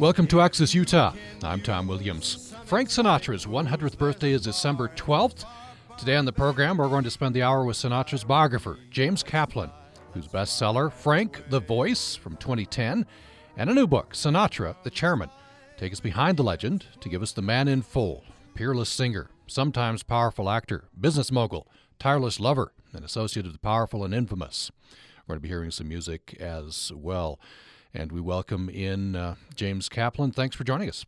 Welcome 0.00 0.28
to 0.28 0.40
Access 0.40 0.74
Utah. 0.74 1.12
I'm 1.44 1.60
Tom 1.60 1.86
Williams. 1.86 2.54
Frank 2.64 2.88
Sinatra's 2.88 3.44
100th 3.44 3.98
birthday 3.98 4.32
is 4.32 4.40
December 4.40 4.88
12th. 4.96 5.44
Today 5.98 6.16
on 6.16 6.24
the 6.24 6.32
program, 6.32 6.78
we're 6.78 6.88
going 6.88 7.04
to 7.04 7.10
spend 7.10 7.34
the 7.34 7.42
hour 7.42 7.66
with 7.66 7.76
Sinatra's 7.76 8.24
biographer, 8.24 8.78
James 8.90 9.22
Kaplan, 9.22 9.70
whose 10.14 10.26
bestseller, 10.26 10.90
Frank 10.90 11.50
the 11.50 11.60
Voice 11.60 12.16
from 12.16 12.38
2010, 12.38 13.04
and 13.58 13.68
a 13.68 13.74
new 13.74 13.86
book, 13.86 14.14
Sinatra, 14.14 14.74
the 14.84 14.90
Chairman, 14.90 15.28
take 15.76 15.92
us 15.92 16.00
behind 16.00 16.38
the 16.38 16.44
legend 16.44 16.86
to 17.00 17.10
give 17.10 17.20
us 17.20 17.32
the 17.32 17.42
man 17.42 17.68
in 17.68 17.82
full, 17.82 18.24
peerless 18.54 18.88
singer, 18.88 19.28
sometimes 19.46 20.02
powerful 20.02 20.48
actor, 20.48 20.84
business 20.98 21.30
mogul, 21.30 21.68
tireless 21.98 22.40
lover, 22.40 22.72
and 22.94 23.04
associate 23.04 23.44
of 23.44 23.52
the 23.52 23.58
powerful 23.58 24.02
and 24.02 24.14
infamous. 24.14 24.70
We're 25.26 25.34
going 25.34 25.40
to 25.40 25.42
be 25.42 25.48
hearing 25.48 25.70
some 25.70 25.88
music 25.88 26.38
as 26.40 26.90
well. 26.96 27.38
And 27.92 28.12
we 28.12 28.20
welcome 28.20 28.68
in 28.68 29.16
uh, 29.16 29.34
James 29.54 29.88
Kaplan. 29.88 30.32
Thanks 30.32 30.54
for 30.54 30.64
joining 30.64 30.88
us. 30.88 31.04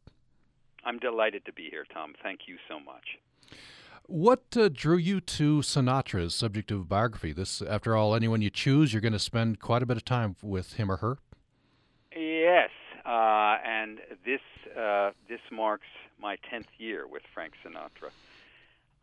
I'm 0.85 0.99
delighted 0.99 1.45
to 1.47 1.53
be 1.53 1.69
here, 1.71 1.85
Tom. 1.93 2.15
Thank 2.23 2.41
you 2.47 2.57
so 2.69 2.81
much. 2.81 3.19
What 4.07 4.43
uh, 4.57 4.69
drew 4.69 4.97
you 4.97 5.21
to 5.21 5.61
Sinatra's 5.61 6.27
as 6.27 6.35
subject 6.35 6.73
of 6.73 6.89
biography? 6.89 7.33
This, 7.33 7.63
after 7.63 7.95
all, 7.95 8.15
anyone 8.15 8.43
you 8.43 8.51
choose, 8.51 8.93
you're 8.93 9.01
going 9.01 9.13
to 9.13 9.19
spend 9.19 9.61
quite 9.61 9.83
a 9.83 9.87
bit 9.87 9.97
of 9.97 10.05
time 10.05 10.35
with 10.43 10.75
him 10.75 10.91
or 10.91 10.97
her. 10.97 11.19
Yes, 12.15 12.71
uh, 13.07 13.59
and 13.65 14.01
this 14.25 14.41
uh, 14.77 15.13
this 15.29 15.41
marks 15.51 15.87
my 16.21 16.37
tenth 16.51 16.67
year 16.79 17.07
with 17.07 17.23
Frank 17.33 17.55
Sinatra. 17.65 18.11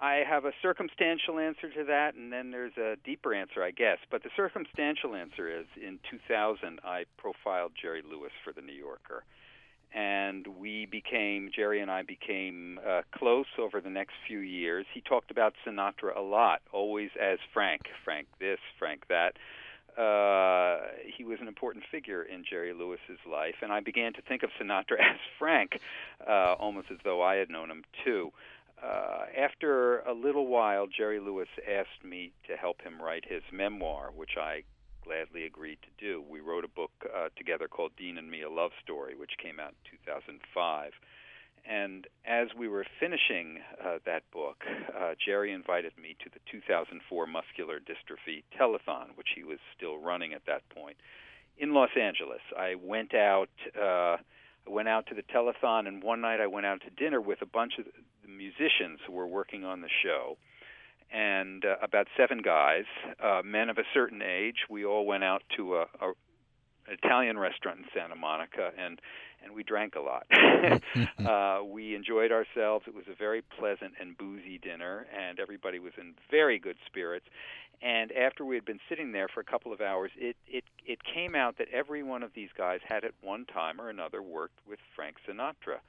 I 0.02 0.24
have 0.28 0.46
a 0.46 0.54
circumstantial 0.62 1.40
answer 1.40 1.70
to 1.72 1.84
that, 1.86 2.16
and 2.16 2.32
then 2.32 2.52
there's 2.52 2.78
a 2.78 2.96
deeper 3.04 3.34
answer, 3.34 3.62
I 3.62 3.72
guess. 3.72 3.98
But 4.10 4.24
the 4.24 4.30
circumstantial 4.36 5.14
answer 5.14 5.50
is 5.50 5.66
in 5.76 6.00
2000, 6.10 6.80
I 6.86 7.04
profiled 7.18 7.74
Jerry 7.80 8.02
Lewis 8.10 8.32
for 8.44 8.54
The 8.54 8.62
New 8.62 8.74
Yorker. 8.74 9.24
And 9.94 10.48
we 10.48 10.86
became, 10.86 11.50
Jerry 11.54 11.82
and 11.82 11.92
I 11.92 12.04
became 12.04 12.80
uh, 12.88 13.02
close 13.14 13.48
over 13.58 13.82
the 13.82 13.90
next 13.90 14.14
few 14.26 14.40
years. 14.40 14.86
He 14.94 15.02
talked 15.02 15.32
about 15.32 15.54
Sinatra 15.66 16.16
a 16.16 16.22
lot, 16.22 16.62
always 16.72 17.10
as 17.20 17.40
Frank, 17.54 17.82
Frank 18.06 18.28
this, 18.40 18.60
Frank 18.78 19.06
that. 19.10 19.36
Uh, 19.98 20.86
he 21.18 21.26
was 21.26 21.40
an 21.42 21.50
important 21.50 21.84
figure 21.92 22.24
in 22.24 22.46
Jerry 22.50 22.72
Lewis's 22.72 23.20
life, 23.30 23.56
and 23.62 23.74
I 23.74 23.82
began 23.82 24.14
to 24.14 24.22
think 24.22 24.44
of 24.44 24.52
Sinatra 24.62 24.94
as 25.00 25.18
Frank, 25.38 25.82
uh, 26.26 26.54
almost 26.54 26.88
as 26.90 27.00
though 27.04 27.22
I 27.22 27.36
had 27.36 27.50
known 27.50 27.70
him 27.70 27.84
too 28.06 28.32
uh, 28.84 29.26
after 29.38 30.00
a 30.00 30.14
little 30.14 30.48
while, 30.48 30.88
Jerry 30.88 31.20
Lewis 31.20 31.50
asked 31.68 32.04
me 32.04 32.32
to 32.48 32.56
help 32.56 32.82
him 32.82 33.02
write 33.02 33.26
his 33.28 33.44
memoir, 33.52 34.12
which 34.16 34.38
I 34.38 34.64
gladly 35.04 35.46
agreed 35.46 35.80
to 35.82 36.06
do. 36.06 36.24
We 36.30 36.40
wrote 36.40 36.64
a 36.64 36.70
book 36.70 36.92
uh, 37.04 37.30
together 37.36 37.68
called 37.68 37.92
Dean 37.98 38.18
and 38.18 38.30
Me: 38.30 38.42
A 38.42 38.50
Love 38.50 38.72
Story, 38.84 39.16
which 39.16 39.32
came 39.42 39.60
out 39.60 39.74
in 39.92 39.98
2005. 40.06 40.92
And 41.70 42.08
as 42.26 42.48
we 42.58 42.68
were 42.68 42.86
finishing 43.00 43.60
uh, 43.84 44.00
that 44.06 44.24
book, 44.32 44.64
uh, 44.98 45.14
Jerry 45.24 45.52
invited 45.52 45.94
me 46.02 46.16
to 46.24 46.30
the 46.30 46.40
2004 46.52 47.28
Muscular 47.28 47.80
Dystrophy 47.80 48.44
Telethon, 48.58 49.16
which 49.16 49.30
he 49.36 49.44
was 49.44 49.60
still 49.76 49.98
running 49.98 50.34
at 50.34 50.46
that 50.48 50.68
point, 50.70 50.98
in 51.58 51.74
Los 51.74 51.92
Angeles. 52.00 52.42
I 52.58 52.76
went 52.76 53.14
out. 53.14 53.50
Uh, 53.78 54.18
I 54.68 54.72
went 54.72 54.88
out 54.88 55.08
to 55.08 55.16
the 55.16 55.24
telethon, 55.24 55.88
and 55.88 56.04
one 56.04 56.22
night 56.22 56.40
I 56.40 56.48
went 56.48 56.66
out 56.66 56.82
to 56.82 56.90
dinner 56.92 57.20
with 57.22 57.42
a 57.42 57.46
bunch 57.46 57.74
of 57.80 57.86
musicians 58.38 59.00
who 59.06 59.14
were 59.14 59.28
working 59.28 59.64
on 59.64 59.82
the 59.82 59.90
show, 60.04 60.38
and 61.12 61.66
uh, 61.66 61.76
about 61.82 62.08
seven 62.16 62.42
guys, 62.42 62.86
uh, 63.24 63.42
men 63.44 63.70
of 63.70 63.78
a 63.78 63.84
certain 63.94 64.22
age. 64.22 64.58
We 64.70 64.86
all 64.86 65.06
went 65.06 65.24
out 65.24 65.44
to 65.58 65.78
a, 65.78 65.82
a 66.02 66.14
Italian 66.88 67.38
restaurant 67.38 67.80
in 67.80 67.86
Santa 67.94 68.16
Monica, 68.16 68.72
and 68.78 69.00
and 69.44 69.54
we 69.54 69.64
drank 69.64 69.96
a 69.96 70.02
lot. 70.02 70.26
uh, 71.26 71.64
we 71.64 71.96
enjoyed 71.96 72.32
ourselves. 72.32 72.86
It 72.88 72.94
was 72.94 73.06
a 73.10 73.16
very 73.16 73.42
pleasant 73.42 73.94
and 74.00 74.18
boozy 74.18 74.58
dinner, 74.58 75.08
and 75.18 75.40
everybody 75.40 75.80
was 75.80 75.94
in 75.98 76.14
very 76.30 76.60
good 76.60 76.76
spirits. 76.86 77.26
And 77.82 78.12
after 78.12 78.44
we 78.44 78.56
had 78.56 78.66
been 78.66 78.82
sitting 78.90 79.14
there 79.14 79.30
for 79.30 79.40
a 79.40 79.44
couple 79.46 79.72
of 79.72 79.80
hours, 79.80 80.12
it 80.18 80.36
it 80.48 80.66
it 80.86 81.00
came 81.04 81.36
out 81.36 81.58
that 81.58 81.68
every 81.72 82.04
one 82.04 82.24
of 82.24 82.32
these 82.34 82.50
guys 82.58 82.80
had 82.88 83.06
at 83.06 83.14
one 83.22 83.46
time 83.46 83.80
or 83.80 83.90
another 83.90 84.22
worked 84.22 84.60
with 84.68 84.80
Frank 84.96 85.16
Sinatra. 85.28 85.80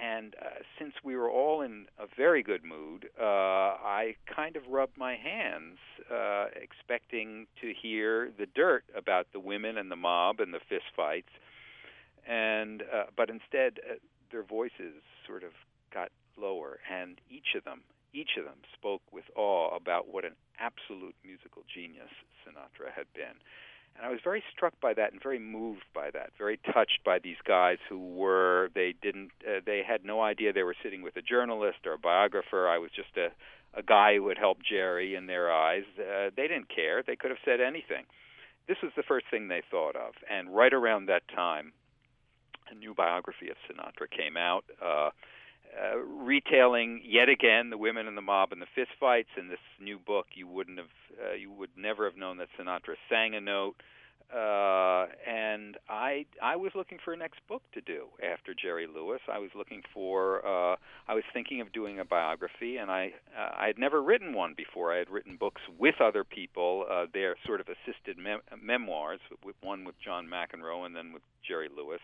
And 0.00 0.34
uh, 0.40 0.62
since 0.78 0.94
we 1.04 1.16
were 1.16 1.30
all 1.30 1.60
in 1.62 1.86
a 1.98 2.06
very 2.16 2.42
good 2.42 2.64
mood, 2.64 3.08
uh, 3.20 3.24
I 3.24 4.16
kind 4.26 4.56
of 4.56 4.62
rubbed 4.68 4.96
my 4.96 5.16
hands, 5.16 5.78
uh, 6.10 6.46
expecting 6.60 7.46
to 7.60 7.72
hear 7.80 8.30
the 8.38 8.46
dirt 8.46 8.84
about 8.96 9.26
the 9.32 9.40
women 9.40 9.76
and 9.76 9.90
the 9.90 9.96
mob 9.96 10.40
and 10.40 10.52
the 10.54 10.60
fistfights. 10.70 11.32
And 12.26 12.82
uh, 12.82 13.04
but 13.16 13.30
instead, 13.30 13.80
uh, 13.88 13.94
their 14.30 14.42
voices 14.42 15.02
sort 15.26 15.42
of 15.42 15.50
got 15.92 16.10
lower, 16.36 16.78
and 16.90 17.20
each 17.28 17.54
of 17.56 17.64
them, 17.64 17.82
each 18.12 18.36
of 18.38 18.44
them, 18.44 18.58
spoke 18.72 19.02
with 19.12 19.24
awe 19.36 19.74
about 19.76 20.08
what 20.12 20.24
an 20.24 20.34
absolute 20.58 21.14
musical 21.24 21.62
genius 21.72 22.10
Sinatra 22.42 22.92
had 22.94 23.06
been. 23.14 23.36
And 23.96 24.06
I 24.06 24.10
was 24.10 24.20
very 24.24 24.42
struck 24.54 24.74
by 24.80 24.94
that 24.94 25.12
and 25.12 25.22
very 25.22 25.38
moved 25.38 25.84
by 25.94 26.10
that, 26.10 26.30
very 26.38 26.58
touched 26.72 27.00
by 27.04 27.18
these 27.18 27.36
guys 27.44 27.78
who 27.88 27.98
were 28.14 28.70
they 28.74 28.94
didn't 29.00 29.30
uh, 29.46 29.60
they 29.64 29.82
had 29.86 30.04
no 30.04 30.22
idea 30.22 30.52
they 30.52 30.62
were 30.62 30.76
sitting 30.82 31.02
with 31.02 31.16
a 31.16 31.22
journalist 31.22 31.86
or 31.86 31.92
a 31.94 31.98
biographer. 31.98 32.68
I 32.68 32.78
was 32.78 32.90
just 32.90 33.16
a 33.16 33.28
a 33.74 33.82
guy 33.82 34.16
who 34.16 34.28
had 34.28 34.38
helped 34.38 34.66
Jerry 34.66 35.14
in 35.14 35.26
their 35.26 35.52
eyes. 35.52 35.84
Uh, 35.98 36.30
they 36.36 36.48
didn't 36.48 36.68
care. 36.68 37.02
They 37.02 37.16
could 37.16 37.30
have 37.30 37.40
said 37.44 37.60
anything. 37.60 38.04
This 38.68 38.76
was 38.82 38.92
the 38.96 39.02
first 39.02 39.26
thing 39.30 39.48
they 39.48 39.62
thought 39.70 39.96
of. 39.96 40.14
And 40.30 40.54
right 40.54 40.72
around 40.72 41.06
that 41.06 41.22
time, 41.34 41.72
a 42.70 42.74
new 42.74 42.94
biography 42.94 43.48
of 43.48 43.56
Sinatra 43.66 44.10
came 44.10 44.36
out. 44.36 44.64
Uh, 44.80 45.10
uh, 45.80 45.98
retailing 45.98 47.00
yet 47.04 47.28
again 47.28 47.70
the 47.70 47.78
women 47.78 48.06
in 48.06 48.14
the 48.14 48.22
mob 48.22 48.52
and 48.52 48.62
the 48.62 48.66
fistfights. 48.76 49.38
In 49.38 49.48
this 49.48 49.58
new 49.80 49.98
book, 49.98 50.26
you 50.34 50.46
wouldn't 50.46 50.78
have, 50.78 50.88
uh, 51.20 51.34
you 51.34 51.50
would 51.50 51.70
never 51.76 52.04
have 52.04 52.16
known 52.16 52.38
that 52.38 52.48
Sinatra 52.58 52.96
sang 53.08 53.34
a 53.34 53.40
note. 53.40 53.76
Uh, 54.32 55.08
and 55.26 55.76
I, 55.90 56.24
I 56.42 56.56
was 56.56 56.72
looking 56.74 56.98
for 57.04 57.12
a 57.12 57.16
next 57.18 57.40
book 57.48 57.62
to 57.74 57.82
do 57.82 58.06
after 58.22 58.54
Jerry 58.54 58.86
Lewis. 58.86 59.20
I 59.30 59.38
was 59.38 59.50
looking 59.54 59.82
for, 59.92 60.38
uh, 60.46 60.76
I 61.06 61.14
was 61.14 61.24
thinking 61.34 61.60
of 61.60 61.70
doing 61.72 61.98
a 61.98 62.04
biography, 62.04 62.78
and 62.78 62.90
I, 62.90 63.12
uh, 63.38 63.50
I 63.54 63.66
had 63.66 63.78
never 63.78 64.02
written 64.02 64.32
one 64.32 64.54
before. 64.56 64.90
I 64.90 64.96
had 64.98 65.10
written 65.10 65.36
books 65.36 65.60
with 65.78 66.00
other 66.00 66.24
people. 66.24 66.86
Uh, 66.90 67.06
they're 67.12 67.36
sort 67.44 67.60
of 67.60 67.66
assisted 67.68 68.16
mem- 68.16 68.40
memoirs, 68.58 69.20
with 69.44 69.56
one 69.60 69.84
with 69.84 70.00
John 70.00 70.26
McEnroe 70.26 70.86
and 70.86 70.96
then 70.96 71.12
with 71.12 71.22
Jerry 71.46 71.68
Lewis. 71.74 72.00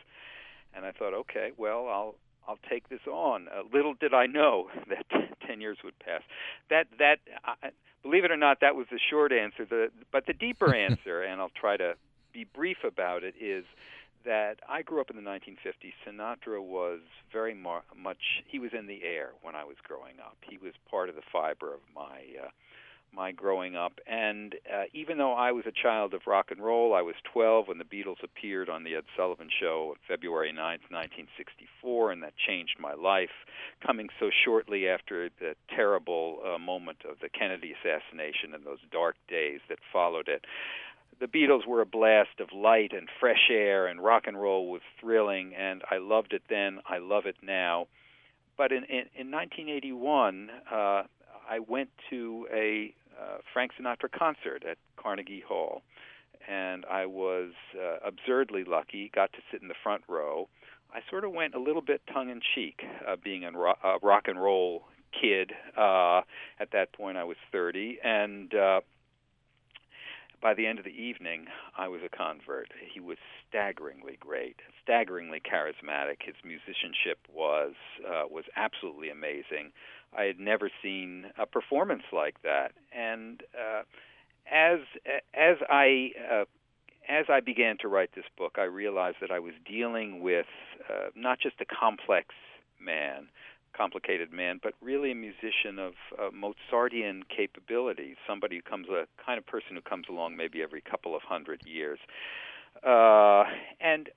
And 0.75 0.85
I 0.85 0.93
thought, 0.93 1.15
okay, 1.15 1.53
well, 1.57 1.89
I'll 1.89 2.17
I'll 2.47 2.59
take 2.69 2.89
this 2.89 3.01
on. 3.11 3.49
Uh, 3.49 3.63
little 3.73 3.95
did 3.95 4.15
I 4.15 4.27
know 4.27 4.69
that 4.89 5.07
ten 5.47 5.61
years 5.61 5.79
would 5.85 5.99
pass. 5.99 6.23
That 6.71 6.87
that 6.99 7.19
uh, 7.47 7.69
believe 8.03 8.25
it 8.25 8.31
or 8.31 8.37
not, 8.37 8.61
that 8.61 8.75
was 8.75 8.87
the 8.91 8.99
short 9.11 9.33
answer. 9.33 9.65
The 9.65 9.91
but 10.13 10.27
the 10.27 10.33
deeper 10.33 10.75
answer, 10.89 11.23
and 11.23 11.41
I'll 11.41 11.51
try 11.51 11.77
to 11.77 11.95
be 12.33 12.45
brief 12.45 12.79
about 12.85 13.25
it, 13.25 13.35
is 13.41 13.65
that 14.25 14.59
I 14.69 14.83
grew 14.83 15.01
up 15.01 15.11
in 15.11 15.17
the 15.17 15.23
1950s. 15.23 15.95
Sinatra 16.07 16.63
was 16.63 17.01
very 17.33 17.55
mar- 17.55 17.85
much 17.97 18.43
he 18.47 18.59
was 18.59 18.73
in 18.77 18.87
the 18.87 19.03
air 19.03 19.31
when 19.43 19.55
I 19.55 19.65
was 19.65 19.77
growing 19.83 20.15
up. 20.21 20.37
He 20.43 20.59
was 20.59 20.75
part 20.91 21.09
of 21.09 21.15
the 21.15 21.23
fiber 21.33 21.73
of 21.73 21.81
my. 21.95 22.21
Uh, 22.43 22.49
my 23.15 23.33
growing 23.33 23.77
up. 23.77 23.99
And 24.07 24.55
uh, 24.73 24.85
even 24.93 25.19
though 25.19 25.33
I 25.33 25.53
was 25.53 25.65
a 25.67 25.73
child 25.73 26.15
of 26.15 26.23
rock 26.27 26.51
and 26.51 26.63
roll, 26.63 26.95
I 26.95 27.03
was 27.03 27.15
12 27.33 27.69
when 27.69 27.79
the 27.79 27.85
Beatles 27.85 28.23
appeared 28.23 28.69
on 28.69 28.85
the 28.85 28.95
Ed 28.95 29.05
Sullivan 29.17 29.49
Show 29.61 29.95
February 30.07 30.51
9th, 30.51 30.91
1964, 30.91 32.13
and 32.13 32.23
that 32.23 32.35
changed 32.47 32.77
my 32.79 32.95
life. 32.95 33.31
Coming 33.85 34.09
so 34.21 34.31
shortly 34.45 34.89
after 34.89 35.31
the 35.41 35.55
terrible 35.75 36.41
uh, 36.45 36.59
moment 36.59 36.99
of 37.09 37.19
the 37.21 37.29
Kennedy 37.29 37.73
assassination 37.73 38.55
and 38.55 38.65
those 38.65 38.79
dark 38.93 39.17
days 39.29 39.61
that 39.69 39.79
followed 39.93 40.29
it. 40.29 40.45
The 41.21 41.27
Beatles 41.27 41.67
were 41.67 41.81
a 41.81 41.87
blast 41.87 42.39
of 42.39 42.49
light 42.55 42.93
and 42.93 43.09
fresh 43.19 43.51
air, 43.51 43.89
and 43.89 44.03
rock 44.03 44.25
and 44.27 44.41
roll 44.41 44.71
was 44.71 44.83
thrilling, 45.01 45.53
and 45.55 45.83
I 45.91 45.99
loved 45.99 46.33
it 46.33 46.43
then. 46.49 46.79
I 46.89 46.99
love 46.99 47.27
it 47.27 47.37
now. 47.43 47.89
But 48.57 48.73
in, 48.73 48.85
in, 48.85 49.07
in 49.17 49.31
1981, 49.31 50.51
uh, 50.71 51.03
I 51.49 51.61
went 51.67 51.89
to 52.11 52.47
a 52.53 52.93
uh, 53.21 53.39
Frank 53.53 53.73
Sinatra 53.79 54.11
concert 54.11 54.65
at 54.69 54.79
Carnegie 54.97 55.43
Hall, 55.47 55.83
and 56.49 56.85
I 56.87 57.07
was 57.07 57.53
uh, 57.75 57.97
absurdly 58.07 58.65
lucky. 58.65 59.11
Got 59.15 59.33
to 59.33 59.39
sit 59.51 59.63
in 59.63 59.69
the 59.69 59.75
front 59.83 60.03
row. 60.09 60.49
I 60.93 61.01
sort 61.11 61.25
of 61.25 61.33
went 61.33 61.55
a 61.55 61.61
little 61.61 61.83
bit 61.83 62.01
tongue 62.13 62.31
in 62.31 62.41
cheek, 62.55 62.81
uh, 63.07 63.17
being 63.23 63.45
a 63.45 63.53
ro- 63.53 63.99
rock 64.03 64.25
and 64.27 64.41
roll 64.41 64.85
kid. 65.21 65.53
Uh, 65.77 66.23
at 66.61 66.71
that 66.73 66.93
point, 66.93 67.17
I 67.17 67.25
was 67.25 67.37
30, 67.53 67.99
and 68.03 68.55
uh, 68.55 68.81
by 70.41 70.55
the 70.55 70.67
end 70.67 70.79
of 70.79 70.85
the 70.85 70.91
evening, 70.91 71.47
I 71.77 71.89
was 71.89 72.01
a 72.05 72.17
convert. 72.17 72.69
He 72.93 73.01
was 73.01 73.19
staggeringly 73.49 74.17
great, 74.21 74.57
staggeringly 74.83 75.41
charismatic. 75.41 76.23
His 76.25 76.37
musicianship 76.45 77.19
was 77.33 77.75
uh, 78.07 78.25
was 78.31 78.45
absolutely 78.57 79.11
amazing. 79.11 79.73
I 80.17 80.25
had 80.25 80.39
never 80.39 80.71
seen 80.83 81.27
a 81.39 81.47
performance 81.47 82.05
like 82.13 82.43
that, 82.43 82.73
and 82.93 83.43
uh, 83.55 83.83
as 84.51 84.81
as 85.35 85.57
I 85.69 86.11
uh, 86.31 86.45
as 87.09 87.27
I 87.29 87.41
began 87.41 87.79
to 87.79 87.89
write 87.89 88.11
this 88.15 88.25
book, 88.37 88.57
I 88.59 88.65
realized 88.65 89.17
that 89.21 89.31
I 89.31 89.39
was 89.39 89.55
dealing 89.67 90.23
with 90.23 90.47
uh, 90.89 91.09
not 91.15 91.41
just 91.41 91.57
a 91.61 91.65
complex 91.65 92.35
man, 92.81 93.29
complicated 93.77 94.33
man, 94.33 94.61
but 94.63 94.75
really 94.83 95.13
a 95.13 95.15
musician 95.15 95.79
of 95.79 95.95
uh, 96.19 96.31
Mozartian 96.31 97.23
capabilities, 97.35 98.17
somebody 98.27 98.57
who 98.57 98.63
comes, 98.63 98.89
a 98.89 99.07
kind 99.25 99.39
of 99.39 99.47
person 99.47 99.75
who 99.75 99.81
comes 99.81 100.07
along 100.09 100.37
maybe 100.37 100.63
every 100.63 100.83
couple 100.83 101.17
of 101.17 101.23
hundred 101.23 101.63
years. 101.65 101.99
Uh, 102.87 103.45
and 103.81 104.11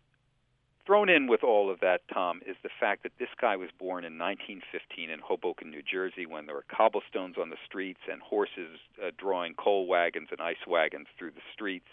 thrown 0.86 1.10
in 1.10 1.28
with 1.28 1.44
all 1.44 1.72
of 1.72 1.80
that, 1.82 2.02
Tom, 2.14 2.42
is 2.46 2.56
the 2.64 2.70
fact 2.80 3.04
that 3.04 3.12
this 3.20 3.30
guy 3.40 3.56
was 3.56 3.70
born 3.78 4.04
in 4.04 4.18
1915 4.18 5.10
in 5.10 5.20
Hoboken, 5.20 5.70
New 5.70 5.82
Jersey, 5.82 6.26
when 6.26 6.46
there 6.46 6.56
were 6.56 6.66
cobblestones 6.70 7.36
on 7.40 7.50
the 7.50 7.58
streets 7.66 8.02
and 8.12 8.22
horses 8.22 8.80
uh, 9.02 9.12
drawing 9.18 9.54
coal 9.54 9.88
wagons 9.88 10.30
and 10.32 10.42
ice 10.42 10.66
wagons 10.68 11.08
through 11.18 11.32
the 11.32 11.46
streets, 11.54 11.88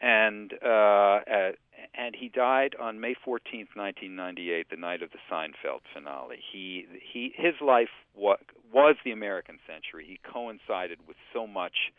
and 0.00 0.52
uh, 0.64 1.20
uh, 1.26 1.52
and 1.94 2.14
he 2.16 2.28
died 2.28 2.74
on 2.80 3.00
May 3.00 3.14
14th, 3.14 3.74
1998, 3.74 4.70
the 4.70 4.76
night 4.76 5.02
of 5.02 5.10
the 5.10 5.18
Seinfeld 5.30 5.80
finale. 5.92 6.38
He 6.52 6.86
he 7.00 7.32
his 7.36 7.54
life 7.60 7.90
was 8.14 8.38
was 8.72 8.96
the 9.04 9.12
American 9.12 9.58
century. 9.66 10.04
He 10.06 10.20
coincided 10.30 10.98
with 11.06 11.16
so 11.32 11.46
much 11.46 11.92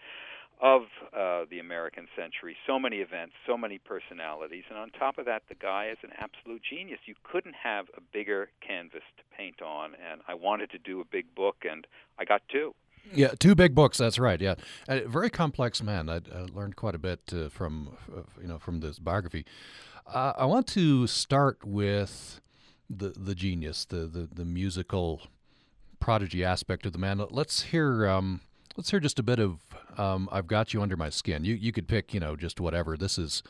of 0.59 0.83
uh, 1.15 1.45
the 1.49 1.59
American 1.59 2.07
century. 2.15 2.55
So 2.65 2.79
many 2.79 2.97
events, 2.97 3.33
so 3.45 3.57
many 3.57 3.77
personalities, 3.77 4.63
and 4.69 4.77
on 4.77 4.89
top 4.91 5.17
of 5.17 5.25
that, 5.25 5.43
the 5.49 5.55
guy 5.55 5.89
is 5.91 5.97
an 6.03 6.09
absolute 6.17 6.61
genius. 6.67 6.99
You 7.05 7.15
couldn't 7.23 7.55
have 7.61 7.85
a 7.95 8.01
bigger 8.01 8.49
canvas 8.65 9.03
to 9.17 9.23
paint 9.37 9.61
on, 9.61 9.91
and 9.95 10.21
I 10.27 10.33
wanted 10.33 10.71
to 10.71 10.79
do 10.79 10.99
a 10.99 11.05
big 11.05 11.33
book, 11.35 11.57
and 11.69 11.85
I 12.17 12.25
got 12.25 12.41
two. 12.51 12.73
Yeah, 13.13 13.29
two 13.39 13.55
big 13.55 13.75
books. 13.75 13.99
That's 13.99 14.19
right. 14.19 14.41
Yeah, 14.41 14.55
very 14.87 15.29
complex 15.29 15.81
man. 15.81 16.09
I, 16.09 16.21
learned 16.53 16.75
quite 16.75 16.95
a 16.95 16.99
bit 16.99 17.21
uh, 17.31 17.49
from 17.49 17.95
you 18.41 18.47
know 18.47 18.57
from 18.57 18.79
this 18.79 18.99
biography. 18.99 19.45
Uh, 20.11 20.33
I 20.37 20.45
want 20.45 20.67
to 20.67 21.07
start 21.07 21.63
with 21.63 22.41
the 22.89 23.09
the 23.09 23.35
genius, 23.35 23.85
the 23.85 24.07
the, 24.07 24.27
the 24.31 24.45
musical 24.45 25.21
prodigy 25.99 26.43
aspect 26.43 26.85
of 26.85 26.93
the 26.93 26.99
man. 26.99 27.23
Let's 27.29 27.63
hear. 27.63 28.07
Um, 28.07 28.41
let's 28.77 28.91
hear 28.91 28.99
just 28.99 29.19
a 29.19 29.23
bit 29.23 29.39
of 29.39 29.59
um, 29.97 30.29
"I've 30.31 30.47
Got 30.47 30.73
You 30.73 30.81
Under 30.81 30.95
My 30.95 31.09
Skin." 31.09 31.43
You 31.43 31.55
you 31.55 31.71
could 31.73 31.87
pick, 31.87 32.13
you 32.13 32.19
know, 32.19 32.35
just 32.35 32.61
whatever. 32.61 32.95
This 32.95 33.17
is 33.17 33.43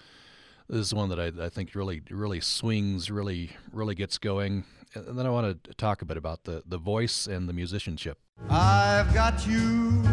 this 0.67 0.79
is 0.79 0.93
one 0.93 1.09
that 1.09 1.19
I, 1.19 1.45
I 1.45 1.49
think 1.49 1.75
really 1.75 2.01
really 2.09 2.39
swings, 2.39 3.11
really 3.11 3.51
really 3.71 3.93
gets 3.93 4.17
going. 4.17 4.63
And 4.95 5.19
then 5.19 5.27
I 5.27 5.29
want 5.29 5.63
to 5.63 5.73
talk 5.73 6.01
a 6.01 6.05
bit 6.05 6.17
about 6.17 6.45
the 6.45 6.63
the 6.65 6.77
voice 6.77 7.27
and 7.27 7.47
the 7.47 7.53
musicianship. 7.53 8.17
I've 8.49 9.13
got 9.13 9.45
you 9.45 10.03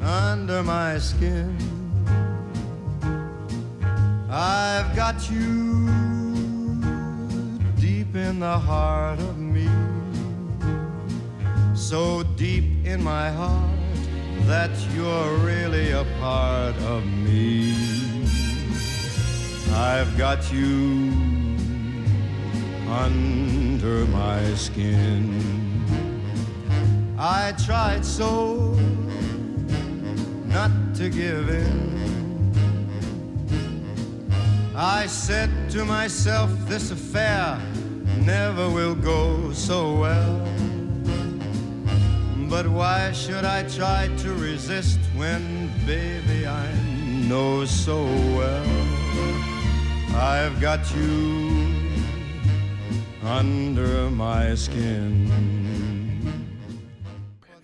under 0.00 0.62
my 0.62 0.98
skin. 0.98 1.56
I've 4.32 4.94
got 4.94 5.28
you 5.28 5.88
deep 7.80 8.14
in 8.14 8.38
the 8.38 8.58
heart 8.58 9.18
of 9.18 9.36
me 9.38 9.68
so 11.80 12.22
deep 12.36 12.84
in 12.84 13.02
my 13.02 13.30
heart 13.30 13.70
that 14.42 14.70
you're 14.94 15.34
really 15.38 15.92
a 15.92 16.04
part 16.20 16.76
of 16.82 17.06
me. 17.06 17.74
I've 19.72 20.16
got 20.18 20.52
you 20.52 21.10
under 22.86 24.04
my 24.06 24.54
skin. 24.54 25.40
I 27.18 27.54
tried 27.64 28.04
so 28.04 28.74
not 30.44 30.70
to 30.96 31.08
give 31.08 31.48
in. 31.48 32.52
I 34.76 35.06
said 35.06 35.50
to 35.70 35.86
myself, 35.86 36.50
this 36.68 36.90
affair 36.90 37.58
never 38.18 38.68
will 38.68 38.94
go 38.94 39.50
so 39.52 39.94
well. 39.98 40.59
But 42.50 42.66
why 42.66 43.12
should 43.12 43.44
I 43.44 43.62
try 43.68 44.08
to 44.08 44.34
resist 44.34 44.98
when, 45.14 45.70
baby, 45.86 46.48
I 46.48 46.68
know 47.28 47.64
so 47.64 48.02
well 48.04 48.66
I've 50.16 50.60
got 50.60 50.80
you 50.96 51.64
under 53.22 54.10
my 54.10 54.56
skin? 54.56 55.30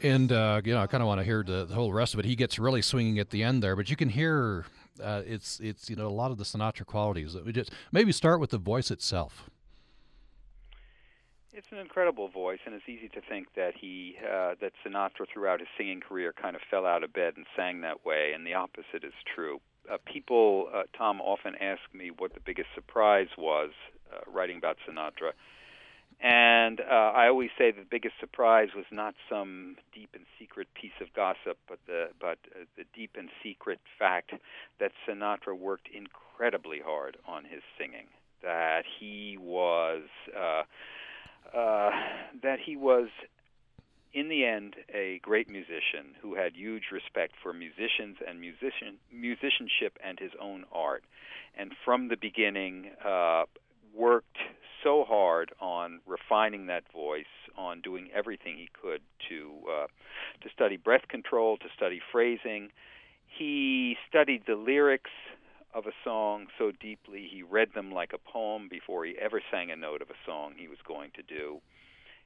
And 0.05 0.31
uh, 0.31 0.63
you 0.65 0.73
know, 0.73 0.81
I 0.81 0.87
kind 0.87 1.03
of 1.03 1.09
want 1.09 1.19
to 1.19 1.25
hear 1.25 1.43
the, 1.43 1.65
the, 1.65 1.75
whole 1.75 1.93
rest 1.93 2.15
of 2.15 2.21
it. 2.21 2.25
He 2.25 2.37
gets 2.37 2.57
really 2.57 2.81
swinging 2.81 3.19
at 3.19 3.31
the 3.31 3.43
end 3.43 3.65
there, 3.65 3.75
but 3.75 3.91
you 3.91 3.97
can 3.97 4.09
hear 4.09 4.67
uh, 5.03 5.23
it's 5.27 5.59
it's 5.59 5.91
you 5.91 5.97
know 5.97 6.07
a 6.07 6.15
lot 6.15 6.31
of 6.31 6.39
the 6.39 6.45
Sinatra 6.45 6.87
qualities. 6.87 7.33
That 7.33 7.45
We 7.45 7.51
just 7.51 7.73
maybe 7.91 8.13
start 8.13 8.39
with 8.39 8.51
the 8.51 8.59
voice 8.59 8.93
itself. 8.93 9.51
It's 11.57 11.73
an 11.73 11.79
incredible 11.79 12.29
voice, 12.29 12.59
and 12.67 12.75
it's 12.75 12.87
easy 12.87 13.09
to 13.09 13.23
think 13.23 13.55
that 13.57 13.73
he 13.81 14.15
uh, 14.23 14.57
that 14.61 14.73
Sinatra 14.85 15.27
throughout 15.33 15.61
his 15.61 15.69
singing 15.79 16.01
career 16.01 16.35
kind 16.35 16.55
of 16.55 16.61
fell 16.71 16.85
out 16.85 17.03
of 17.03 17.15
bed 17.15 17.33
and 17.39 17.47
sang 17.57 17.81
that 17.81 18.05
way, 18.05 18.33
and 18.35 18.47
the 18.47 18.53
opposite 18.53 19.03
is 19.03 19.15
true. 19.35 19.59
Uh, 19.91 19.97
people, 20.05 20.69
uh, 20.75 20.83
Tom, 20.95 21.19
often 21.23 21.55
ask 21.55 21.81
me 21.95 22.11
what 22.11 22.35
the 22.35 22.41
biggest 22.41 22.69
surprise 22.75 23.29
was 23.39 23.71
uh, 24.13 24.19
writing 24.31 24.59
about 24.59 24.77
Sinatra, 24.87 25.33
and 26.21 26.79
uh, 26.83 27.13
I 27.17 27.29
always 27.29 27.49
say 27.57 27.71
the 27.71 27.87
biggest 27.91 28.17
surprise 28.21 28.69
was 28.77 28.85
not 28.93 29.15
some 29.27 29.77
deep 29.95 30.11
and 30.13 30.27
secret 30.39 30.69
piece 30.75 31.01
of 31.01 31.11
gossip, 31.15 31.57
but 31.67 31.79
the 31.87 32.09
but 32.21 32.37
uh, 32.55 32.67
the 32.77 32.85
deep 32.95 33.13
and 33.17 33.31
secret 33.43 33.81
fact 33.99 34.33
that 34.79 34.93
Sinatra 35.09 35.59
worked 35.59 35.89
incredibly 35.89 36.81
hard 36.85 37.17
on 37.27 37.45
his 37.45 37.63
singing. 37.79 38.09
That 38.43 38.85
he 39.01 39.39
was. 39.41 40.03
Uh, 40.39 40.65
uh, 41.55 41.91
that 42.43 42.59
he 42.65 42.77
was, 42.77 43.09
in 44.13 44.29
the 44.29 44.45
end, 44.45 44.77
a 44.93 45.21
great 45.23 45.49
musician 45.49 46.15
who 46.23 46.35
had 46.35 46.55
huge 46.55 46.85
respect 46.93 47.35
for 47.43 47.53
musicians 47.53 48.17
and 48.27 48.41
musician 48.41 48.99
musicianship 49.13 49.99
and 50.03 50.19
his 50.19 50.33
own 50.41 50.65
art, 50.73 51.05
and 51.57 51.73
from 51.85 52.09
the 52.09 52.17
beginning 52.17 52.91
uh, 53.05 53.45
worked 53.95 54.39
so 54.83 55.05
hard 55.05 55.53
on 55.61 56.01
refining 56.07 56.67
that 56.67 56.85
voice, 56.93 57.25
on 57.57 57.81
doing 57.81 58.09
everything 58.15 58.57
he 58.57 58.69
could 58.81 59.01
to 59.29 59.53
uh, 59.69 59.87
to 60.43 60.49
study 60.53 60.77
breath 60.77 61.09
control, 61.09 61.57
to 61.57 61.67
study 61.77 62.01
phrasing. 62.13 62.71
He 63.27 63.97
studied 64.09 64.45
the 64.47 64.55
lyrics 64.55 65.11
of 65.77 65.87
a 65.87 65.93
song 66.03 66.47
so 66.59 66.73
deeply 66.81 67.29
he 67.31 67.43
read 67.43 67.69
them 67.75 67.93
like 67.93 68.13
a 68.15 68.31
poem 68.33 68.67
before 68.69 69.05
he 69.05 69.15
ever 69.21 69.43
sang 69.51 69.71
a 69.71 69.77
note 69.77 70.01
of 70.01 70.09
a 70.09 70.19
song 70.25 70.55
he 70.57 70.69
was 70.69 70.79
going 70.89 71.11
to 71.15 71.23
do. 71.23 71.61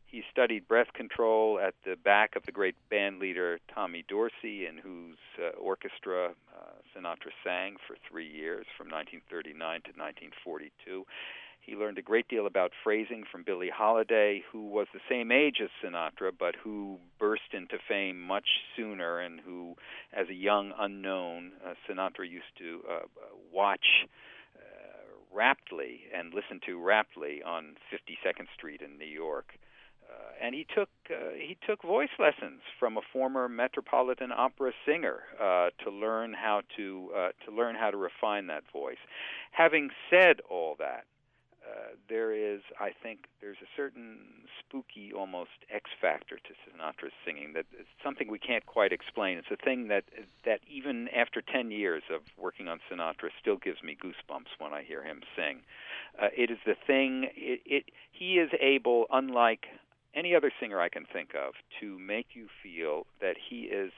He 0.07 0.23
studied 0.31 0.67
breath 0.67 0.93
control 0.93 1.61
at 1.61 1.75
the 1.85 1.97
back 1.97 2.37
of 2.37 2.47
the 2.47 2.53
great 2.53 2.75
band 2.91 3.19
leader 3.19 3.59
Tommy 3.73 4.05
Dorsey, 4.09 4.67
in 4.67 4.77
whose 4.77 5.19
uh, 5.39 5.51
orchestra 5.57 6.31
uh, 6.31 6.75
Sinatra 6.91 7.31
sang 7.45 7.77
for 7.87 7.97
three 8.09 8.29
years, 8.29 8.67
from 8.77 8.89
1939 8.91 9.55
to 9.83 9.91
1942. 9.95 11.07
He 11.61 11.77
learned 11.77 11.99
a 11.99 12.03
great 12.03 12.27
deal 12.29 12.47
about 12.47 12.73
phrasing 12.83 13.25
from 13.31 13.43
Billie 13.45 13.71
Holiday, 13.75 14.43
who 14.51 14.67
was 14.67 14.87
the 14.93 15.01
same 15.09 15.31
age 15.31 15.61
as 15.63 15.69
Sinatra, 15.83 16.33
but 16.37 16.57
who 16.57 16.99
burst 17.19 17.53
into 17.53 17.79
fame 17.89 18.21
much 18.21 18.49
sooner, 18.77 19.21
and 19.21 19.41
who, 19.41 19.77
as 20.13 20.29
a 20.29 20.35
young 20.35 20.73
unknown, 20.79 21.53
uh, 21.65 21.75
Sinatra 21.89 22.29
used 22.29 22.57
to 22.59 22.81
uh, 22.91 22.99
watch 23.53 24.07
uh, 24.57 25.37
raptly 25.37 26.01
and 26.17 26.35
listen 26.35 26.61
to 26.67 26.79
raptly 26.81 27.43
on 27.45 27.77
52nd 27.93 28.47
Street 28.57 28.81
in 28.81 28.99
New 28.99 29.05
York. 29.05 29.53
Uh, 30.11 30.45
and 30.45 30.55
he 30.55 30.67
took 30.75 30.89
uh, 31.11 31.31
he 31.37 31.57
took 31.67 31.83
voice 31.83 32.09
lessons 32.19 32.61
from 32.79 32.97
a 32.97 33.01
former 33.13 33.49
Metropolitan 33.49 34.33
Opera 34.33 34.73
singer 34.85 35.21
uh, 35.41 35.71
to 35.85 35.91
learn 35.91 36.33
how 36.33 36.63
to 36.77 37.11
uh, 37.15 37.29
to 37.45 37.55
learn 37.55 37.77
how 37.77 37.91
to 37.91 37.97
refine 37.97 38.49
that 38.49 38.65
voice. 38.73 38.99
Having 39.53 39.91
said 40.11 40.41
all 40.51 40.75
that, 40.79 41.05
uh, 41.71 41.95
there 42.09 42.33
is, 42.33 42.61
I 42.81 42.91
think, 43.03 43.27
there's 43.41 43.59
a 43.63 43.69
certain 43.77 44.19
spooky, 44.59 45.13
almost 45.13 45.51
X 45.73 45.91
factor 46.01 46.37
to 46.37 46.53
Sinatra's 46.65 47.13
singing 47.25 47.53
that 47.53 47.67
is 47.79 47.87
something 48.03 48.31
we 48.31 48.39
can't 48.39 48.67
quite 48.67 48.93
explain. 48.93 49.39
It's 49.39 49.51
a 49.51 49.57
thing 49.57 49.89
that 49.89 50.05
that 50.45 50.61
even 50.69 51.09
after 51.09 51.41
10 51.41 51.71
years 51.71 52.03
of 52.13 52.23
working 52.37 52.69
on 52.69 52.81
Sinatra, 52.91 53.31
still 53.41 53.57
gives 53.57 53.83
me 53.83 53.97
goosebumps 54.03 54.59
when 54.59 54.73
I 54.73 54.83
hear 54.83 55.05
him 55.05 55.23
sing. 55.37 55.61
Uh, 56.21 56.29
it 56.37 56.51
is 56.51 56.59
the 56.67 56.77
thing. 56.87 57.29
It, 57.37 57.61
it 57.65 57.85
he 58.11 58.39
is 58.39 58.51
able, 58.61 59.07
unlike 59.11 59.67
any 60.15 60.35
other 60.35 60.51
singer 60.59 60.81
I 60.81 60.89
can 60.89 61.05
think 61.05 61.35
of, 61.35 61.55
to 61.81 61.99
make 61.99 62.29
you 62.35 62.49
feel 62.63 63.07
that 63.21 63.37
he 63.49 63.63
is 63.63 63.93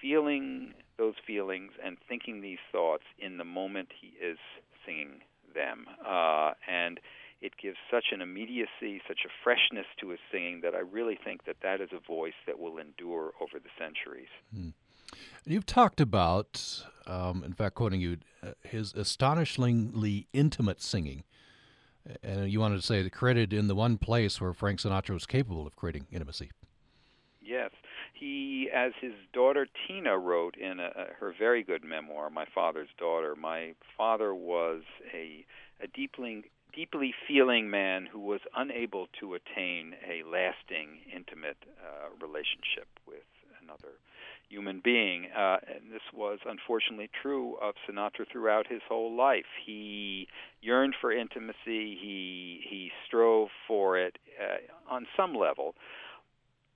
feeling 0.00 0.74
those 0.96 1.14
feelings 1.26 1.72
and 1.84 1.96
thinking 2.08 2.40
these 2.40 2.58
thoughts 2.70 3.04
in 3.18 3.38
the 3.38 3.44
moment 3.44 3.88
he 4.00 4.08
is 4.24 4.38
singing 4.86 5.20
them. 5.54 5.86
Uh, 6.06 6.52
and 6.68 7.00
it 7.40 7.52
gives 7.60 7.76
such 7.90 8.06
an 8.12 8.20
immediacy, 8.20 9.00
such 9.06 9.20
a 9.24 9.30
freshness 9.44 9.86
to 10.00 10.08
his 10.08 10.18
singing 10.32 10.60
that 10.62 10.74
I 10.74 10.80
really 10.80 11.18
think 11.22 11.44
that 11.44 11.56
that 11.62 11.80
is 11.80 11.90
a 11.92 12.00
voice 12.00 12.34
that 12.46 12.58
will 12.58 12.78
endure 12.78 13.32
over 13.40 13.58
the 13.62 13.70
centuries. 13.78 14.28
Hmm. 14.52 14.70
You've 15.44 15.66
talked 15.66 16.00
about, 16.00 16.84
um, 17.06 17.42
in 17.44 17.54
fact, 17.54 17.76
quoting 17.76 18.00
you, 18.00 18.18
uh, 18.42 18.52
his 18.62 18.92
astonishingly 18.92 20.26
intimate 20.32 20.82
singing. 20.82 21.24
And 22.22 22.50
you 22.50 22.60
wanted 22.60 22.76
to 22.76 22.86
say 22.86 23.02
the 23.02 23.10
credit 23.10 23.52
in 23.52 23.68
the 23.68 23.74
one 23.74 23.98
place 23.98 24.40
where 24.40 24.52
Frank 24.52 24.80
Sinatra 24.80 25.10
was 25.10 25.26
capable 25.26 25.66
of 25.66 25.76
creating 25.76 26.06
intimacy. 26.10 26.50
He, 28.38 28.68
as 28.72 28.92
his 29.00 29.14
daughter 29.32 29.66
Tina 29.86 30.16
wrote 30.16 30.56
in 30.56 30.78
a, 30.78 31.08
her 31.18 31.34
very 31.36 31.64
good 31.64 31.82
memoir, 31.82 32.30
My 32.30 32.44
Father's 32.54 32.88
Daughter, 32.96 33.34
my 33.34 33.74
father 33.96 34.32
was 34.32 34.82
a, 35.12 35.44
a 35.82 35.88
deeply, 35.88 36.44
deeply 36.72 37.12
feeling 37.26 37.68
man 37.68 38.06
who 38.06 38.20
was 38.20 38.40
unable 38.54 39.08
to 39.18 39.34
attain 39.34 39.94
a 40.08 40.22
lasting, 40.22 41.00
intimate 41.12 41.56
uh, 41.82 42.10
relationship 42.24 42.86
with 43.08 43.26
another 43.60 43.94
human 44.48 44.80
being. 44.84 45.26
Uh, 45.36 45.56
and 45.66 45.92
this 45.92 46.02
was 46.14 46.38
unfortunately 46.46 47.10
true 47.20 47.56
of 47.60 47.74
Sinatra 47.88 48.24
throughout 48.30 48.68
his 48.68 48.82
whole 48.88 49.16
life. 49.16 49.50
He 49.66 50.28
yearned 50.62 50.94
for 51.00 51.10
intimacy. 51.10 51.54
He 51.66 52.60
he 52.68 52.90
strove 53.04 53.48
for 53.66 53.98
it 53.98 54.16
uh, 54.40 54.94
on 54.94 55.06
some 55.16 55.34
level, 55.34 55.74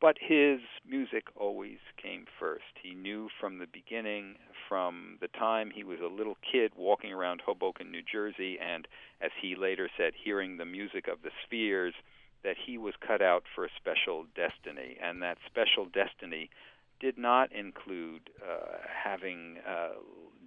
but 0.02 0.16
his 0.20 0.58
music 0.84 1.28
always 1.36 1.78
came 1.96 2.26
first. 2.40 2.74
He 2.82 2.92
knew 2.92 3.28
from 3.40 3.58
the 3.58 3.68
beginning, 3.72 4.34
from 4.68 5.16
the 5.20 5.28
time 5.28 5.70
he 5.72 5.84
was 5.84 6.00
a 6.00 6.12
little 6.12 6.36
kid 6.42 6.72
walking 6.76 7.12
around 7.12 7.40
Hoboken, 7.46 7.92
New 7.92 8.02
Jersey, 8.02 8.58
and 8.58 8.88
as 9.20 9.30
he 9.40 9.54
later 9.54 9.88
said, 9.96 10.14
hearing 10.24 10.56
the 10.56 10.64
music 10.64 11.06
of 11.06 11.22
the 11.22 11.30
Spheres, 11.44 11.94
that 12.42 12.56
he 12.66 12.76
was 12.76 12.94
cut 13.06 13.22
out 13.22 13.44
for 13.54 13.64
a 13.64 13.68
special 13.76 14.26
destiny, 14.34 14.96
and 15.00 15.22
that 15.22 15.38
special 15.46 15.84
destiny 15.84 16.50
did 16.98 17.16
not 17.16 17.52
include 17.52 18.28
uh, 18.42 18.78
having 19.04 19.58
uh, 19.64 19.90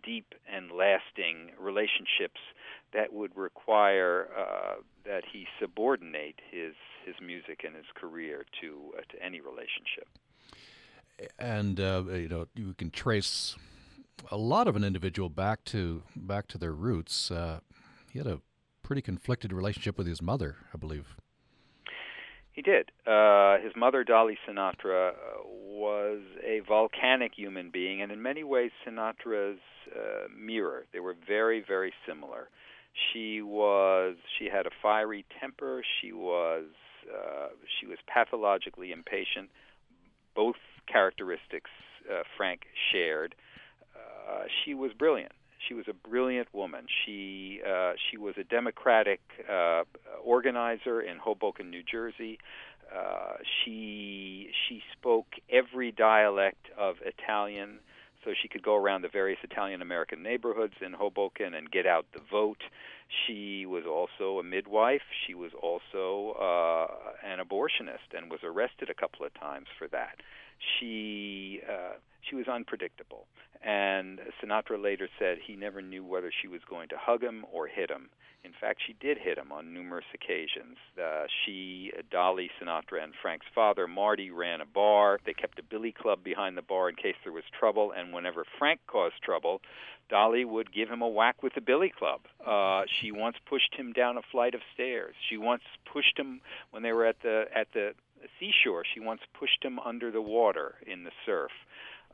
deep 0.03 0.35
and 0.53 0.69
lasting 0.69 1.51
relationships 1.57 2.41
that 2.93 3.13
would 3.13 3.31
require 3.37 4.27
uh, 4.37 4.75
that 5.05 5.23
he 5.31 5.47
subordinate 5.61 6.41
his 6.51 6.73
his 7.05 7.15
music 7.21 7.63
and 7.65 7.75
his 7.75 7.85
career 7.95 8.45
to 8.61 8.93
uh, 8.97 9.01
to 9.09 9.23
any 9.23 9.41
relationship. 9.41 10.07
And 11.39 11.79
uh, 11.79 12.03
you 12.11 12.27
know, 12.27 12.47
you 12.55 12.73
can 12.73 12.91
trace 12.91 13.55
a 14.31 14.37
lot 14.37 14.67
of 14.67 14.75
an 14.75 14.83
individual 14.83 15.29
back 15.29 15.63
to 15.65 16.03
back 16.15 16.47
to 16.47 16.57
their 16.57 16.73
roots. 16.73 17.31
Uh, 17.31 17.59
he 18.11 18.19
had 18.19 18.27
a 18.27 18.41
pretty 18.83 19.01
conflicted 19.01 19.51
relationship 19.51 19.97
with 19.97 20.07
his 20.07 20.21
mother, 20.21 20.57
I 20.73 20.77
believe. 20.77 21.15
He 22.51 22.61
did. 22.61 22.91
Uh, 23.05 23.57
his 23.57 23.73
mother, 23.75 24.05
Dolly 24.05 24.37
Sinatra, 24.47 25.09
uh, 25.09 25.13
was 25.43 26.21
a 26.41 26.61
volcanic 26.65 27.33
human 27.35 27.69
being, 27.69 28.01
and 28.01 28.13
in 28.13 28.21
many 28.21 28.45
ways, 28.45 28.71
Sinatra's 28.87 29.59
uh, 29.93 30.27
mirror. 30.33 30.85
They 30.93 31.01
were 31.01 31.15
very, 31.27 31.61
very 31.67 31.91
similar. 32.07 32.47
She 33.11 33.41
was. 33.41 34.15
She 34.39 34.45
had 34.45 34.65
a 34.65 34.69
fiery 34.81 35.25
temper. 35.41 35.83
She 35.99 36.13
was. 36.13 36.65
Uh, 37.13 37.49
she 37.79 37.85
was 37.85 37.97
pathologically 38.07 38.91
impatient. 38.91 39.49
Both 40.35 40.55
characteristics 40.91 41.69
uh, 42.11 42.23
Frank 42.37 42.61
shared. 42.91 43.35
Uh, 43.95 44.43
she 44.63 44.73
was 44.73 44.91
brilliant. 44.97 45.31
She 45.67 45.73
was 45.73 45.85
a 45.87 45.93
brilliant 45.93 46.53
woman. 46.53 46.85
She 47.05 47.61
uh, 47.67 47.93
she 48.09 48.17
was 48.17 48.35
a 48.37 48.43
democratic 48.43 49.21
uh, 49.49 49.83
organizer 50.23 51.01
in 51.01 51.17
Hoboken, 51.17 51.71
New 51.71 51.81
Jersey. 51.83 52.37
Uh, 52.95 53.37
she 53.41 54.49
she 54.67 54.81
spoke 54.93 55.27
every 55.49 55.91
dialect 55.91 56.67
of 56.77 56.97
Italian, 57.03 57.79
so 58.25 58.31
she 58.41 58.47
could 58.47 58.63
go 58.63 58.75
around 58.75 59.03
the 59.03 59.07
various 59.09 59.39
Italian 59.43 59.81
American 59.81 60.23
neighborhoods 60.23 60.73
in 60.83 60.93
Hoboken 60.93 61.53
and 61.53 61.71
get 61.71 61.85
out 61.85 62.05
the 62.13 62.21
vote. 62.29 62.63
She 63.25 63.65
was 63.65 63.83
also 63.85 64.39
a 64.39 64.43
midwife. 64.43 65.03
She 65.25 65.35
was 65.35 65.51
also 65.61 66.35
uh, 66.41 66.87
an 67.23 67.39
abortionist 67.39 68.17
and 68.17 68.31
was 68.31 68.41
arrested 68.43 68.89
a 68.89 68.95
couple 68.95 69.25
of 69.25 69.33
times 69.35 69.67
for 69.77 69.87
that. 69.89 70.17
She 70.79 71.61
uh, 71.69 71.93
she 72.29 72.35
was 72.35 72.47
unpredictable. 72.47 73.27
And 73.63 74.19
Sinatra 74.41 74.81
later 74.81 75.09
said 75.17 75.37
he 75.43 75.55
never 75.55 75.81
knew 75.81 76.03
whether 76.03 76.31
she 76.41 76.47
was 76.47 76.61
going 76.69 76.89
to 76.89 76.97
hug 76.99 77.23
him 77.23 77.45
or 77.51 77.67
hit 77.67 77.89
him. 77.89 78.09
In 78.43 78.51
fact, 78.61 78.81
she 78.85 78.93
did 78.93 79.17
hit 79.17 79.39
him 79.39 79.51
on 79.51 79.73
numerous 79.73 80.05
occasions. 80.13 80.77
Uh, 81.01 81.25
she, 81.43 81.91
Dolly 82.11 82.51
Sinatra, 82.61 83.03
and 83.03 83.13
Frank's 83.19 83.47
father, 83.55 83.87
Marty, 83.87 84.29
ran 84.29 84.61
a 84.61 84.67
bar. 84.67 85.19
They 85.25 85.33
kept 85.33 85.57
a 85.57 85.63
billy 85.63 85.91
club 85.91 86.23
behind 86.23 86.55
the 86.55 86.61
bar 86.61 86.89
in 86.89 86.95
case 86.95 87.15
there 87.23 87.33
was 87.33 87.43
trouble. 87.57 87.91
And 87.91 88.13
whenever 88.13 88.45
Frank 88.59 88.81
caused 88.85 89.15
trouble, 89.23 89.61
Dolly 90.09 90.45
would 90.45 90.71
give 90.71 90.89
him 90.89 91.01
a 91.01 91.07
whack 91.07 91.41
with 91.41 91.55
the 91.55 91.61
billy 91.61 91.91
club. 91.97 92.21
Uh, 92.45 92.83
she 93.01 93.11
once 93.11 93.37
pushed 93.49 93.73
him 93.73 93.93
down 93.93 94.17
a 94.17 94.21
flight 94.31 94.53
of 94.53 94.61
stairs. 94.75 95.15
She 95.27 95.37
once 95.37 95.63
pushed 95.91 96.17
him 96.17 96.41
when 96.69 96.83
they 96.83 96.93
were 96.93 97.07
at 97.07 97.23
the 97.23 97.45
at 97.55 97.69
the 97.73 97.95
seashore. 98.39 98.83
She 98.93 98.99
once 98.99 99.21
pushed 99.37 99.63
him 99.63 99.79
under 99.79 100.11
the 100.11 100.21
water 100.21 100.75
in 100.85 101.03
the 101.03 101.11
surf. 101.25 101.51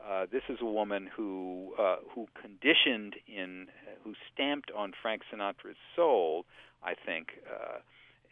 Uh, 0.08 0.26
this 0.32 0.44
is 0.50 0.58
a 0.62 0.66
woman 0.66 1.08
who 1.16 1.74
uh, 1.80 1.98
who 2.14 2.28
conditioned 2.40 3.16
in 3.28 3.68
who 4.04 4.14
stamped 4.34 4.72
on 4.76 4.94
Frank 5.02 5.22
Sinatra's 5.32 5.78
soul, 5.96 6.46
I 6.84 6.94
think, 6.96 7.28
uh, 7.50 7.80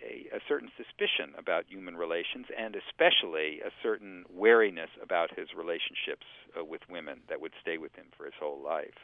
a, 0.02 0.36
a 0.36 0.40
certain 0.48 0.70
suspicion 0.78 1.34
about 1.38 1.66
human 1.68 1.96
relations 1.96 2.48
and 2.58 2.76
especially 2.76 3.62
a 3.62 3.72
certain 3.84 4.26
wariness 4.34 4.90
about 5.02 5.38
his 5.38 5.50
relationships 5.56 6.26
uh, 6.58 6.64
with 6.64 6.82
women 6.90 7.22
that 7.30 7.42
would 7.42 7.54
stay 7.62 7.78
with 7.78 7.94
him 7.96 8.06
for 8.18 8.26
his 8.26 8.34
whole 8.40 8.62
life. 8.64 8.98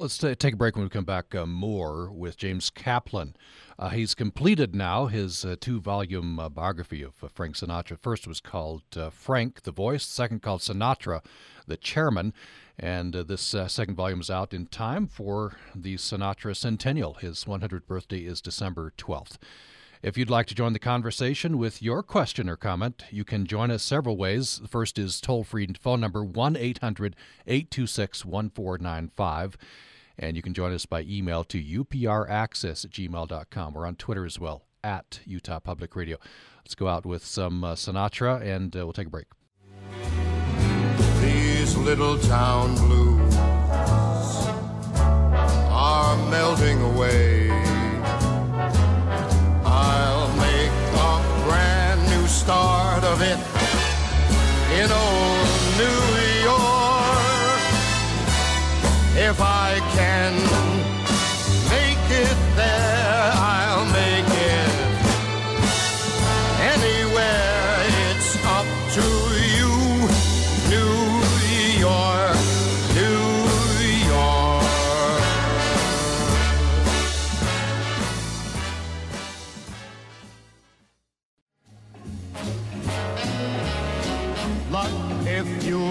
Let's 0.00 0.16
t- 0.16 0.32
take 0.36 0.54
a 0.54 0.56
break 0.56 0.76
when 0.76 0.84
we 0.84 0.90
come 0.90 1.04
back 1.04 1.34
uh, 1.34 1.44
more 1.44 2.12
with 2.12 2.36
James 2.36 2.70
Kaplan. 2.70 3.34
Uh, 3.76 3.88
he's 3.88 4.14
completed 4.14 4.72
now 4.72 5.06
his 5.06 5.44
uh, 5.44 5.56
two 5.60 5.80
volume 5.80 6.38
uh, 6.38 6.48
biography 6.48 7.02
of 7.02 7.14
uh, 7.20 7.26
Frank 7.26 7.56
Sinatra. 7.56 7.98
First 7.98 8.28
was 8.28 8.38
called 8.38 8.84
uh, 8.96 9.10
Frank, 9.10 9.62
the 9.62 9.72
Voice, 9.72 10.06
second 10.06 10.40
called 10.40 10.60
Sinatra, 10.60 11.24
the 11.66 11.76
Chairman. 11.76 12.32
And 12.78 13.12
this 13.12 13.56
second 13.66 13.96
volume 13.96 14.20
is 14.20 14.30
out 14.30 14.54
in 14.54 14.66
time 14.66 15.08
for 15.08 15.56
the 15.74 15.96
Sinatra 15.96 16.54
Centennial. 16.54 17.14
His 17.14 17.44
100th 17.46 17.88
birthday 17.88 18.20
is 18.20 18.40
December 18.40 18.92
12th. 18.96 19.36
If 20.00 20.16
you'd 20.16 20.30
like 20.30 20.46
to 20.46 20.54
join 20.54 20.74
the 20.74 20.78
conversation 20.78 21.58
with 21.58 21.82
your 21.82 22.04
question 22.04 22.48
or 22.48 22.56
comment, 22.56 23.02
you 23.10 23.24
can 23.24 23.46
join 23.46 23.72
us 23.72 23.82
several 23.82 24.16
ways. 24.16 24.60
The 24.60 24.68
first 24.68 24.96
is 24.96 25.20
toll 25.20 25.42
free 25.42 25.66
phone 25.80 26.00
number 26.00 26.22
1 26.22 26.56
800 26.56 27.16
826 27.46 28.24
1495. 28.24 29.56
And 30.16 30.36
you 30.36 30.42
can 30.42 30.54
join 30.54 30.72
us 30.72 30.86
by 30.86 31.02
email 31.02 31.42
to 31.44 31.58
upraccess 31.60 32.84
at 32.84 32.92
gmail.com. 32.92 33.74
We're 33.74 33.86
on 33.86 33.96
Twitter 33.96 34.24
as 34.24 34.38
well, 34.38 34.66
at 34.84 35.18
Utah 35.24 35.58
Public 35.58 35.96
Radio. 35.96 36.18
Let's 36.58 36.76
go 36.76 36.86
out 36.86 37.04
with 37.04 37.24
some 37.24 37.64
uh, 37.64 37.74
Sinatra 37.74 38.40
and 38.40 38.74
uh, 38.76 38.86
we'll 38.86 38.92
take 38.92 39.08
a 39.08 39.10
break. 39.10 39.26
These 41.20 41.76
little 41.76 42.18
town 42.18 42.76
blues 42.76 43.34
are 44.96 46.30
melting 46.30 46.80
away. 46.82 47.37
Start 52.48 53.04
of 53.04 53.20
it 53.20 53.38
in 54.80 54.90
old 54.90 55.48
New 55.76 56.00
York. 56.48 57.60
If 59.28 59.38
I 59.38 59.78
can 59.92 60.47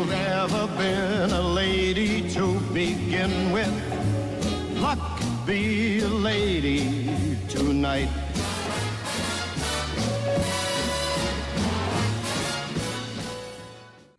you've 0.07 0.15
ever 0.15 0.67
been 0.77 1.31
a 1.31 1.41
lady 1.41 2.29
to 2.29 2.59
begin 2.73 3.51
with. 3.51 4.79
Luck, 4.79 5.21
be 5.45 5.99
a 5.99 6.07
lady 6.07 7.37
tonight. 7.49 8.07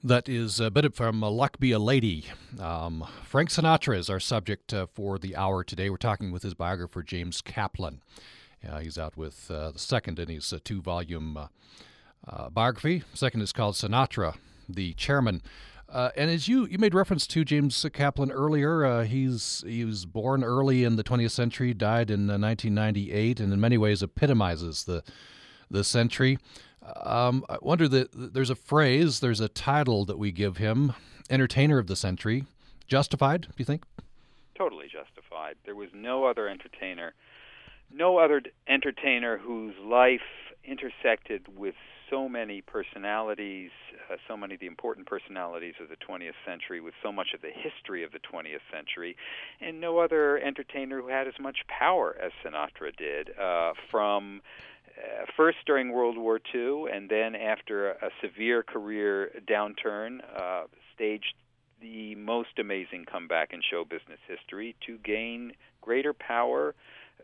That 0.04 0.28
is 0.28 0.60
a 0.60 0.70
bit 0.70 0.94
from 0.94 1.24
uh, 1.24 1.30
Luck 1.30 1.58
Be 1.58 1.72
a 1.72 1.78
Lady. 1.78 2.26
Um, 2.60 3.06
Frank 3.24 3.48
Sinatra 3.48 3.96
is 3.96 4.10
our 4.10 4.20
subject 4.20 4.74
uh, 4.74 4.86
for 4.92 5.18
the 5.18 5.36
hour 5.36 5.64
today. 5.64 5.88
We're 5.88 5.96
talking 5.96 6.30
with 6.32 6.42
his 6.42 6.54
biographer, 6.54 7.02
James 7.02 7.40
Kaplan. 7.40 8.02
Uh, 8.66 8.80
he's 8.80 8.98
out 8.98 9.16
with 9.16 9.50
uh, 9.50 9.70
the 9.70 9.78
second 9.78 10.18
in 10.18 10.28
his 10.28 10.52
uh, 10.52 10.58
two 10.62 10.82
volume 10.82 11.38
uh, 12.26 12.50
biography. 12.50 13.04
Second 13.14 13.40
is 13.40 13.52
called 13.52 13.74
Sinatra, 13.74 14.36
the 14.68 14.92
Chairman. 14.94 15.40
Uh, 15.90 16.10
and 16.16 16.30
as 16.30 16.48
you, 16.48 16.66
you 16.66 16.76
made 16.78 16.94
reference 16.94 17.26
to 17.26 17.44
James 17.44 17.84
Kaplan 17.94 18.30
earlier, 18.30 18.84
uh, 18.84 19.04
he's 19.04 19.64
he 19.66 19.84
was 19.86 20.04
born 20.04 20.44
early 20.44 20.84
in 20.84 20.96
the 20.96 21.04
20th 21.04 21.30
century, 21.30 21.72
died 21.72 22.10
in 22.10 22.26
1998, 22.26 23.40
uh, 23.40 23.44
and 23.44 23.52
in 23.52 23.60
many 23.60 23.78
ways 23.78 24.02
epitomizes 24.02 24.84
the 24.84 25.02
the 25.70 25.82
century. 25.84 26.38
Um, 27.02 27.44
I 27.48 27.58
wonder 27.60 27.88
that 27.88 28.08
there's 28.34 28.50
a 28.50 28.54
phrase, 28.54 29.20
there's 29.20 29.40
a 29.40 29.48
title 29.48 30.04
that 30.06 30.18
we 30.18 30.32
give 30.32 30.56
him, 30.56 30.94
entertainer 31.28 31.78
of 31.78 31.86
the 31.86 31.96
century. 31.96 32.44
Justified? 32.86 33.42
Do 33.42 33.54
you 33.58 33.64
think? 33.64 33.84
Totally 34.56 34.86
justified. 34.86 35.56
There 35.64 35.74
was 35.74 35.90
no 35.92 36.24
other 36.24 36.48
entertainer, 36.48 37.14
no 37.92 38.18
other 38.18 38.42
entertainer 38.66 39.38
whose 39.38 39.74
life 39.84 40.20
intersected 40.64 41.46
with 41.56 41.74
so 42.10 42.28
many 42.28 42.62
personalities, 42.62 43.70
uh, 44.10 44.16
so 44.26 44.36
many 44.36 44.54
of 44.54 44.60
the 44.60 44.66
important 44.66 45.06
personalities 45.06 45.74
of 45.80 45.88
the 45.88 45.96
20th 45.96 46.32
century, 46.46 46.80
with 46.80 46.94
so 47.02 47.12
much 47.12 47.28
of 47.34 47.42
the 47.42 47.50
history 47.50 48.04
of 48.04 48.12
the 48.12 48.18
20th 48.18 48.64
century, 48.72 49.16
and 49.60 49.80
no 49.80 49.98
other 49.98 50.38
entertainer 50.38 51.00
who 51.00 51.08
had 51.08 51.28
as 51.28 51.34
much 51.40 51.58
power 51.68 52.16
as 52.22 52.32
Sinatra 52.44 52.96
did. 52.96 53.30
Uh, 53.38 53.72
from 53.90 54.40
uh, 54.98 55.26
first 55.36 55.58
during 55.66 55.92
World 55.92 56.16
War 56.16 56.40
II, 56.54 56.86
and 56.92 57.08
then 57.08 57.34
after 57.34 57.90
a 57.90 58.10
severe 58.20 58.62
career 58.62 59.30
downturn, 59.48 60.20
uh, 60.36 60.64
staged 60.94 61.34
the 61.80 62.14
most 62.16 62.58
amazing 62.58 63.04
comeback 63.04 63.52
in 63.52 63.60
show 63.68 63.84
business 63.84 64.18
history 64.26 64.74
to 64.86 64.98
gain 64.98 65.52
greater 65.80 66.12
power 66.12 66.74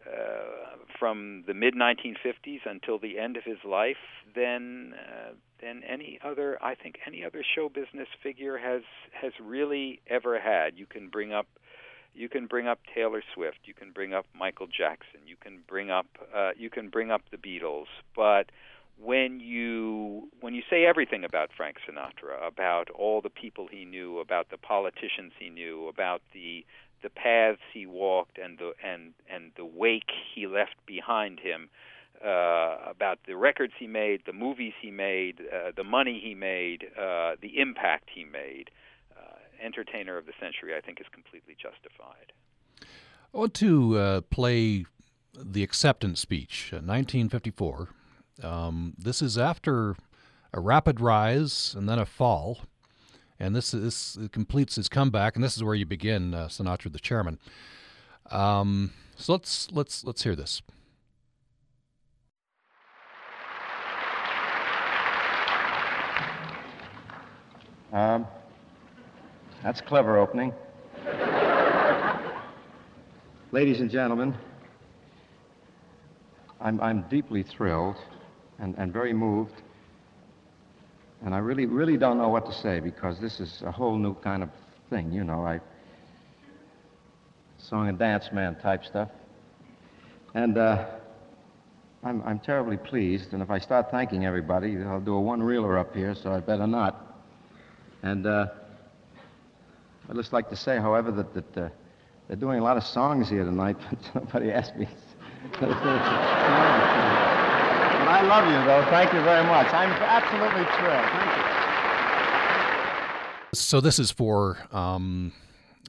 uh, 0.07 0.77
from 0.99 1.45
the 1.47 1.55
mid 1.55 1.75
1950s 1.75 2.61
until 2.67 2.99
the 2.99 3.19
end 3.19 3.37
of 3.37 3.45
his 3.45 3.59
life 3.65 3.97
than 4.35 4.95
uh, 4.95 5.33
than 5.61 5.83
any 5.85 6.19
other 6.23 6.59
I 6.63 6.75
think 6.75 6.97
any 7.07 7.25
other 7.25 7.43
show 7.55 7.69
business 7.69 8.09
figure 8.23 8.59
has 8.59 8.83
has 9.21 9.33
really 9.43 10.01
ever 10.09 10.39
had. 10.41 10.79
You 10.79 10.87
can 10.87 11.09
bring 11.09 11.33
up 11.33 11.47
you 12.15 12.29
can 12.29 12.47
bring 12.47 12.69
up 12.69 12.79
Taylor 12.95 13.23
Swift, 13.35 13.59
you 13.65 13.75
can 13.75 13.91
bring 13.91 14.15
up 14.15 14.27
Michael 14.39 14.67
Jackson, 14.67 15.21
you 15.27 15.37
can 15.41 15.61
bring 15.67 15.91
up 15.91 16.07
uh, 16.35 16.51
you 16.57 16.71
can 16.71 16.89
bring 16.89 17.11
up 17.11 17.23
the 17.31 17.37
Beatles, 17.37 17.87
but 18.15 18.51
when 19.03 19.41
you 19.41 20.29
when 20.41 20.55
you 20.55 20.63
say 20.71 20.85
everything 20.85 21.25
about 21.25 21.51
Frank 21.57 21.77
Sinatra, 21.87 22.47
about 22.47 22.91
all 22.91 23.21
the 23.21 23.31
people 23.31 23.67
he 23.71 23.85
knew, 23.85 24.19
about 24.19 24.51
the 24.51 24.59
politicians 24.59 25.33
he 25.39 25.51
knew, 25.51 25.89
about 25.89 26.23
the 26.33 26.65
the 27.05 27.11
paths 27.11 27.61
he 27.73 27.87
walked 27.87 28.39
and 28.39 28.59
the 28.59 28.73
and 28.83 29.13
and 29.31 29.53
the 29.57 29.65
wake 29.65 30.11
he 30.35 30.49
left 30.49 30.75
behind 30.87 31.39
him, 31.39 31.69
uh, 32.25 32.79
about 32.89 33.19
the 33.27 33.37
records 33.37 33.75
he 33.79 33.87
made, 33.87 34.23
the 34.27 34.33
movies 34.33 34.73
he 34.81 34.91
made, 34.91 35.41
uh, 35.41 35.71
the 35.77 35.85
money 35.85 36.21
he 36.25 36.35
made, 36.35 36.87
uh, 36.99 37.37
the 37.41 37.61
impact 37.61 38.09
he 38.13 38.25
made. 38.25 38.71
Uh, 39.17 39.37
entertainer 39.63 40.17
of 40.17 40.27
the 40.27 40.33
century, 40.41 40.75
I 40.77 40.81
think, 40.81 41.01
is 41.01 41.07
completely 41.13 41.55
justified. 41.61 42.33
I 42.83 43.39
want 43.39 43.55
to 43.55 43.99
uh, 43.99 44.21
play 44.23 44.87
the 45.35 45.63
acceptance 45.63 46.21
speech, 46.21 46.71
1954. 46.73 47.89
Uh, 48.43 48.49
um, 48.49 48.95
this 48.99 49.21
is 49.21 49.37
after 49.37 49.97
a 50.53 50.61
rapid 50.61 51.01
rise 51.01 51.75
and 51.77 51.89
then 51.89 51.99
a 51.99 52.07
fall 52.07 52.61
and 53.39 53.55
this 53.55 53.75
is 53.75 54.19
completes 54.33 54.77
his 54.77 54.89
comeback, 54.89 55.35
and 55.35 55.45
this 55.45 55.57
is 55.57 55.65
where 55.65 55.75
you 55.75 55.87
begin, 55.87 56.35
uh, 56.35 56.47
Sinatra, 56.47 56.93
the 56.93 56.99
chairman. 56.99 57.39
Um, 58.31 58.93
so 59.17 59.33
let's 59.33 59.71
let's 59.73 60.05
let's 60.05 60.23
hear 60.23 60.37
this. 60.37 60.63
Um, 67.93 68.27
that's 69.63 69.81
clever 69.81 70.19
opening. 70.19 70.53
Ladies 73.53 73.81
and 73.81 73.89
gentlemen, 73.89 74.35
I'm, 76.61 76.81
I'm 76.81 77.03
deeply 77.03 77.45
thrilled 77.45 77.97
and, 78.59 78.75
and 78.79 78.93
very 78.93 79.13
moved 79.13 79.63
and 81.25 81.35
I 81.35 81.39
really, 81.39 81.67
really 81.67 81.97
don't 81.97 82.19
know 82.19 82.29
what 82.29 82.45
to 82.47 82.53
say 82.53 82.81
because 82.81 83.19
this 83.19 83.41
is 83.41 83.63
a 83.65 83.73
whole 83.73 83.97
new 83.97 84.15
kind 84.17 84.43
of 84.43 84.51
thing, 84.91 85.11
you 85.11 85.25
know. 85.25 85.45
I 85.45 85.61
song 87.59 87.89
and 87.89 87.99
dance 87.99 88.31
man 88.31 88.55
type 88.57 88.85
stuff. 88.85 89.09
And 90.35 90.59
uh, 90.59 90.85
I'm, 92.03 92.23
I'm 92.23 92.39
terribly 92.39 92.77
pleased, 92.77 93.33
and 93.33 93.43
if 93.43 93.51
I 93.51 93.59
start 93.59 93.91
thanking 93.91 94.27
everybody, 94.27 94.77
I'll 94.83 95.01
do 95.01 95.15
a 95.15 95.21
one 95.21 95.43
reeler 95.43 95.79
up 95.79 95.95
here, 95.95 96.15
so 96.15 96.33
I'd 96.33 96.45
better 96.45 96.67
not. 96.67 97.25
And 98.03 98.27
uh, 98.27 98.49
I'd 100.11 100.17
just 100.17 100.35
like 100.35 100.51
to 100.51 100.57
say, 100.57 100.77
however, 100.77 101.11
that, 101.13 101.33
that 101.33 101.57
uh, 101.57 101.69
they're 102.29 102.37
doing 102.37 102.61
a 102.61 102.63
lot 102.63 102.77
of 102.77 102.85
songs 102.85 103.31
here 103.31 103.45
tonight, 103.45 103.77
but 103.91 104.15
nobody 104.15 104.53
asked 104.53 104.77
me. 104.77 104.89
I 108.15 108.23
love 108.23 108.47
you, 108.47 108.65
though. 108.65 108.85
Thank 108.91 109.13
you 109.13 109.21
very 109.23 109.45
much. 109.45 109.67
I'm 109.75 109.91
absolutely 109.91 110.65
thrilled. 110.79 111.05
Thank 111.11 111.37
you. 111.37 111.43
So 113.55 113.81
this 113.81 113.99
is 113.99 114.13
for 114.13 114.59
um, 114.71 115.33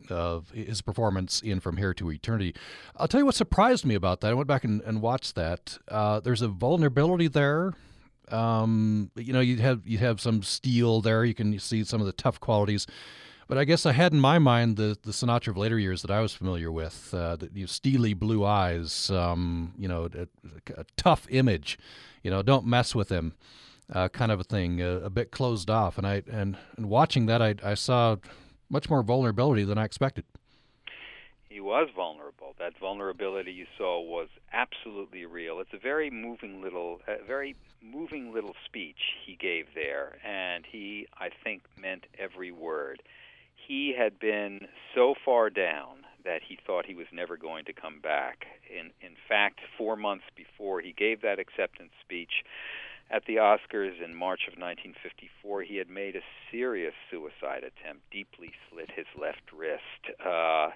uh, 0.09 0.39
his 0.51 0.81
performance 0.81 1.41
in 1.41 1.59
From 1.59 1.77
Here 1.77 1.93
to 1.93 2.11
Eternity. 2.11 2.55
I'll 2.97 3.07
tell 3.07 3.19
you 3.19 3.27
what 3.27 3.35
surprised 3.35 3.85
me 3.85 3.93
about 3.93 4.21
that. 4.21 4.31
I 4.31 4.33
went 4.33 4.47
back 4.47 4.63
and, 4.63 4.81
and 4.81 5.03
watched 5.03 5.35
that. 5.35 5.77
Uh, 5.87 6.19
there's 6.19 6.41
a 6.41 6.47
vulnerability 6.47 7.27
there. 7.27 7.73
Um, 8.29 9.11
you 9.15 9.31
know, 9.31 9.39
you 9.39 9.57
have 9.57 9.85
you 9.85 9.99
have 9.99 10.19
some 10.19 10.41
steel 10.41 11.01
there. 11.01 11.25
You 11.25 11.35
can 11.35 11.59
see 11.59 11.83
some 11.83 12.01
of 12.01 12.07
the 12.07 12.13
tough 12.13 12.39
qualities. 12.39 12.87
But 13.47 13.59
I 13.59 13.63
guess 13.63 13.85
I 13.85 13.91
had 13.91 14.11
in 14.11 14.19
my 14.19 14.39
mind 14.39 14.75
the 14.75 14.97
the 15.01 15.11
Sinatra 15.11 15.49
of 15.49 15.57
later 15.57 15.77
years 15.77 16.01
that 16.01 16.09
I 16.09 16.19
was 16.19 16.33
familiar 16.33 16.71
with, 16.71 17.13
uh, 17.13 17.35
the 17.35 17.67
steely 17.67 18.13
blue 18.13 18.43
eyes, 18.43 19.11
um, 19.11 19.73
you 19.77 19.87
know, 19.87 20.09
a, 20.15 20.27
a, 20.75 20.85
tough 20.97 21.27
image, 21.29 21.77
you 22.23 22.31
know, 22.31 22.41
don't 22.41 22.65
mess 22.65 22.95
with 22.95 23.09
him, 23.09 23.33
uh, 23.93 24.09
kind 24.09 24.31
of 24.31 24.39
a 24.39 24.43
thing, 24.43 24.81
uh, 24.81 25.01
a 25.03 25.11
bit 25.11 25.31
closed 25.31 25.69
off. 25.69 25.99
And 25.99 26.07
I 26.07 26.23
and, 26.31 26.57
and 26.75 26.89
watching 26.89 27.27
that, 27.27 27.41
I, 27.41 27.55
I 27.63 27.75
saw 27.75 28.15
much 28.69 28.89
more 28.89 29.03
vulnerability 29.03 29.63
than 29.63 29.77
I 29.77 29.85
expected. 29.85 30.25
He 31.47 31.59
was 31.59 31.87
vulnerable. 31.95 32.55
That 32.57 32.73
vulnerability 32.79 33.51
you 33.51 33.67
saw 33.77 34.01
was 34.01 34.27
absolutely 34.51 35.25
real. 35.25 35.59
It's 35.59 35.73
a 35.73 35.77
very 35.77 36.09
moving 36.09 36.61
little, 36.61 36.99
a 37.07 37.23
very 37.23 37.55
moving 37.81 38.33
little 38.33 38.55
speech 38.65 38.97
he 39.25 39.35
gave 39.35 39.67
there, 39.75 40.17
and 40.25 40.65
he, 40.69 41.07
I 41.17 41.29
think, 41.43 41.63
meant 41.79 42.07
every 42.17 42.51
word. 42.51 43.03
He 43.67 43.95
had 43.97 44.19
been 44.19 44.67
so 44.93 45.15
far 45.23 45.49
down 45.49 46.05
that 46.23 46.41
he 46.47 46.57
thought 46.65 46.85
he 46.85 46.95
was 46.95 47.07
never 47.11 47.37
going 47.37 47.65
to 47.65 47.73
come 47.73 47.99
back. 47.99 48.45
In 48.69 48.91
in 49.01 49.15
fact, 49.27 49.59
4 49.77 49.95
months 49.95 50.25
before 50.35 50.81
he 50.81 50.91
gave 50.91 51.21
that 51.21 51.39
acceptance 51.39 51.91
speech 52.01 52.43
at 53.11 53.25
the 53.25 53.35
Oscars 53.35 54.03
in 54.03 54.15
March 54.15 54.47
of 54.47 54.57
1954, 54.57 55.61
he 55.61 55.77
had 55.77 55.89
made 55.89 56.15
a 56.15 56.21
serious 56.51 56.93
suicide 57.11 57.63
attempt, 57.63 58.01
deeply 58.11 58.51
slit 58.69 58.89
his 58.95 59.05
left 59.19 59.51
wrist. 59.53 60.19
Uh, 60.19 60.69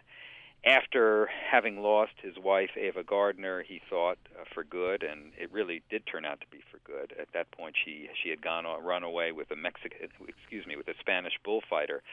after 0.65 1.29
having 1.49 1.81
lost 1.81 2.11
his 2.21 2.37
wife 2.37 2.71
Ava 2.75 3.03
Gardner, 3.03 3.63
he 3.63 3.81
thought 3.89 4.17
uh, 4.37 4.43
for 4.53 4.63
good, 4.63 5.03
and 5.03 5.31
it 5.39 5.51
really 5.51 5.81
did 5.89 6.05
turn 6.05 6.25
out 6.25 6.41
to 6.41 6.47
be 6.47 6.59
for 6.69 6.79
good. 6.85 7.15
At 7.19 7.29
that 7.33 7.49
point, 7.51 7.75
she 7.83 8.09
she 8.21 8.29
had 8.29 8.41
gone 8.41 8.65
on, 8.65 8.83
run 8.83 9.03
away 9.03 9.31
with 9.31 9.49
a 9.51 9.55
Mexican, 9.55 10.09
excuse 10.27 10.67
me, 10.67 10.75
with 10.75 10.89
a 10.89 10.95
Spanish 10.99 11.39
bullfighter. 11.43 12.03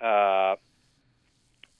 Uh, 0.00 0.56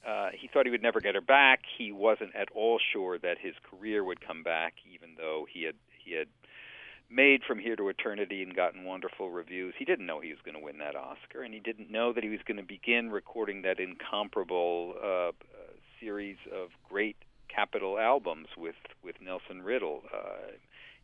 uh, 0.07 0.31
he 0.33 0.49
thought 0.49 0.65
he 0.65 0.71
would 0.71 0.83
never 0.83 1.01
get 1.01 1.15
her 1.15 1.21
back. 1.21 1.61
He 1.79 1.93
wasn't 1.93 2.35
at 2.35 2.49
all 2.55 2.79
sure 2.93 3.19
that 3.19 3.39
his 3.39 3.55
career 3.71 4.03
would 4.03 4.21
come 4.21 4.43
back, 4.43 4.75
even 4.93 5.11
though 5.17 5.47
he 5.51 5.65
had 5.65 5.77
he 6.03 6.13
had 6.13 6.29
made 7.11 7.43
From 7.45 7.59
Here 7.59 7.77
to 7.77 7.89
Eternity 7.89 8.43
and 8.43 8.55
gotten 8.55 8.85
wonderful 8.85 9.31
reviews. 9.31 9.75
He 9.79 9.85
didn't 9.85 10.07
know 10.07 10.21
he 10.21 10.31
was 10.31 10.39
going 10.45 10.55
to 10.55 10.65
win 10.65 10.79
that 10.79 10.95
Oscar, 10.97 11.43
and 11.43 11.53
he 11.53 11.61
didn't 11.61 11.91
know 11.91 12.13
that 12.13 12.23
he 12.23 12.31
was 12.31 12.41
going 12.47 12.57
to 12.57 12.63
begin 12.63 13.11
recording 13.11 13.63
that 13.63 13.81
incomparable 13.81 14.95
uh, 15.03 15.33
series 16.01 16.37
of 16.53 16.71
great 16.89 17.17
Capitol 17.49 17.99
albums 17.99 18.49
with 18.57 18.77
with 19.03 19.17
Nelson 19.21 19.63
Riddle. 19.63 20.03
Uh, 20.15 20.53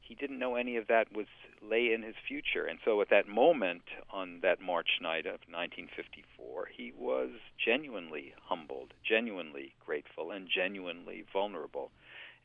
he 0.07 0.15
didn't 0.15 0.39
know 0.39 0.55
any 0.55 0.77
of 0.77 0.87
that 0.89 1.13
was 1.13 1.27
lay 1.63 1.93
in 1.93 2.03
his 2.03 2.15
future. 2.29 2.65
And 2.65 2.79
so 2.85 3.01
at 3.01 3.11
that 3.11 3.29
moment 3.29 3.83
on 4.11 4.41
that 4.43 4.61
March 4.61 4.99
night 5.03 5.27
of 5.27 5.41
1954, 5.49 6.69
he 6.77 6.93
was 6.97 7.31
genuinely 7.63 8.35
humbled, 8.45 8.93
genuinely 9.09 9.75
grateful, 9.85 10.31
and 10.31 10.49
genuinely 10.49 11.25
vulnerable. 11.33 11.91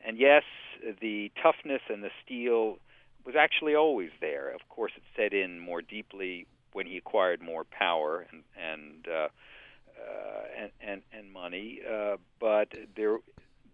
And 0.04 0.18
yes, 0.18 0.42
the 1.00 1.30
toughness 1.40 1.82
and 1.88 2.02
the 2.02 2.10
steel 2.24 2.78
was 3.24 3.36
actually 3.38 3.74
always 3.74 4.10
there. 4.20 4.52
Of 4.52 4.68
course, 4.68 4.92
it 4.96 5.02
set 5.16 5.32
in 5.32 5.60
more 5.60 5.80
deeply 5.80 6.46
when 6.72 6.86
he 6.86 6.96
acquired 6.96 7.40
more 7.40 7.64
power 7.64 8.26
and 8.32 8.42
and 8.60 9.06
uh, 9.06 9.28
uh, 10.00 10.42
and, 10.58 10.70
and 10.80 11.02
and 11.16 11.32
money. 11.32 11.80
Uh, 11.88 12.16
but 12.40 12.68
there, 12.96 13.18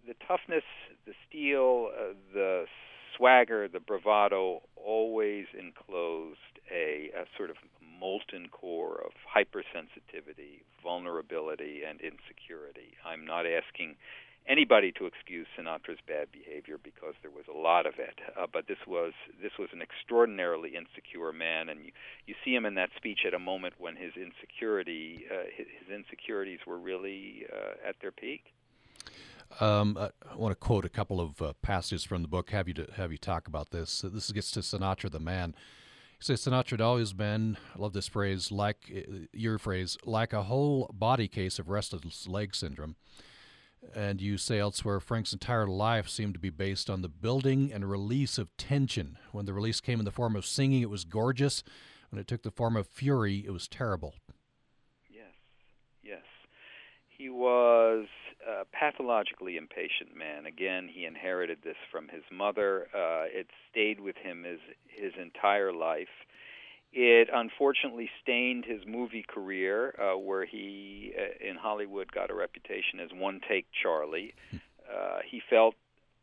the 0.07 0.15
toughness, 0.27 0.65
the 1.07 1.15
steel, 1.27 1.91
uh, 1.99 2.13
the 2.35 2.67
swagger, 3.19 3.69
the 3.69 3.81
bravado 3.81 4.63
always 4.77 5.47
enclosed 5.59 6.39
a, 6.73 7.11
a 7.15 7.25
sort 7.37 7.51
of 7.51 7.57
molten 8.01 8.49
core 8.49 9.03
of 9.05 9.13
hypersensitivity, 9.27 10.63
vulnerability, 10.83 11.83
and 11.89 12.01
insecurity. 12.01 12.95
I'm 13.05 13.27
not 13.27 13.45
asking 13.45 13.97
anybody 14.49 14.93
to 14.93 15.05
excuse 15.05 15.47
Sinatra's 15.59 16.01
bad 16.07 16.29
behavior 16.33 16.79
because 16.83 17.15
there 17.21 17.31
was 17.31 17.45
a 17.53 17.57
lot 17.57 17.87
of 17.87 17.95
it. 17.99 18.19
Uh, 18.39 18.47
but 18.51 18.67
this 18.67 18.79
was 18.87 19.13
this 19.43 19.53
was 19.59 19.69
an 19.73 19.83
extraordinarily 19.83 20.75
insecure 20.75 21.33
man, 21.33 21.69
and 21.69 21.85
you, 21.85 21.93
you 22.27 22.35
see 22.45 22.55
him 22.55 22.65
in 22.65 22.75
that 22.75 22.91
speech 22.97 23.21
at 23.27 23.35
a 23.35 23.39
moment 23.39 23.75
when 23.79 23.97
his 23.97 24.13
insecurity 24.17 25.27
uh, 25.31 25.45
his, 25.55 25.67
his, 25.67 25.95
insecurities 25.95 26.61
were 26.67 26.79
really 26.79 27.47
uh, 27.53 27.89
at 27.89 27.97
their 28.01 28.13
peak. 28.13 28.45
Um, 29.61 29.97
I 29.99 30.37
want 30.37 30.53
to 30.53 30.57
quote 30.57 30.85
a 30.85 30.91
couple 30.91 31.21
of 31.21 31.43
uh, 31.43 31.53
passages 31.63 32.05
from 32.05 32.23
the 32.23 32.29
book. 32.29 32.51
Have 32.51 32.69
you 32.69 32.75
to, 32.75 32.87
have 32.97 33.13
you 33.13 33.19
talk 33.19 33.49
about 33.49 33.71
this? 33.71 34.05
This 34.07 34.31
gets 34.31 34.51
to 34.53 34.61
Sinatra 34.61 35.11
the 35.11 35.19
man. 35.19 35.55
He 36.19 36.25
says 36.25 36.45
Sinatra 36.45 36.73
had 36.73 36.81
always 36.81 37.13
been. 37.13 37.57
I 37.75 37.79
love 37.79 37.93
this 37.93 38.09
phrase, 38.09 38.53
like 38.53 38.93
uh, 38.95 39.27
your 39.33 39.59
phrase, 39.59 39.97
like 40.05 40.33
a 40.33 40.45
whole 40.45 40.91
body 40.93 41.29
case 41.29 41.59
of 41.59 41.69
restless 41.69 42.27
leg 42.29 42.55
syndrome. 42.55 42.97
And 43.95 44.21
you 44.21 44.39
say 44.39 44.59
elsewhere, 44.59 44.99
Frank's 44.99 45.33
entire 45.33 45.67
life 45.67 46.09
seemed 46.09 46.35
to 46.35 46.41
be 46.41 46.51
based 46.51 46.91
on 46.91 47.03
the 47.03 47.09
building 47.09 47.73
and 47.73 47.89
release 47.89 48.37
of 48.37 48.55
tension. 48.57 49.19
When 49.31 49.47
the 49.47 49.53
release 49.55 49.81
came 49.81 50.01
in 50.01 50.05
the 50.05 50.11
form 50.11 50.35
of 50.35 50.45
singing, 50.45 50.83
it 50.83 50.91
was 50.91 51.05
gorgeous. 51.05 51.63
When 52.11 52.21
it 52.21 52.27
took 52.27 52.43
the 52.43 52.51
form 52.51 52.77
of 52.77 52.89
fury, 52.89 53.45
it 53.47 53.51
was 53.51 53.69
terrible. 53.69 54.15
Yes, 55.09 55.35
yes. 56.03 56.25
He 57.07 57.29
was 57.29 58.07
a 58.49 58.65
pathologically 58.73 59.57
impatient 59.57 60.17
man. 60.17 60.47
Again, 60.47 60.89
he 60.93 61.05
inherited 61.05 61.59
this 61.63 61.77
from 61.91 62.09
his 62.09 62.23
mother. 62.33 62.89
Uh, 62.95 63.27
it 63.29 63.49
stayed 63.71 64.01
with 64.01 64.17
him 64.17 64.45
his, 64.45 64.61
his 64.89 65.13
entire 65.21 65.73
life. 65.73 66.09
It 66.93 67.29
unfortunately 67.33 68.09
stained 68.23 68.65
his 68.65 68.81
movie 68.87 69.25
career, 69.29 69.95
uh, 70.01 70.17
where 70.17 70.47
he 70.47 71.13
uh, 71.17 71.47
in 71.47 71.57
Hollywood 71.57 72.11
got 72.11 72.31
a 72.31 72.35
reputation 72.35 73.01
as 73.03 73.11
one 73.13 73.41
take 73.49 73.67
Charlie. 73.83 74.35
Uh, 74.89 75.19
he 75.31 75.43
felt 75.51 75.75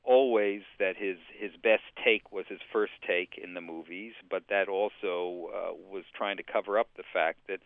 always 0.03 0.63
that 0.79 0.95
his 0.97 1.17
his 1.37 1.51
best 1.61 1.83
take 2.03 2.31
was 2.31 2.45
his 2.49 2.57
first 2.73 2.93
take 3.05 3.39
in 3.41 3.53
the 3.53 3.61
movies, 3.61 4.13
but 4.27 4.41
that 4.49 4.67
also 4.67 5.51
uh, 5.53 5.73
was 5.91 6.03
trying 6.15 6.37
to 6.37 6.43
cover 6.43 6.79
up 6.79 6.87
the 6.97 7.03
fact 7.13 7.37
that 7.47 7.59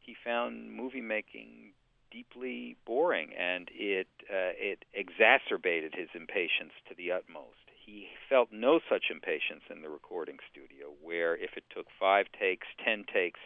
he 0.00 0.16
found 0.24 0.72
movie 0.76 1.00
making 1.00 1.70
deeply 2.10 2.76
boring, 2.86 3.30
and 3.38 3.68
it 3.72 4.08
uh, 4.28 4.54
it 4.56 4.84
exacerbated 4.94 5.94
his 5.94 6.08
impatience 6.14 6.72
to 6.88 6.94
the 6.96 7.12
utmost 7.12 7.70
he 7.90 8.08
felt 8.28 8.48
no 8.52 8.80
such 8.88 9.10
impatience 9.10 9.62
in 9.70 9.82
the 9.82 9.88
recording 9.88 10.38
studio, 10.50 10.92
where 11.02 11.34
if 11.36 11.56
it 11.56 11.64
took 11.74 11.86
five 11.98 12.26
takes, 12.38 12.66
ten 12.84 13.04
takes, 13.12 13.40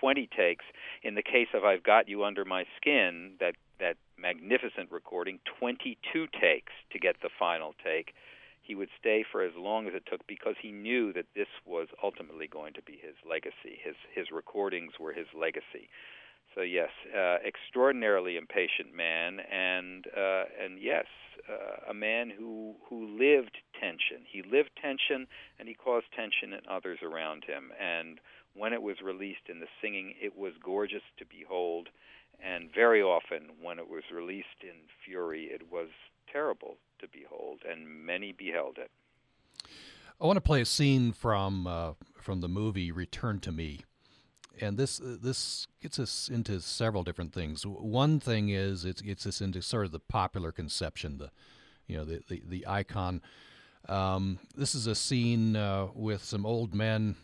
twenty 0.00 0.28
takes, 0.28 0.64
in 1.02 1.14
the 1.14 1.22
case 1.22 1.48
of 1.54 1.64
I've 1.64 1.82
Got 1.82 2.08
You 2.08 2.24
Under 2.24 2.44
My 2.44 2.64
Skin, 2.76 3.32
that, 3.40 3.54
that 3.80 3.96
magnificent 4.18 4.90
recording, 4.90 5.40
22 5.58 6.26
takes 6.40 6.72
to 6.92 6.98
get 6.98 7.16
the 7.22 7.30
final 7.38 7.74
take, 7.82 8.14
he 8.62 8.74
would 8.74 8.90
stay 9.00 9.24
for 9.30 9.42
as 9.42 9.52
long 9.56 9.88
as 9.88 9.94
it 9.94 10.04
took 10.06 10.26
because 10.26 10.54
he 10.60 10.70
knew 10.70 11.12
that 11.14 11.26
this 11.34 11.48
was 11.64 11.88
ultimately 12.02 12.46
going 12.46 12.74
to 12.74 12.82
be 12.82 12.98
his 13.00 13.14
legacy. 13.28 13.80
His, 13.82 13.96
his 14.14 14.26
recordings 14.30 14.92
were 15.00 15.14
his 15.14 15.26
legacy. 15.34 15.88
So 16.54 16.62
yes, 16.62 16.90
uh, 17.14 17.36
extraordinarily 17.46 18.36
impatient 18.36 18.94
man, 18.94 19.38
and 19.40 20.06
uh, 20.06 20.44
and 20.62 20.80
yes, 20.80 21.06
uh, 21.48 21.90
a 21.90 21.94
man 21.94 22.30
who 22.30 22.74
who 22.88 23.06
lived 23.06 23.58
tension. 23.78 24.24
He 24.26 24.42
lived 24.42 24.70
tension, 24.80 25.26
and 25.58 25.68
he 25.68 25.74
caused 25.74 26.06
tension 26.16 26.52
in 26.52 26.60
others 26.68 26.98
around 27.02 27.44
him. 27.44 27.70
And 27.80 28.18
when 28.54 28.72
it 28.72 28.82
was 28.82 28.96
released 29.04 29.48
in 29.48 29.60
the 29.60 29.68
singing, 29.80 30.14
it 30.20 30.36
was 30.36 30.52
gorgeous 30.62 31.02
to 31.18 31.24
behold. 31.24 31.88
And 32.42 32.70
very 32.74 33.02
often, 33.02 33.50
when 33.60 33.78
it 33.78 33.88
was 33.88 34.04
released 34.12 34.62
in 34.62 34.88
fury, 35.04 35.44
it 35.44 35.70
was 35.70 35.88
terrible 36.32 36.76
to 37.00 37.08
behold, 37.08 37.60
and 37.68 37.86
many 37.86 38.32
beheld 38.32 38.78
it. 38.78 38.90
I 40.20 40.26
want 40.26 40.36
to 40.36 40.40
play 40.40 40.60
a 40.60 40.66
scene 40.66 41.12
from 41.12 41.66
uh, 41.66 41.92
from 42.16 42.40
the 42.40 42.48
movie 42.48 42.90
Return 42.90 43.38
to 43.40 43.52
Me 43.52 43.80
and 44.60 44.76
this 44.76 45.00
uh, 45.00 45.16
this 45.20 45.66
gets 45.80 45.98
us 45.98 46.28
into 46.28 46.60
several 46.60 47.04
different 47.04 47.32
things. 47.32 47.64
One 47.64 48.20
thing 48.20 48.48
is 48.48 48.84
it 48.84 49.02
gets 49.02 49.26
us 49.26 49.40
into 49.40 49.62
sort 49.62 49.86
of 49.86 49.92
the 49.92 50.00
popular 50.00 50.52
conception, 50.52 51.18
the 51.18 51.30
you 51.86 51.96
know 51.96 52.04
the 52.04 52.22
the, 52.28 52.42
the 52.46 52.66
icon. 52.66 53.22
Um, 53.88 54.38
this 54.54 54.74
is 54.74 54.86
a 54.86 54.94
scene 54.94 55.56
uh, 55.56 55.88
with 55.94 56.22
some 56.22 56.44
old 56.44 56.74
men 56.74 57.16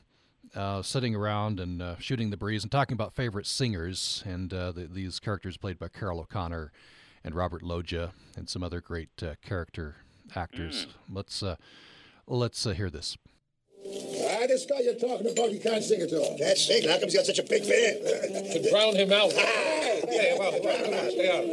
uh, 0.54 0.82
sitting 0.82 1.14
around 1.14 1.60
and 1.60 1.82
uh, 1.82 1.96
shooting 1.98 2.30
the 2.30 2.36
breeze 2.36 2.62
and 2.62 2.72
talking 2.72 2.94
about 2.94 3.12
favorite 3.12 3.46
singers, 3.46 4.22
and 4.24 4.52
uh, 4.52 4.72
the, 4.72 4.86
these 4.86 5.18
characters 5.20 5.56
played 5.56 5.78
by 5.78 5.88
Carroll 5.88 6.20
O'Connor 6.20 6.72
and 7.24 7.34
Robert 7.34 7.62
Loggia 7.62 8.12
and 8.36 8.48
some 8.48 8.62
other 8.62 8.80
great 8.80 9.22
uh, 9.22 9.34
character 9.42 9.96
actors. 10.34 10.86
Mm. 10.86 11.16
Let's 11.16 11.42
let's 12.26 12.64
hear 12.64 12.90
this. 12.90 13.16
Ah, 14.44 14.46
this 14.46 14.66
guy 14.66 14.80
you're 14.80 14.92
talking 14.94 15.24
about, 15.32 15.50
you 15.50 15.58
can't 15.58 15.82
sing 15.82 16.02
it 16.02 16.10
to 16.10 16.20
him. 16.20 16.36
That's 16.36 16.66
sing. 16.66 16.84
How 16.84 17.00
come 17.00 17.08
he's 17.08 17.16
got 17.16 17.24
such 17.24 17.38
a 17.38 17.48
big 17.48 17.64
fan? 17.64 17.96
to 18.52 18.68
drown 18.68 18.92
him 18.94 19.10
out. 19.10 19.32
hey, 19.32 20.36
well, 20.38 20.52
well, 20.60 21.10
stay 21.10 21.32
out. 21.32 21.48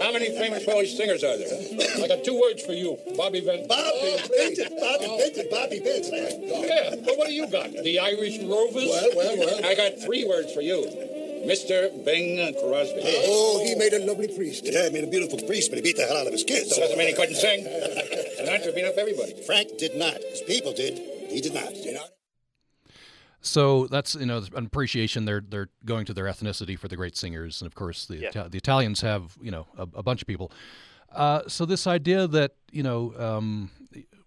How 0.00 0.12
many 0.12 0.30
famous 0.38 0.64
Polish 0.64 0.96
singers 0.96 1.24
are 1.24 1.36
there? 1.36 1.58
I 1.98 2.06
got 2.06 2.22
two 2.22 2.38
words 2.38 2.62
for 2.62 2.70
you. 2.72 2.96
Bobby 3.16 3.40
Vinton. 3.40 3.66
Bobby 3.66 4.14
Vinton. 4.30 4.78
Bobby 4.78 5.10
Vinton. 5.10 5.46
Bobby 5.50 5.78
Vinton. 5.82 6.38
Yeah, 6.70 6.94
but 7.02 7.18
what 7.18 7.26
do 7.26 7.34
you 7.34 7.50
got? 7.50 7.72
The 7.72 7.98
Irish 7.98 8.38
Rovers? 8.38 8.86
Well, 8.86 9.10
well, 9.16 9.36
well. 9.36 9.66
I 9.66 9.74
got 9.74 9.98
three 9.98 10.22
words 10.22 10.54
for 10.54 10.60
you. 10.60 10.86
Mr. 11.50 11.90
Bing 12.04 12.38
Crosby. 12.62 13.02
Oh, 13.26 13.58
he 13.64 13.74
made 13.74 13.92
a 13.92 14.06
lovely 14.06 14.28
priest. 14.28 14.62
Yeah, 14.70 14.86
he 14.86 14.90
made 14.90 15.02
a 15.02 15.10
beautiful 15.10 15.40
priest, 15.48 15.70
but 15.70 15.78
he 15.78 15.82
beat 15.82 15.96
the 15.96 16.06
hell 16.06 16.18
out 16.18 16.26
of 16.28 16.32
his 16.32 16.44
kids. 16.44 16.70
So 16.70 16.80
Doesn't 16.80 16.96
mean 16.96 17.08
he 17.08 17.14
couldn't 17.14 17.34
sing. 17.34 17.64
Sinatra 18.38 18.72
beat 18.72 18.84
up 18.84 18.94
everybody. 18.98 19.34
Frank 19.42 19.78
did 19.78 19.96
not. 19.96 20.14
His 20.14 20.42
people 20.42 20.72
did. 20.72 20.98
He 21.30 21.40
did 21.40 21.54
not. 21.54 21.74
You 21.74 21.94
know. 21.94 22.04
So 23.42 23.86
that's 23.86 24.14
you 24.14 24.26
know 24.26 24.42
an 24.54 24.66
appreciation. 24.66 25.24
They're 25.24 25.42
they're 25.46 25.68
going 25.84 26.04
to 26.06 26.14
their 26.14 26.26
ethnicity 26.26 26.78
for 26.78 26.88
the 26.88 26.96
great 26.96 27.16
singers, 27.16 27.62
and 27.62 27.66
of 27.66 27.74
course 27.74 28.06
the 28.06 28.18
yeah. 28.18 28.48
the 28.48 28.58
Italians 28.58 29.00
have 29.00 29.36
you 29.40 29.50
know 29.50 29.66
a, 29.78 29.82
a 29.94 30.02
bunch 30.02 30.22
of 30.22 30.28
people. 30.28 30.52
Uh, 31.12 31.42
so 31.48 31.64
this 31.64 31.86
idea 31.86 32.26
that 32.26 32.52
you 32.70 32.82
know 32.82 33.14
um, 33.18 33.70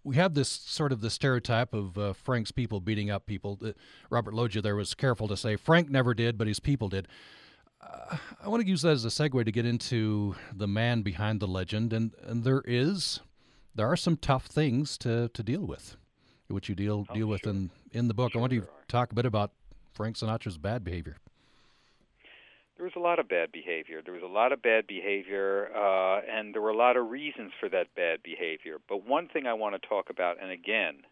we 0.04 0.16
have 0.16 0.34
this 0.34 0.50
sort 0.50 0.92
of 0.92 1.02
the 1.02 1.10
stereotype 1.10 1.74
of 1.74 1.98
uh, 1.98 2.14
Frank's 2.14 2.52
people 2.52 2.80
beating 2.80 3.12
up 3.12 3.28
people. 3.28 3.60
Uh, 3.64 3.74
Robert 4.10 4.34
Loggia 4.34 4.62
there 4.62 4.76
was 4.76 4.96
careful 4.96 5.28
to 5.28 5.38
say 5.38 5.56
Frank 5.56 5.90
never 5.90 6.14
did, 6.14 6.38
but 6.38 6.48
his 6.48 6.60
people 6.60 6.90
did. 6.90 7.08
Uh, 7.82 8.18
I 8.44 8.48
want 8.48 8.64
to 8.64 8.68
use 8.68 8.82
that 8.82 8.94
as 8.94 9.06
a 9.06 9.10
segue 9.10 9.46
to 9.46 9.52
get 9.52 9.66
into 9.66 10.36
the 10.52 10.68
man 10.68 11.04
behind 11.04 11.40
the 11.40 11.48
legend, 11.48 11.94
and 11.94 12.14
and 12.24 12.44
there 12.44 12.64
is 12.66 13.20
there 13.76 13.88
are 13.88 13.98
some 13.98 14.18
tough 14.18 14.48
things 14.48 14.98
to 15.00 15.30
to 15.30 15.44
deal 15.44 15.62
with 15.62 15.98
which 16.54 16.70
you 16.70 16.76
deal 16.76 17.06
oh, 17.10 17.14
deal 17.14 17.28
with 17.28 17.46
in 17.46 17.70
in 17.94 18.08
the 18.08 18.14
book. 18.14 18.34
Sure 18.34 18.40
I 18.40 18.42
want 18.42 18.54
you 18.54 18.62
to 18.62 18.68
talk 18.88 19.12
a 19.12 19.16
bit 19.16 19.26
about 19.26 19.52
Frank 19.94 20.18
Sinatra's 20.18 20.58
bad 20.58 20.84
behavior. 20.84 21.18
There 22.76 22.86
was 22.86 22.94
a 22.96 23.00
lot 23.00 23.20
of 23.20 23.30
bad 23.30 23.52
behavior. 23.52 24.02
There 24.04 24.14
was 24.14 24.24
a 24.24 24.28
lot 24.28 24.52
of 24.52 24.62
bad 24.62 24.88
behavior, 24.88 25.70
uh, 25.76 26.22
and 26.30 26.54
there 26.54 26.62
were 26.62 26.72
a 26.72 26.76
lot 26.76 26.98
of 26.98 27.10
reasons 27.10 27.52
for 27.60 27.70
that 27.70 27.94
bad 27.96 28.24
behavior. 28.24 28.78
But 28.90 29.08
one 29.08 29.28
thing 29.28 29.46
I 29.46 29.54
want 29.54 29.80
to 29.80 29.88
talk 29.88 30.10
about, 30.10 30.42
and 30.42 30.52
again, 30.52 31.04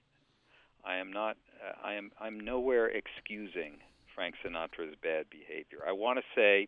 I 0.84 0.98
am 0.98 1.14
not, 1.14 1.38
uh, 1.64 1.74
I 1.86 1.94
am, 1.94 2.12
I'm 2.20 2.40
nowhere 2.40 2.88
excusing 2.88 3.78
Frank 4.16 4.36
Sinatra's 4.44 4.96
bad 5.02 5.28
behavior. 5.30 5.80
I 5.88 5.92
want 5.92 6.18
to 6.18 6.24
say, 6.36 6.68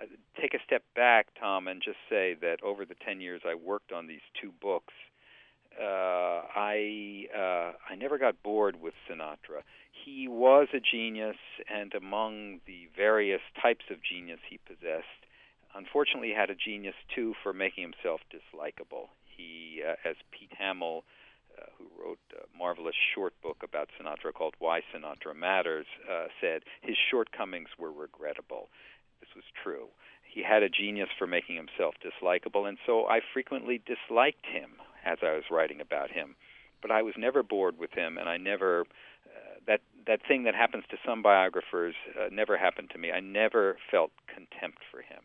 uh, 0.00 0.04
take 0.40 0.52
a 0.52 0.62
step 0.64 0.84
back, 0.94 1.28
Tom, 1.40 1.66
and 1.66 1.82
just 1.82 1.98
say 2.10 2.36
that 2.42 2.62
over 2.62 2.84
the 2.84 2.94
10 3.04 3.20
years 3.20 3.42
I 3.48 3.54
worked 3.54 3.92
on 3.92 4.06
these 4.06 4.20
two 4.40 4.52
books, 4.60 4.92
uh, 5.80 6.42
I 6.54 7.26
uh, 7.34 7.72
I 7.88 7.94
never 7.96 8.18
got 8.18 8.42
bored 8.42 8.80
with 8.80 8.94
Sinatra. 9.08 9.62
He 10.04 10.26
was 10.28 10.68
a 10.72 10.80
genius, 10.80 11.36
and 11.72 11.94
among 11.94 12.60
the 12.66 12.88
various 12.96 13.40
types 13.60 13.84
of 13.90 13.98
genius 14.02 14.40
he 14.48 14.58
possessed, 14.66 15.26
unfortunately, 15.74 16.32
had 16.32 16.50
a 16.50 16.54
genius 16.54 16.94
too 17.14 17.34
for 17.42 17.52
making 17.52 17.82
himself 17.82 18.20
dislikable. 18.32 19.08
He, 19.36 19.82
uh, 19.86 19.94
as 20.08 20.16
Pete 20.30 20.52
Hamill, 20.58 21.04
uh, 21.56 21.66
who 21.78 21.84
wrote 22.00 22.18
a 22.32 22.46
marvelous 22.56 22.96
short 23.14 23.34
book 23.42 23.58
about 23.62 23.88
Sinatra 24.00 24.32
called 24.32 24.54
Why 24.58 24.80
Sinatra 24.80 25.36
Matters, 25.36 25.86
uh, 26.10 26.26
said 26.40 26.62
his 26.80 26.96
shortcomings 27.10 27.68
were 27.78 27.92
regrettable. 27.92 28.68
This 29.20 29.30
was 29.34 29.44
true. 29.62 29.88
He 30.24 30.42
had 30.42 30.62
a 30.62 30.68
genius 30.68 31.08
for 31.18 31.26
making 31.26 31.56
himself 31.56 31.94
dislikable, 32.02 32.68
and 32.68 32.78
so 32.86 33.06
I 33.06 33.20
frequently 33.32 33.80
disliked 33.84 34.46
him 34.46 34.70
as 35.04 35.18
I 35.22 35.32
was 35.32 35.44
writing 35.50 35.80
about 35.80 36.10
him. 36.10 36.36
But 36.80 36.90
I 36.90 37.02
was 37.02 37.14
never 37.16 37.42
bored 37.42 37.78
with 37.78 37.92
him, 37.92 38.18
and 38.18 38.28
I 38.28 38.36
never 38.36 38.82
uh, 38.82 39.58
that 39.66 39.80
that 40.06 40.20
thing 40.26 40.44
that 40.44 40.54
happens 40.54 40.84
to 40.90 40.96
some 41.04 41.22
biographers 41.22 41.94
uh, 42.18 42.28
never 42.32 42.56
happened 42.56 42.90
to 42.90 42.98
me. 42.98 43.10
I 43.10 43.20
never 43.20 43.76
felt 43.90 44.10
contempt 44.26 44.78
for 44.90 44.98
him. 44.98 45.22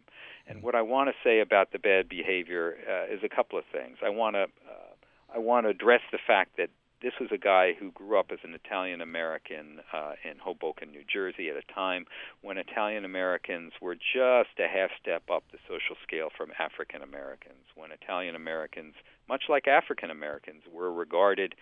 And 0.47 0.62
what 0.62 0.75
I 0.75 0.81
want 0.81 1.09
to 1.09 1.15
say 1.23 1.39
about 1.39 1.71
the 1.71 1.79
bad 1.79 2.09
behavior 2.09 2.75
uh, 2.89 3.13
is 3.13 3.21
a 3.23 3.29
couple 3.29 3.57
of 3.57 3.65
things. 3.71 3.97
I 4.03 4.09
want 4.09 4.36
to 4.36 4.43
uh, 4.43 4.93
I 5.33 5.39
want 5.39 5.65
to 5.65 5.69
address 5.69 6.01
the 6.12 6.19
fact 6.25 6.57
that 6.57 6.69
this 7.03 7.13
was 7.19 7.29
a 7.33 7.38
guy 7.38 7.73
who 7.77 7.91
grew 7.91 8.17
up 8.17 8.31
as 8.31 8.39
an 8.43 8.53
Italian 8.53 9.01
American 9.01 9.81
uh, 9.91 10.13
in 10.23 10.39
Hoboken, 10.39 10.89
New 10.91 11.03
Jersey, 11.03 11.49
at 11.49 11.57
a 11.57 11.73
time 11.73 12.05
when 12.41 12.57
Italian 12.57 13.03
Americans 13.03 13.73
were 13.81 13.95
just 13.95 14.55
a 14.57 14.67
half 14.71 14.89
step 15.01 15.23
up 15.29 15.43
the 15.51 15.59
social 15.67 15.97
scale 16.01 16.29
from 16.36 16.51
African 16.57 17.01
Americans. 17.01 17.67
When 17.75 17.91
Italian 17.91 18.36
Americans, 18.36 18.95
much 19.27 19.43
like 19.49 19.67
African 19.67 20.09
Americans, 20.09 20.63
were 20.71 20.91
regarded 20.91 21.55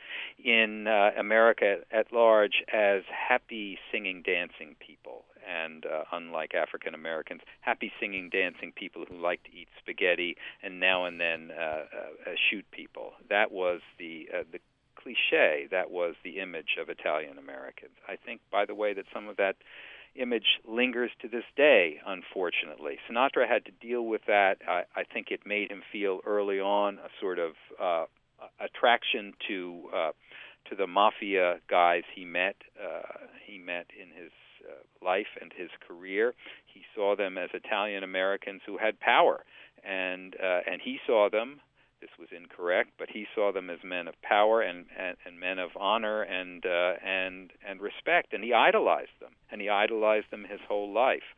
in 0.43 0.88
uh, 0.88 1.12
America 1.17 1.78
at 1.91 2.12
large 2.12 2.63
as 2.74 3.04
happy, 3.10 3.78
singing, 3.91 4.21
dancing 4.26 4.76
people 4.80 5.26
and 5.47 5.86
uh, 5.86 6.04
unlike 6.12 6.54
African 6.54 6.93
Americans, 6.93 7.41
happy 7.62 7.91
singing, 8.00 8.30
dancing 8.30 8.71
people 8.76 9.06
who 9.08 9.17
like 9.17 9.43
to 9.43 9.50
eat 9.52 9.67
spaghetti 9.80 10.36
and 10.63 10.80
now 10.80 11.06
and 11.06 11.19
then 11.19 11.52
uh, 11.52 11.63
uh, 11.63 11.84
shoot 12.50 12.65
people. 12.71 13.13
That 13.30 13.52
was 13.52 13.82
the 13.97 14.30
uh, 14.34 14.43
the 14.52 14.60
cliche. 14.95 15.67
That 15.71 15.89
was 15.89 16.15
the 16.24 16.39
image 16.39 16.78
of 16.80 16.89
Italian 16.89 17.38
Americans. 17.38 17.93
I 18.08 18.15
think, 18.15 18.41
by 18.52 18.65
the 18.65 18.76
way, 18.76 18.93
that 18.93 19.06
some 19.13 19.28
of 19.28 19.38
that 19.38 19.56
image 20.15 20.60
lingers 20.67 21.12
to 21.21 21.28
this 21.28 21.43
day, 21.56 22.00
unfortunately. 22.06 22.97
Sinatra 23.10 23.47
had 23.47 23.65
to 23.65 23.71
deal 23.71 24.06
with 24.06 24.21
that. 24.28 24.58
I, 24.67 24.84
I 24.95 25.04
think 25.04 25.28
it 25.32 25.41
made 25.45 25.71
him 25.71 25.82
feel 25.91 26.19
early 26.26 26.60
on 26.60 26.95
a 27.00 27.10
sort 27.19 27.39
of 27.39 27.54
uh, 27.82 28.06
attraction 28.60 29.34
to 29.47 29.84
uh, 29.95 30.12
to 30.69 30.76
the 30.76 30.88
mafia 30.88 31.56
guys 31.69 32.04
he 32.13 32.26
met. 32.26 32.56
Uh, 32.80 33.02
he 33.45 33.58
met 33.58 33.88
in 34.00 34.10
his 34.10 34.32
uh, 34.63 35.06
life 35.06 35.28
and 35.41 35.52
his 35.56 35.69
career. 35.88 36.34
He 36.65 36.82
saw 36.95 37.15
them 37.15 37.38
as 37.38 37.50
Italian 37.54 38.04
Americans 38.04 38.62
who 38.65 38.78
had 38.78 39.00
power, 39.00 39.43
and 39.84 40.36
uh, 40.36 40.60
and 40.69 40.82
he 40.84 41.00
saw 41.06 41.30
them. 41.30 41.62
This 42.02 42.10
was 42.20 42.30
incorrect, 42.36 42.92
but 42.98 43.10
he 43.12 43.28
saw 43.36 43.52
them 43.52 43.70
as 43.70 43.78
men 43.84 44.08
of 44.08 44.20
power 44.24 44.62
and, 44.62 44.88
and, 44.98 45.16
and 45.24 45.40
men 45.40 45.60
of 45.60 45.70
honor 45.80 46.24
and 46.24 46.66
uh, 46.66 46.94
and 47.06 47.52
and 47.68 47.80
respect, 47.80 48.34
and 48.34 48.44
he 48.44 48.54
idolized 48.54 49.18
them, 49.22 49.34
and 49.52 49.62
he 49.62 49.70
idolized 49.70 50.32
them 50.32 50.46
his 50.50 50.60
whole 50.68 50.92
life. 50.92 51.38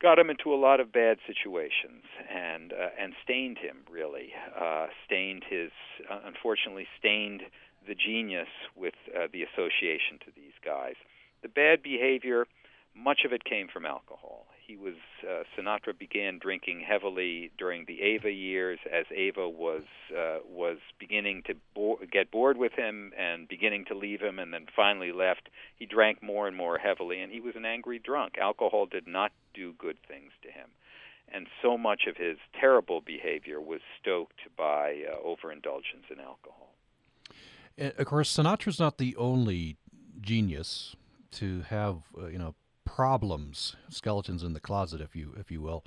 Got 0.00 0.18
him 0.18 0.30
into 0.30 0.54
a 0.54 0.60
lot 0.60 0.78
of 0.78 0.92
bad 0.92 1.18
situations, 1.26 2.04
and 2.30 2.72
uh, 2.72 2.90
and 3.00 3.14
stained 3.24 3.58
him 3.58 3.78
really, 3.90 4.28
uh, 4.58 4.86
stained 5.04 5.42
his, 5.48 5.70
uh, 6.08 6.20
unfortunately, 6.24 6.86
stained 6.98 7.42
the 7.88 7.94
genius 7.94 8.48
with 8.76 8.94
uh, 9.16 9.26
the 9.32 9.42
association 9.42 10.18
to 10.20 10.30
these 10.36 10.54
guys. 10.64 10.94
The 11.42 11.48
bad 11.48 11.82
behavior, 11.82 12.46
much 12.94 13.22
of 13.24 13.32
it 13.32 13.44
came 13.44 13.68
from 13.68 13.84
alcohol. 13.86 14.46
He 14.66 14.76
was 14.76 14.94
uh, 15.22 15.44
Sinatra 15.56 15.96
began 15.96 16.38
drinking 16.38 16.80
heavily 16.80 17.52
during 17.56 17.84
the 17.86 18.02
Ava 18.02 18.30
years, 18.30 18.78
as 18.92 19.06
Ava 19.14 19.48
was 19.48 19.84
uh, 20.10 20.38
was 20.48 20.78
beginning 20.98 21.42
to 21.46 21.54
bo- 21.74 22.00
get 22.10 22.30
bored 22.30 22.56
with 22.56 22.72
him 22.72 23.12
and 23.16 23.46
beginning 23.46 23.84
to 23.86 23.94
leave 23.94 24.20
him, 24.20 24.38
and 24.38 24.52
then 24.52 24.66
finally 24.74 25.12
left. 25.12 25.48
He 25.76 25.86
drank 25.86 26.22
more 26.22 26.48
and 26.48 26.56
more 26.56 26.78
heavily, 26.78 27.20
and 27.20 27.32
he 27.32 27.40
was 27.40 27.54
an 27.54 27.64
angry 27.64 28.00
drunk. 28.00 28.38
Alcohol 28.38 28.86
did 28.86 29.06
not 29.06 29.30
do 29.54 29.72
good 29.78 29.98
things 30.08 30.32
to 30.42 30.50
him, 30.50 30.70
and 31.32 31.46
so 31.62 31.78
much 31.78 32.02
of 32.08 32.16
his 32.16 32.38
terrible 32.58 33.00
behavior 33.00 33.60
was 33.60 33.80
stoked 34.00 34.40
by 34.56 35.02
uh, 35.08 35.16
overindulgence 35.24 36.06
in 36.10 36.18
alcohol. 36.18 36.74
And 37.78 37.92
of 37.98 38.06
course, 38.06 38.36
Sinatra's 38.36 38.80
not 38.80 38.98
the 38.98 39.14
only 39.16 39.76
genius 40.20 40.96
to 41.32 41.62
have 41.68 42.02
uh, 42.18 42.26
you 42.26 42.38
know 42.38 42.54
problems, 42.86 43.76
skeletons 43.90 44.42
in 44.42 44.54
the 44.54 44.60
closet, 44.60 45.02
if 45.02 45.14
you 45.14 45.34
if 45.38 45.50
you 45.50 45.60
will. 45.60 45.84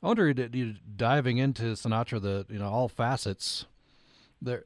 I 0.00 0.06
wonder, 0.06 0.32
diving 0.32 1.38
into 1.38 1.62
Sinatra, 1.72 2.20
the 2.22 2.46
you 2.48 2.58
know 2.60 2.68
all 2.68 2.88
facets, 2.88 3.66
there 4.40 4.64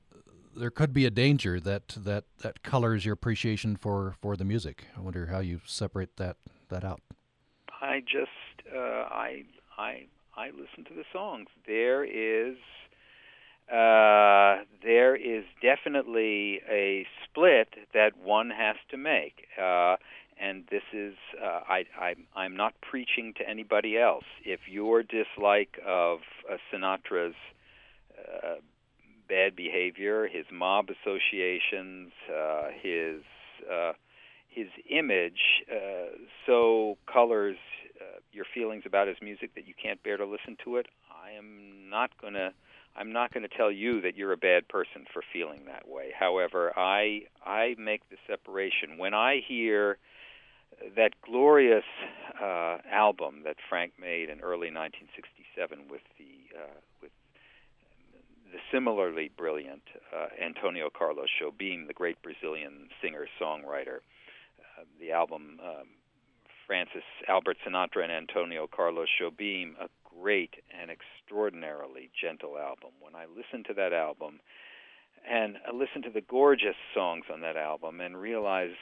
there 0.55 0.71
could 0.71 0.93
be 0.93 1.07
a 1.07 1.11
danger 1.11 1.59
that 1.61 1.89
that 1.97 2.25
that 2.41 2.63
colors 2.63 3.05
your 3.07 3.15
appreciation 3.15 3.77
for 3.77 4.15
for 4.21 4.37
the 4.37 4.45
music. 4.45 4.87
I 4.97 5.01
wonder 5.01 5.27
how 5.27 5.39
you 5.39 5.61
separate 5.65 6.17
that 6.17 6.37
that 6.69 6.85
out. 6.85 7.01
I 7.81 8.01
just 8.01 8.67
uh, 8.75 8.79
I 8.79 9.45
I 9.79 10.07
I 10.37 10.51
listen 10.51 10.85
to 10.89 10.95
the 10.95 11.05
songs. 11.13 11.47
There 11.67 12.05
is 12.05 12.57
uh, 13.73 14.65
there 14.83 15.15
is 15.15 15.45
definitely 15.63 16.61
a 16.69 17.07
split 17.25 17.69
that 17.93 18.17
one 18.17 18.51
has 18.51 18.77
to 18.91 18.97
make. 18.97 19.47
Uh, 19.61 19.97
and 20.41 20.65
this 20.71 20.83
is 20.93 21.15
uh, 21.43 21.61
I, 21.69 21.85
I 21.99 22.15
I'm 22.35 22.57
not 22.57 22.75
preaching 22.81 23.35
to 23.39 23.49
anybody 23.49 23.99
else. 23.99 24.25
If 24.45 24.61
your 24.69 25.03
dislike 25.03 25.79
of 25.87 26.21
uh, 26.51 26.57
Sinatra's 26.73 27.35
uh, 28.19 28.57
bad 29.29 29.55
behavior, 29.57 30.27
his 30.27 30.47
mob 30.53 30.89
associations, 30.91 32.13
uh, 32.33 32.69
his 32.81 33.23
uh, 33.71 33.93
his 34.49 34.69
image, 34.91 35.63
uh, 35.71 36.17
so 36.47 36.97
colors 37.13 37.57
uh, 38.01 38.19
your 38.33 38.47
feelings 38.55 38.85
about 38.87 39.09
his 39.09 39.17
music 39.21 39.55
that 39.55 39.67
you 39.67 39.75
can't 39.81 40.03
bear 40.03 40.17
to 40.17 40.25
listen 40.25 40.57
to 40.65 40.77
it, 40.77 40.87
I 41.11 41.33
am 41.33 41.91
not 41.91 42.11
to 42.23 42.53
I'm 42.97 43.13
not 43.13 43.33
going 43.33 43.49
to 43.49 43.57
tell 43.57 43.71
you 43.71 44.01
that 44.01 44.17
you're 44.17 44.33
a 44.33 44.37
bad 44.37 44.67
person 44.67 45.05
for 45.13 45.23
feeling 45.33 45.67
that 45.67 45.87
way. 45.87 46.13
However, 46.19 46.73
I 46.77 47.23
I 47.45 47.77
make 47.79 48.09
the 48.11 48.17
separation 48.27 48.99
when 48.99 49.15
I 49.15 49.41
hear 49.47 49.99
that 50.97 51.13
glorious 51.23 51.85
uh, 52.41 52.79
album 52.91 53.43
that 53.45 53.57
Frank 53.69 53.93
made 53.99 54.29
in 54.29 54.41
early 54.41 54.71
1967 54.71 55.89
with 55.91 56.03
the 56.19 56.57
uh, 56.57 56.81
with 57.03 57.11
the 58.53 58.59
similarly 58.73 59.31
brilliant 59.37 59.83
uh, 60.15 60.29
Antonio 60.43 60.89
Carlos 60.91 61.29
Jobim, 61.41 61.87
the 61.87 61.93
great 61.93 62.21
Brazilian 62.23 62.89
singer 63.03 63.27
songwriter. 63.41 64.01
Uh, 64.59 64.85
the 65.01 65.13
album 65.13 65.59
um, 65.63 65.89
Francis 66.67 67.05
Albert 67.29 67.57
Sinatra 67.67 68.03
and 68.05 68.13
Antonio 68.13 68.67
Carlos 68.67 69.09
Jobim, 69.21 69.73
a 69.81 69.89
great 70.05 70.55
and 70.79 70.91
extraordinarily 70.91 72.11
gentle 72.21 72.59
album. 72.59 72.91
When 73.01 73.15
I 73.15 73.27
listen 73.27 73.65
to 73.65 73.75
that 73.75 73.93
album 73.93 74.41
and 75.29 75.57
listen 75.75 76.03
to 76.03 76.11
the 76.11 76.21
gorgeous 76.21 76.77
songs 76.95 77.25
on 77.33 77.41
that 77.41 77.57
album 77.57 78.01
and 78.01 78.17
realize 78.17 78.77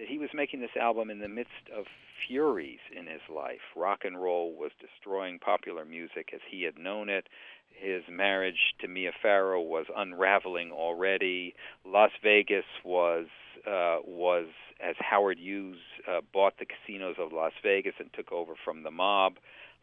that 0.00 0.08
he 0.08 0.18
was 0.18 0.30
making 0.32 0.60
this 0.60 0.76
album 0.80 1.10
in 1.10 1.18
the 1.18 1.28
midst 1.28 1.68
of 1.76 1.84
furies 2.26 2.78
in 2.98 3.06
his 3.06 3.20
life. 3.32 3.60
Rock 3.76 4.00
and 4.04 4.20
roll 4.20 4.54
was 4.54 4.70
destroying 4.80 5.38
popular 5.38 5.84
music 5.84 6.30
as 6.34 6.40
he 6.50 6.62
had 6.62 6.78
known 6.78 7.10
it. 7.10 7.26
His 7.70 8.02
marriage 8.10 8.74
to 8.80 8.88
Mia 8.88 9.12
Farrow 9.22 9.60
was 9.60 9.86
unraveling 9.94 10.72
already. 10.72 11.54
Las 11.84 12.10
Vegas 12.22 12.64
was 12.84 13.26
uh, 13.66 13.98
was 14.06 14.46
as 14.82 14.96
Howard 14.98 15.38
Hughes 15.38 15.78
uh, 16.08 16.20
bought 16.32 16.54
the 16.58 16.64
casinos 16.64 17.16
of 17.18 17.32
Las 17.32 17.52
Vegas 17.62 17.94
and 17.98 18.10
took 18.14 18.32
over 18.32 18.54
from 18.64 18.82
the 18.82 18.90
mob. 18.90 19.34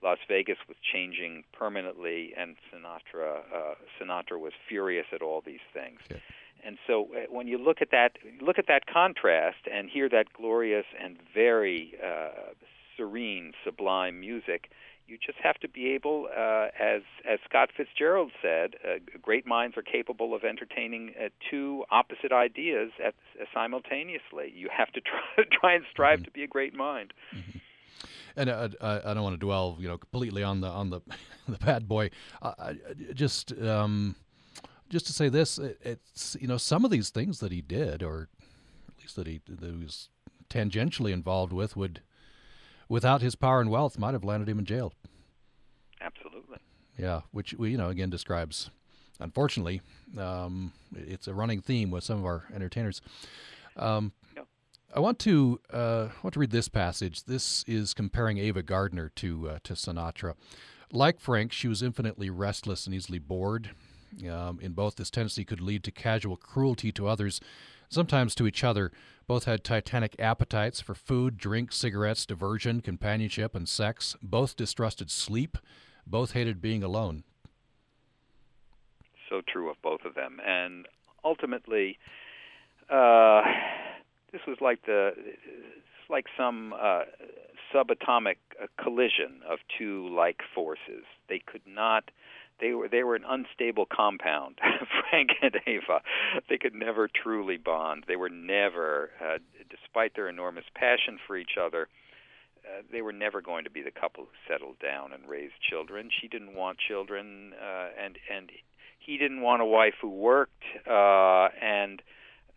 Las 0.03 0.17
Vegas 0.27 0.57
was 0.67 0.77
changing 0.93 1.43
permanently, 1.53 2.33
and 2.35 2.55
Sinatra 2.71 3.39
uh, 3.53 3.75
Sinatra 3.99 4.39
was 4.39 4.53
furious 4.67 5.07
at 5.13 5.21
all 5.21 5.41
these 5.45 5.65
things. 5.73 5.99
Yeah. 6.09 6.17
And 6.67 6.77
so, 6.85 7.07
uh, 7.15 7.19
when 7.29 7.47
you 7.47 7.57
look 7.57 7.81
at 7.81 7.91
that, 7.91 8.17
look 8.41 8.59
at 8.59 8.67
that 8.67 8.87
contrast 8.87 9.69
and 9.73 9.89
hear 9.89 10.09
that 10.09 10.33
glorious 10.33 10.85
and 11.01 11.15
very 11.33 11.93
uh, 12.05 12.51
serene, 12.97 13.53
sublime 13.63 14.19
music, 14.19 14.69
you 15.07 15.17
just 15.25 15.37
have 15.41 15.55
to 15.59 15.69
be 15.69 15.93
able, 15.93 16.27
uh, 16.35 16.67
as 16.77 17.03
as 17.25 17.39
Scott 17.49 17.69
Fitzgerald 17.75 18.31
said, 18.41 18.75
uh, 18.85 18.95
great 19.21 19.47
minds 19.47 19.77
are 19.77 19.81
capable 19.81 20.35
of 20.35 20.43
entertaining 20.43 21.13
uh, 21.17 21.29
two 21.49 21.85
opposite 21.89 22.33
ideas 22.33 22.91
at, 23.01 23.15
uh, 23.41 23.45
simultaneously. 23.53 24.51
You 24.53 24.67
have 24.75 24.91
to 24.91 25.01
try, 25.37 25.45
try 25.49 25.73
and 25.75 25.85
strive 25.89 26.19
mm-hmm. 26.19 26.25
to 26.25 26.31
be 26.31 26.43
a 26.43 26.47
great 26.47 26.73
mind. 26.73 27.13
Mm-hmm 27.33 27.59
and 28.35 28.51
uh, 28.51 28.69
I, 28.79 29.01
I, 29.03 29.13
don't 29.15 29.23
want 29.23 29.33
to 29.33 29.39
dwell, 29.39 29.77
you 29.79 29.87
know, 29.87 29.97
completely 29.97 30.43
on 30.43 30.61
the 30.61 30.67
on 30.67 30.91
the 30.91 31.01
the 31.47 31.57
bad 31.57 31.87
boy. 31.87 32.11
Just 33.15 33.51
um, 33.59 34.15
just 34.89 35.05
to 35.07 35.13
say 35.13 35.29
this, 35.29 35.57
it, 35.57 35.79
it's 35.81 36.37
you 36.39 36.47
know 36.47 36.57
some 36.57 36.85
of 36.85 36.91
these 36.91 37.09
things 37.09 37.39
that 37.39 37.51
he 37.51 37.61
did, 37.61 38.03
or 38.03 38.29
at 38.87 39.01
least 39.01 39.15
that 39.15 39.27
he 39.27 39.41
that 39.47 39.69
he 39.69 39.83
was 39.83 40.09
tangentially 40.49 41.11
involved 41.11 41.53
with, 41.53 41.75
would 41.75 42.01
without 42.89 43.21
his 43.21 43.35
power 43.35 43.61
and 43.61 43.69
wealth 43.69 43.97
might 43.97 44.13
have 44.13 44.23
landed 44.23 44.49
him 44.49 44.59
in 44.59 44.65
jail. 44.65 44.93
Absolutely. 45.99 46.57
Yeah, 46.97 47.21
which 47.31 47.53
we 47.53 47.71
you 47.71 47.77
know 47.77 47.89
again 47.89 48.09
describes. 48.09 48.69
Unfortunately, 49.19 49.81
um, 50.19 50.73
it's 50.95 51.27
a 51.27 51.33
running 51.33 51.59
theme 51.59 51.89
with 51.89 52.03
some 52.03 52.19
of 52.19 52.25
our 52.25 52.45
entertainers. 52.53 53.01
Um, 53.75 54.11
I 54.95 54.99
want 54.99 55.19
to 55.19 55.59
uh, 55.71 56.07
want 56.23 56.33
to 56.33 56.39
read 56.39 56.51
this 56.51 56.69
passage. 56.69 57.25
This 57.25 57.63
is 57.67 57.93
comparing 57.93 58.37
Ava 58.37 58.63
Gardner 58.63 59.09
to 59.15 59.49
uh, 59.49 59.59
to 59.63 59.73
Sinatra. 59.73 60.35
Like 60.91 61.19
Frank, 61.19 61.51
she 61.51 61.67
was 61.67 61.83
infinitely 61.83 62.29
restless 62.29 62.85
and 62.85 62.95
easily 62.95 63.19
bored. 63.19 63.71
Um, 64.29 64.59
in 64.61 64.73
both, 64.73 64.95
this 64.95 65.09
tendency 65.09 65.45
could 65.45 65.61
lead 65.61 65.83
to 65.83 65.91
casual 65.91 66.37
cruelty 66.37 66.91
to 66.93 67.07
others, 67.07 67.39
sometimes 67.89 68.35
to 68.35 68.47
each 68.47 68.63
other. 68.63 68.91
Both 69.27 69.45
had 69.45 69.63
titanic 69.63 70.15
appetites 70.19 70.79
for 70.79 70.95
food, 70.95 71.37
drink, 71.37 71.73
cigarettes, 71.73 72.25
diversion, 72.25 72.81
companionship, 72.81 73.55
and 73.55 73.67
sex. 73.67 74.15
Both 74.21 74.55
distrusted 74.55 75.11
sleep. 75.11 75.57
Both 76.05 76.31
hated 76.31 76.61
being 76.61 76.83
alone. 76.83 77.23
So 79.29 79.41
true 79.45 79.69
of 79.69 79.75
both 79.81 80.05
of 80.05 80.15
them. 80.15 80.39
And 80.45 80.87
ultimately, 81.25 81.99
uh, 82.89 83.41
this 84.31 84.41
was 84.47 84.57
like 84.61 84.85
the 84.85 85.11
it's 85.17 86.09
like 86.09 86.25
some 86.37 86.73
uh, 86.73 87.01
subatomic 87.73 88.37
uh, 88.61 88.67
collision 88.81 89.41
of 89.49 89.59
two 89.77 90.07
like 90.15 90.39
forces. 90.55 91.03
They 91.27 91.41
could 91.45 91.61
not. 91.67 92.09
They 92.59 92.71
were 92.71 92.87
they 92.87 93.03
were 93.03 93.15
an 93.15 93.25
unstable 93.27 93.85
compound, 93.85 94.59
Frank 95.09 95.31
and 95.41 95.55
Ava. 95.65 96.01
They 96.49 96.57
could 96.57 96.73
never 96.73 97.07
truly 97.07 97.57
bond. 97.57 98.05
They 98.07 98.15
were 98.15 98.29
never, 98.29 99.11
uh, 99.23 99.37
despite 99.69 100.15
their 100.15 100.27
enormous 100.27 100.65
passion 100.73 101.19
for 101.27 101.37
each 101.37 101.57
other, 101.61 101.87
uh, 102.65 102.81
they 102.91 103.01
were 103.01 103.13
never 103.13 103.41
going 103.41 103.63
to 103.63 103.69
be 103.69 103.81
the 103.81 103.91
couple 103.91 104.25
who 104.25 104.51
settled 104.51 104.79
down 104.79 105.13
and 105.13 105.27
raised 105.27 105.53
children. 105.69 106.09
She 106.21 106.27
didn't 106.27 106.55
want 106.55 106.79
children, 106.79 107.53
uh, 107.61 107.89
and 108.03 108.17
and 108.33 108.51
he 108.97 109.17
didn't 109.17 109.41
want 109.41 109.61
a 109.61 109.65
wife 109.65 109.95
who 110.01 110.09
worked, 110.09 110.63
uh, 110.89 111.49
and 111.61 112.01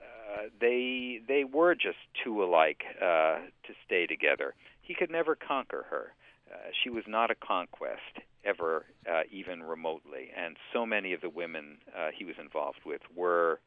uh, 0.01 0.49
they 0.61 1.21
they 1.29 1.45
were 1.45 1.75
just 1.75 1.99
too 2.25 2.43
alike 2.43 2.83
uh, 3.01 3.39
to 3.65 3.75
stay 3.85 4.07
together. 4.07 4.55
He 4.81 4.95
could 4.95 5.11
never 5.11 5.37
conquer 5.37 5.85
her. 5.91 6.15
Uh, 6.51 6.71
she 6.83 6.91
was 6.91 7.05
not 7.07 7.31
a 7.31 7.35
conquest 7.37 8.19
ever, 8.45 8.87
uh, 9.11 9.23
even 9.31 9.63
remotely. 9.63 10.31
And 10.37 10.57
so 10.73 10.87
many 10.87 11.13
of 11.13 11.21
the 11.21 11.31
women 11.31 11.79
uh, 11.97 12.09
he 12.17 12.25
was 12.25 12.37
involved 12.41 12.81
with 12.85 13.03
were 13.15 13.61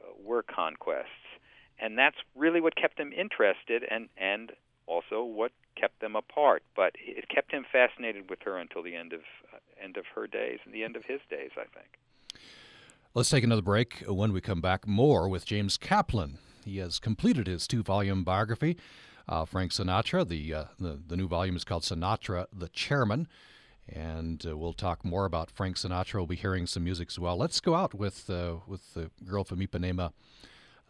uh, 0.00 0.12
were 0.22 0.42
conquests, 0.42 1.26
and 1.78 1.98
that's 1.98 2.16
really 2.34 2.60
what 2.60 2.76
kept 2.76 2.98
him 2.98 3.12
interested, 3.12 3.84
and 3.90 4.08
and 4.16 4.52
also 4.86 5.22
what 5.24 5.52
kept 5.76 6.00
them 6.00 6.16
apart. 6.16 6.62
But 6.74 6.92
it 6.98 7.28
kept 7.28 7.52
him 7.52 7.64
fascinated 7.70 8.28
with 8.30 8.40
her 8.44 8.58
until 8.58 8.82
the 8.82 8.94
end 8.94 9.12
of 9.12 9.20
uh, 9.52 9.58
end 9.82 9.96
of 9.96 10.04
her 10.14 10.26
days 10.26 10.58
and 10.64 10.74
the 10.74 10.84
end 10.84 10.96
of 10.96 11.04
his 11.04 11.20
days, 11.30 11.50
I 11.56 11.64
think. 11.74 11.98
Let's 13.14 13.30
take 13.30 13.44
another 13.44 13.62
break. 13.62 14.04
When 14.06 14.32
we 14.32 14.40
come 14.40 14.60
back, 14.60 14.86
more 14.86 15.28
with 15.28 15.46
James 15.46 15.76
Kaplan. 15.76 16.38
He 16.64 16.76
has 16.78 16.98
completed 16.98 17.46
his 17.46 17.66
two-volume 17.66 18.24
biography, 18.24 18.76
uh, 19.26 19.46
Frank 19.46 19.72
Sinatra. 19.72 20.28
The, 20.28 20.52
uh, 20.52 20.64
the, 20.78 21.00
the 21.06 21.16
new 21.16 21.26
volume 21.26 21.56
is 21.56 21.64
called 21.64 21.82
Sinatra, 21.82 22.46
the 22.52 22.68
Chairman, 22.68 23.26
and 23.92 24.44
uh, 24.46 24.56
we'll 24.56 24.72
talk 24.72 25.04
more 25.04 25.24
about 25.24 25.50
Frank 25.50 25.76
Sinatra. 25.76 26.14
We'll 26.14 26.26
be 26.26 26.36
hearing 26.36 26.66
some 26.66 26.84
music 26.84 27.08
as 27.10 27.18
well. 27.18 27.36
Let's 27.36 27.60
go 27.60 27.74
out 27.74 27.94
with 27.94 28.28
uh, 28.30 28.56
with 28.66 28.94
the 28.94 29.10
girl 29.24 29.44
from 29.44 29.60
Ipanema, 29.60 30.12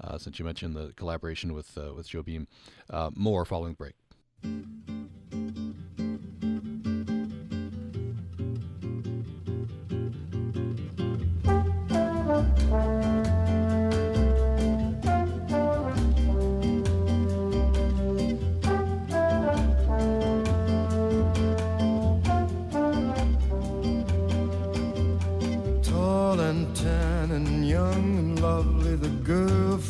uh, 0.03 0.19
since 0.19 0.39
you 0.39 0.45
mentioned 0.45 0.75
the 0.75 0.93
collaboration 0.97 1.53
with 1.53 1.77
uh, 1.77 1.95
with 1.95 2.09
Jobim. 2.09 2.47
more 3.15 3.45
following 3.45 3.75
the 3.75 3.77
break. 3.77 3.95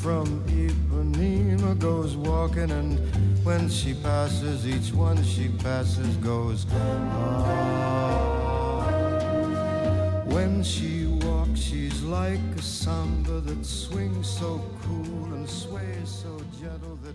From 0.09 0.43
Ipanema 0.45 1.79
goes 1.79 2.17
walking, 2.17 2.71
and 2.71 2.99
when 3.45 3.69
she 3.69 3.93
passes, 3.93 4.67
each 4.67 4.91
one 4.95 5.23
she 5.23 5.51
passes 5.59 6.17
goes. 6.17 6.65
Ah. 6.73 8.25
When 10.25 10.63
she 10.63 11.05
walks, 11.27 11.61
she's 11.61 12.03
like 12.05 12.41
a 12.57 12.63
samba 12.63 13.41
that 13.41 13.67
swings 13.67 14.27
so 14.31 14.65
cool 14.83 15.35
and 15.35 15.47
sways 15.47 16.09
so 16.09 16.41
gentle 16.59 16.99
that 17.05 17.15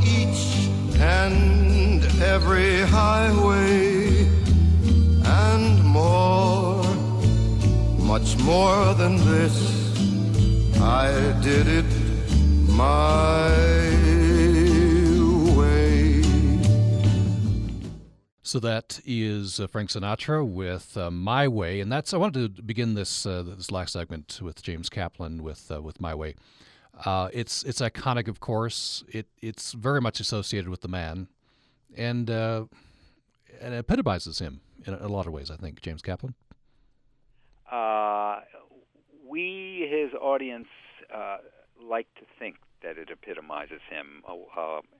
and 1.01 2.03
every 2.21 2.81
highway 2.81 4.27
and 5.25 5.83
more, 5.83 6.83
much 7.97 8.37
more 8.39 8.93
than 8.93 9.17
this. 9.17 9.81
I 10.79 11.11
did 11.41 11.67
it 11.67 11.85
my 12.69 13.49
way. 15.55 16.21
So 18.43 18.59
that 18.59 18.99
is 19.05 19.59
uh, 19.59 19.67
Frank 19.67 19.89
Sinatra 19.89 20.47
with 20.47 20.95
uh, 20.97 21.09
"My 21.09 21.47
Way," 21.47 21.79
and 21.79 21.91
that's 21.91 22.13
I 22.13 22.17
wanted 22.17 22.55
to 22.57 22.61
begin 22.61 22.93
this 22.93 23.25
uh, 23.25 23.43
this 23.43 23.71
last 23.71 23.93
segment 23.93 24.39
with 24.41 24.61
James 24.61 24.89
Kaplan 24.89 25.41
with 25.41 25.71
uh, 25.71 25.81
with 25.81 25.99
"My 25.99 26.13
Way." 26.13 26.35
Uh, 27.05 27.29
it's 27.33 27.63
it's 27.63 27.81
iconic, 27.81 28.27
of 28.27 28.39
course. 28.39 29.03
It 29.09 29.27
it's 29.41 29.73
very 29.73 30.01
much 30.01 30.19
associated 30.19 30.69
with 30.69 30.81
the 30.81 30.87
man, 30.87 31.27
and 31.95 32.29
uh, 32.29 32.65
and 33.59 33.73
epitomizes 33.73 34.39
him 34.39 34.61
in 34.85 34.93
a, 34.93 35.07
lot 35.07 35.27
of 35.27 35.33
ways. 35.33 35.49
I 35.49 35.55
think 35.55 35.81
James 35.81 36.01
Kaplan. 36.01 36.35
we, 39.27 39.87
his 39.89 40.13
audience, 40.19 40.67
like 41.81 42.13
to 42.15 42.25
think 42.37 42.57
that 42.83 42.97
it 42.97 43.09
epitomizes 43.09 43.81
him. 43.89 44.23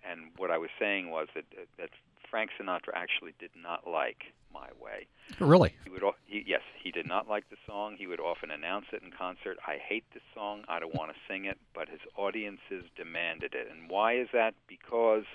and 0.09 0.31
what 0.37 0.51
I 0.51 0.57
was 0.57 0.69
saying 0.79 1.09
was 1.09 1.27
that 1.35 1.45
that 1.77 1.89
Frank 2.31 2.49
Sinatra 2.59 2.95
actually 2.95 3.33
did 3.37 3.51
not 3.61 3.85
like 3.85 4.33
My 4.53 4.69
Way. 4.81 5.05
Really? 5.39 5.75
He 5.83 5.89
would. 5.89 6.01
He, 6.25 6.43
yes, 6.47 6.61
he 6.81 6.89
did 6.89 7.05
not 7.05 7.29
like 7.29 7.49
the 7.49 7.57
song. 7.67 7.95
He 7.99 8.07
would 8.07 8.21
often 8.21 8.49
announce 8.49 8.85
it 8.93 9.03
in 9.03 9.11
concert. 9.11 9.57
I 9.67 9.77
hate 9.77 10.05
this 10.13 10.23
song. 10.33 10.63
I 10.69 10.79
don't 10.79 10.95
want 10.95 11.11
to 11.11 11.17
sing 11.27 11.45
it. 11.45 11.57
But 11.75 11.89
his 11.89 11.99
audiences 12.15 12.85
demanded 12.95 13.53
it. 13.53 13.67
And 13.69 13.89
why 13.89 14.13
is 14.15 14.29
that? 14.33 14.55
Because 14.67 15.25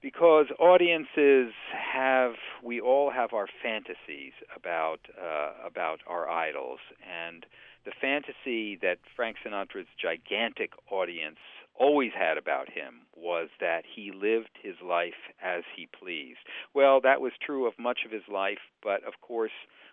because 0.00 0.46
audiences 0.60 1.52
have 1.72 2.34
we 2.62 2.80
all 2.80 3.10
have 3.10 3.32
our 3.32 3.48
fantasies 3.62 4.32
about 4.54 5.00
uh, 5.20 5.52
about 5.66 6.00
our 6.06 6.28
idols 6.28 6.78
and 7.02 7.44
the 7.84 7.92
fantasy 8.00 8.76
that 8.82 8.98
Frank 9.14 9.36
Sinatra's 9.44 9.86
gigantic 10.00 10.72
audience 10.90 11.38
always 11.78 12.12
had 12.18 12.38
about 12.38 12.70
him 12.70 13.02
was 13.16 13.48
that 13.60 13.84
he 13.94 14.12
lived 14.12 14.50
his 14.62 14.74
life 14.84 15.32
as 15.42 15.62
he 15.74 15.88
pleased. 15.98 16.38
Well, 16.74 17.00
that 17.02 17.20
was 17.20 17.32
true 17.44 17.66
of 17.66 17.78
much 17.78 18.00
of 18.04 18.12
his 18.12 18.26
life, 18.32 18.58
but 18.82 19.04
of 19.04 19.14
course, 19.20 19.52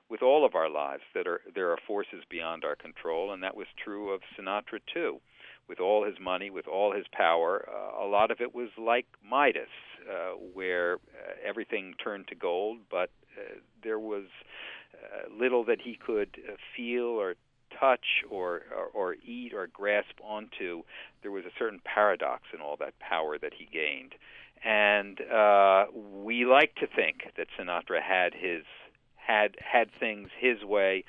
with 0.10 0.22
all 0.22 0.46
of 0.46 0.56
our 0.56 0.70
lives, 0.70 1.04
that 1.16 1.28
are 1.28 1.42
there 1.56 1.72
are 1.72 1.78
forces 1.88 2.24
beyond 2.30 2.64
our 2.64 2.76
control, 2.76 3.32
and 3.32 3.42
that 3.44 3.56
was 3.56 3.68
true 3.84 4.14
of 4.14 4.22
Sinatra 4.38 4.80
too. 4.94 5.20
With 5.68 5.80
all 5.80 6.04
his 6.04 6.20
money, 6.20 6.50
with 6.50 6.68
all 6.68 6.94
his 6.94 7.06
power, 7.14 7.66
uh, 7.70 8.06
a 8.06 8.08
lot 8.08 8.32
of 8.32 8.42
it 8.42 8.54
was 8.54 8.70
like 8.78 9.06
Midas, 9.28 9.70
uh, 10.10 10.32
where 10.54 10.96
uh, 10.96 11.34
everything 11.44 11.94
turned 12.04 12.28
to 12.28 12.36
gold, 12.36 12.80
but 12.92 13.10
uh, 13.38 13.56
there 13.82 14.00
was 14.00 14.26
uh, 14.94 15.34
little 15.34 15.64
that 15.66 15.80
he 15.82 15.96
could 15.96 16.38
uh, 16.48 16.56
feel 16.76 17.06
or 17.06 17.36
touch 17.80 18.24
or, 18.30 18.62
or, 18.76 18.86
or 18.94 19.16
eat 19.26 19.54
or 19.54 19.68
grasp 19.68 20.20
onto, 20.24 20.84
there 21.22 21.32
was 21.32 21.46
a 21.46 21.52
certain 21.58 21.80
paradox 21.84 22.44
in 22.54 22.62
all 22.62 22.78
that 22.78 22.98
power 23.00 23.38
that 23.38 23.54
he 23.54 23.66
gained. 23.66 24.16
And 24.64 25.20
uh, 25.22 25.86
we 25.94 26.46
like 26.46 26.76
to 26.76 26.88
think 26.88 27.24
that 27.38 27.48
Sinatra 27.58 28.02
had 28.02 28.34
his 28.34 28.64
had 29.16 29.56
had 29.60 29.90
things 30.00 30.30
his 30.38 30.64
way, 30.64 31.06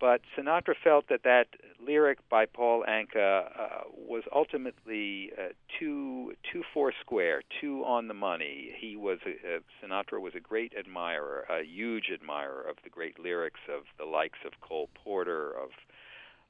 but 0.00 0.22
Sinatra 0.36 0.74
felt 0.82 1.08
that 1.08 1.22
that 1.24 1.48
lyric 1.86 2.18
by 2.28 2.46
Paul 2.46 2.84
Anka 2.88 3.46
uh, 3.46 3.68
was 3.94 4.22
ultimately 4.34 5.30
uh, 5.38 5.48
too 5.78 6.32
too 6.50 6.62
foursquare, 6.72 7.42
too 7.60 7.84
on 7.84 8.08
the 8.08 8.14
money. 8.14 8.72
He 8.78 8.96
was 8.96 9.18
a, 9.26 9.56
uh, 9.56 9.58
Sinatra 9.82 10.20
was 10.20 10.34
a 10.34 10.40
great 10.40 10.72
admirer, 10.78 11.44
a 11.50 11.62
huge 11.62 12.10
admirer 12.12 12.62
of 12.68 12.76
the 12.82 12.90
great 12.90 13.18
lyrics 13.18 13.60
of 13.68 13.82
the 13.98 14.06
likes 14.06 14.38
of 14.46 14.52
Cole 14.60 14.88
Porter, 15.04 15.50
of 15.50 15.70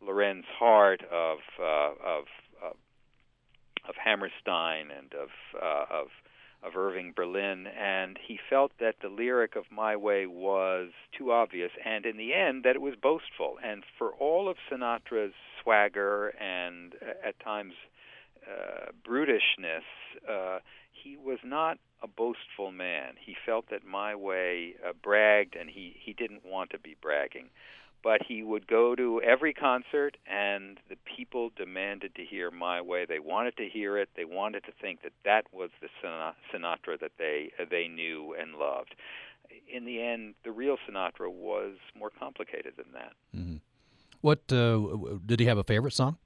Lorenz 0.00 0.46
Hart, 0.56 1.02
of 1.12 1.38
uh, 1.60 1.92
of 2.04 2.24
uh, 2.64 2.70
of 3.88 3.94
Hammerstein, 4.02 4.90
and 4.96 5.12
of 5.14 5.28
uh, 5.60 5.86
of 5.90 6.06
of 6.62 6.76
Irving 6.76 7.12
Berlin, 7.14 7.66
and 7.66 8.18
he 8.26 8.38
felt 8.48 8.72
that 8.80 8.96
the 9.00 9.08
lyric 9.08 9.56
of 9.56 9.64
My 9.70 9.96
Way 9.96 10.26
was 10.26 10.90
too 11.16 11.32
obvious, 11.32 11.70
and 11.84 12.04
in 12.04 12.16
the 12.16 12.34
end, 12.34 12.64
that 12.64 12.76
it 12.76 12.82
was 12.82 12.94
boastful. 13.00 13.58
And 13.64 13.82
for 13.98 14.12
all 14.12 14.48
of 14.48 14.56
Sinatra's 14.70 15.32
swagger 15.62 16.28
and 16.28 16.94
uh, 16.94 17.28
at 17.28 17.40
times 17.40 17.74
uh, 18.46 18.90
brutishness, 19.06 19.84
uh, 20.28 20.58
he 20.92 21.16
was 21.16 21.38
not 21.42 21.78
a 22.02 22.08
boastful 22.08 22.72
man. 22.72 23.14
He 23.18 23.36
felt 23.46 23.70
that 23.70 23.86
My 23.86 24.14
Way 24.14 24.74
uh, 24.86 24.92
bragged, 25.02 25.56
and 25.56 25.70
he, 25.70 25.96
he 25.98 26.12
didn't 26.12 26.44
want 26.44 26.70
to 26.70 26.78
be 26.78 26.96
bragging 27.00 27.46
but 28.02 28.22
he 28.26 28.42
would 28.42 28.66
go 28.66 28.94
to 28.94 29.20
every 29.22 29.52
concert 29.52 30.16
and 30.26 30.78
the 30.88 30.96
people 31.16 31.50
demanded 31.56 32.14
to 32.14 32.24
hear 32.24 32.50
my 32.50 32.80
way. 32.80 33.04
They 33.04 33.18
wanted 33.18 33.56
to 33.58 33.68
hear 33.68 33.98
it. 33.98 34.08
They 34.16 34.24
wanted 34.24 34.64
to 34.64 34.72
think 34.80 35.02
that 35.02 35.12
that 35.24 35.44
was 35.52 35.70
the 35.80 35.88
sinatra 36.02 36.98
that 37.00 37.12
they 37.18 37.52
they 37.70 37.88
knew 37.88 38.34
and 38.38 38.54
loved. 38.54 38.94
In 39.72 39.84
the 39.84 40.02
end 40.02 40.34
the 40.44 40.52
real 40.52 40.76
sinatra 40.88 41.30
was 41.30 41.74
more 41.98 42.10
complicated 42.10 42.74
than 42.76 42.92
that. 42.94 43.12
Mm-hmm. 43.36 43.56
what 44.20 44.40
uh, 44.52 45.18
did 45.26 45.40
he 45.40 45.46
have 45.46 45.58
a 45.58 45.64
favorite 45.64 45.92
song? 45.92 46.16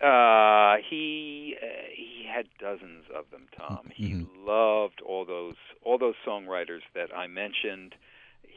Uh, 0.00 0.76
he 0.88 1.56
uh, 1.60 1.66
he 1.94 2.24
had 2.32 2.46
dozens 2.60 3.04
of 3.14 3.30
them 3.30 3.46
tom. 3.56 3.90
Mm-hmm. 3.90 3.90
he 3.92 4.26
loved 4.38 5.00
all 5.04 5.24
those 5.24 5.56
all 5.84 5.98
those 5.98 6.14
songwriters 6.26 6.82
that 6.94 7.08
i 7.16 7.26
mentioned 7.26 7.94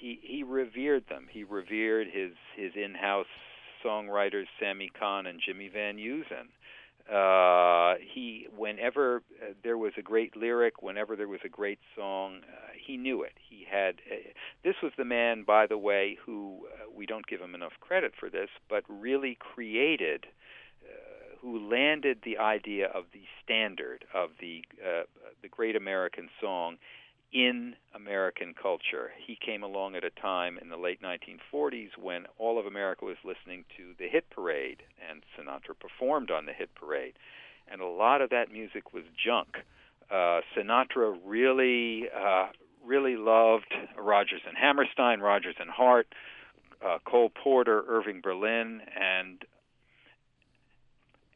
he 0.01 0.19
he 0.23 0.43
revered 0.43 1.03
them. 1.07 1.27
He 1.29 1.43
revered 1.43 2.07
his 2.11 2.31
his 2.55 2.71
in-house 2.75 3.27
songwriters 3.85 4.45
Sammy 4.59 4.91
Cahn 4.99 5.27
and 5.27 5.39
Jimmy 5.45 5.69
Van 5.69 5.97
Heusen. 5.97 6.49
Uh, 7.11 7.95
he 8.13 8.47
whenever 8.55 9.17
uh, 9.41 9.53
there 9.63 9.77
was 9.77 9.93
a 9.97 10.01
great 10.01 10.35
lyric, 10.35 10.81
whenever 10.81 11.15
there 11.15 11.27
was 11.27 11.39
a 11.45 11.49
great 11.49 11.79
song, 11.95 12.41
uh, 12.43 12.69
he 12.79 12.97
knew 12.97 13.21
it. 13.21 13.33
He 13.49 13.65
had 13.69 13.95
uh, 14.11 14.15
this 14.63 14.75
was 14.81 14.91
the 14.97 15.05
man, 15.05 15.43
by 15.43 15.67
the 15.67 15.77
way, 15.77 16.17
who 16.25 16.67
uh, 16.73 16.89
we 16.95 17.05
don't 17.05 17.27
give 17.27 17.41
him 17.41 17.55
enough 17.55 17.73
credit 17.79 18.13
for 18.19 18.29
this, 18.29 18.49
but 18.69 18.83
really 18.89 19.37
created. 19.39 20.25
Uh, 20.83 21.37
who 21.41 21.71
landed 21.71 22.19
the 22.23 22.37
idea 22.37 22.87
of 22.87 23.05
the 23.13 23.23
standard 23.43 24.05
of 24.13 24.29
the 24.39 24.61
the 25.41 25.47
great 25.47 25.75
American 25.75 26.29
song 26.39 26.77
in 27.33 27.75
American 27.95 28.53
culture. 28.53 29.11
He 29.25 29.37
came 29.43 29.63
along 29.63 29.95
at 29.95 30.03
a 30.03 30.09
time 30.09 30.57
in 30.61 30.69
the 30.69 30.77
late 30.77 31.01
1940s 31.01 31.97
when 32.01 32.25
all 32.37 32.59
of 32.59 32.65
America 32.65 33.05
was 33.05 33.17
listening 33.23 33.63
to 33.77 33.93
the 33.97 34.07
hit 34.07 34.29
parade, 34.29 34.83
and 35.09 35.23
Sinatra 35.37 35.79
performed 35.79 36.31
on 36.31 36.45
the 36.45 36.53
hit 36.53 36.73
parade. 36.75 37.13
And 37.71 37.81
a 37.81 37.87
lot 37.87 38.21
of 38.21 38.29
that 38.31 38.51
music 38.51 38.93
was 38.93 39.03
junk. 39.23 39.57
Uh, 40.09 40.41
Sinatra 40.55 41.17
really, 41.25 42.09
uh, 42.13 42.47
really 42.85 43.15
loved 43.15 43.73
Rodgers 43.97 44.41
and 44.45 44.57
Hammerstein, 44.57 45.21
Rodgers 45.21 45.55
and 45.59 45.69
Hart, 45.69 46.07
uh, 46.85 46.97
Cole 47.05 47.29
Porter, 47.29 47.83
Irving 47.87 48.19
Berlin, 48.21 48.81
and 48.99 49.45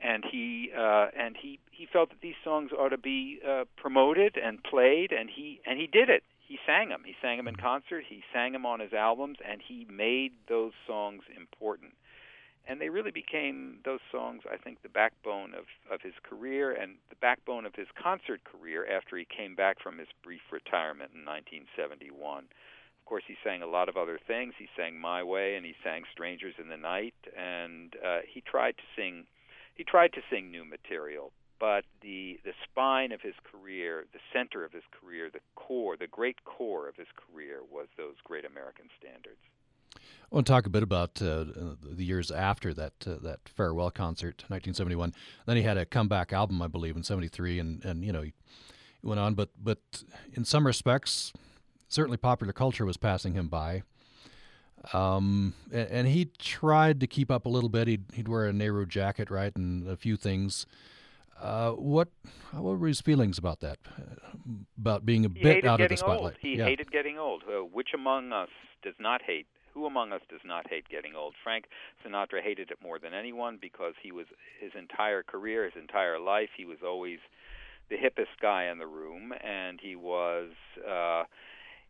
and 0.01 0.23
he 0.29 0.71
uh, 0.77 1.07
and 1.17 1.35
he 1.41 1.59
he 1.71 1.87
felt 1.91 2.09
that 2.09 2.21
these 2.21 2.35
songs 2.43 2.71
ought 2.77 2.89
to 2.89 2.97
be 2.97 3.39
uh, 3.47 3.65
promoted 3.77 4.37
and 4.37 4.63
played, 4.63 5.11
and 5.11 5.29
he 5.29 5.61
and 5.65 5.79
he 5.79 5.87
did 5.87 6.09
it. 6.09 6.23
He 6.47 6.59
sang 6.65 6.89
them. 6.89 7.01
He 7.05 7.15
sang 7.21 7.37
them 7.37 7.47
in 7.47 7.55
concert. 7.55 8.03
He 8.07 8.23
sang 8.31 8.53
them 8.53 8.65
on 8.65 8.79
his 8.79 8.93
albums, 8.93 9.37
and 9.47 9.61
he 9.67 9.85
made 9.89 10.31
those 10.47 10.73
songs 10.85 11.23
important. 11.35 11.93
And 12.67 12.81
they 12.81 12.89
really 12.89 13.11
became 13.11 13.79
those 13.85 13.99
songs, 14.11 14.41
I 14.51 14.57
think, 14.57 14.81
the 14.81 14.89
backbone 14.89 15.53
of, 15.53 15.65
of 15.91 16.01
his 16.01 16.13
career 16.23 16.71
and 16.71 16.95
the 17.09 17.15
backbone 17.15 17.65
of 17.65 17.75
his 17.75 17.87
concert 18.01 18.41
career 18.43 18.87
after 18.89 19.17
he 19.17 19.25
came 19.25 19.55
back 19.55 19.77
from 19.81 19.99
his 19.99 20.07
brief 20.23 20.41
retirement 20.51 21.11
in 21.13 21.25
1971. 21.25 22.45
Of 22.45 23.05
course, 23.05 23.23
he 23.27 23.37
sang 23.43 23.61
a 23.61 23.67
lot 23.67 23.87
of 23.87 23.97
other 23.97 24.19
things. 24.27 24.53
He 24.57 24.67
sang 24.75 24.99
My 24.99 25.21
Way 25.21 25.55
and 25.55 25.65
he 25.65 25.75
sang 25.83 26.03
Strangers 26.11 26.55
in 26.57 26.69
the 26.69 26.77
Night, 26.77 27.13
and 27.37 27.95
uh, 28.03 28.19
he 28.25 28.41
tried 28.41 28.77
to 28.77 28.83
sing 28.95 29.27
he 29.76 29.84
tried 29.84 30.13
to 30.13 30.21
sing 30.30 30.51
new 30.51 30.65
material, 30.65 31.32
but 31.59 31.84
the 32.01 32.39
the 32.43 32.53
spine 32.63 33.11
of 33.11 33.21
his 33.21 33.36
career, 33.43 34.05
the 34.13 34.19
center 34.34 34.65
of 34.65 34.71
his 34.71 34.84
career, 34.91 35.30
the 35.32 35.39
core, 35.55 35.97
the 35.97 36.07
great 36.07 36.43
core 36.43 36.88
of 36.88 36.95
his 36.95 37.07
career 37.15 37.59
was 37.69 37.88
those 37.97 38.15
great 38.23 38.45
American 38.45 38.88
standards. 38.99 39.39
I 39.95 40.36
want 40.36 40.47
to 40.47 40.53
talk 40.53 40.65
a 40.65 40.69
bit 40.69 40.84
about 40.84 41.21
uh, 41.21 41.45
the 41.84 42.03
years 42.03 42.32
after 42.32 42.73
that 42.73 42.93
uh, 43.05 43.15
that 43.21 43.39
farewell 43.47 43.91
concert, 43.91 44.43
1971. 44.47 45.13
Then 45.45 45.57
he 45.57 45.63
had 45.63 45.78
a 45.78 45.86
comeback 45.86 46.34
album, 46.34 46.61
I 46.61 46.67
believe, 46.67 46.95
in 46.95 47.03
'73, 47.03 47.59
and 47.59 47.86
and 47.86 48.03
you 48.03 48.11
know 48.11 48.21
he 48.21 48.34
went 49.03 49.19
on. 49.19 49.36
But 49.36 49.49
but 49.61 49.80
in 50.34 50.45
some 50.45 50.65
respects, 50.65 51.32
certainly 51.88 52.17
popular 52.17 52.53
culture 52.53 52.86
was 52.86 52.97
passing 52.97 53.34
him 53.34 53.47
by. 53.47 53.84
Um, 54.93 55.53
and, 55.71 55.89
and, 55.89 56.07
he 56.07 56.25
tried 56.38 56.99
to 56.99 57.07
keep 57.07 57.31
up 57.31 57.45
a 57.45 57.49
little 57.49 57.69
bit. 57.69 57.88
He'd, 57.88 58.03
he'd 58.13 58.27
wear 58.27 58.45
a 58.45 58.53
Nehru 58.53 58.86
jacket, 58.86 59.31
right, 59.31 59.55
and 59.55 59.88
a 59.88 59.97
few 59.97 60.15
things. 60.15 60.65
Uh, 61.41 61.71
what 61.71 62.07
what 62.51 62.79
were 62.79 62.88
his 62.88 63.01
feelings 63.01 63.38
about 63.38 63.59
that? 63.59 63.77
About 64.77 65.05
being 65.05 65.25
a 65.25 65.29
he 65.29 65.41
bit 65.41 65.65
out 65.65 65.81
of 65.81 65.89
the 65.89 65.97
spotlight. 65.97 66.19
Old. 66.19 66.33
He 66.39 66.55
yeah. 66.57 66.65
hated 66.65 66.91
getting 66.91 67.17
old. 67.17 67.43
Uh, 67.43 67.65
which 67.65 67.89
among 67.93 68.31
us 68.31 68.49
does 68.83 68.93
not 68.99 69.21
hate? 69.21 69.47
Who 69.73 69.86
among 69.86 70.13
us 70.13 70.21
does 70.29 70.39
not 70.45 70.69
hate 70.69 70.88
getting 70.88 71.15
old? 71.15 71.33
Frank 71.43 71.65
Sinatra 72.05 72.41
hated 72.41 72.71
it 72.71 72.77
more 72.81 72.97
than 72.99 73.13
anyone 73.13 73.57
because 73.59 73.93
he 74.01 74.13
was 74.13 74.27
his 74.61 74.71
entire 74.77 75.23
career, 75.23 75.65
his 75.65 75.73
entire 75.77 76.17
life, 76.17 76.49
he 76.55 76.63
was 76.63 76.77
always 76.86 77.19
the 77.89 77.95
hippest 77.95 78.39
guy 78.41 78.65
in 78.71 78.77
the 78.77 78.88
room, 78.88 79.33
and 79.43 79.79
he 79.81 79.95
was. 79.95 80.51
Uh, 80.79 81.23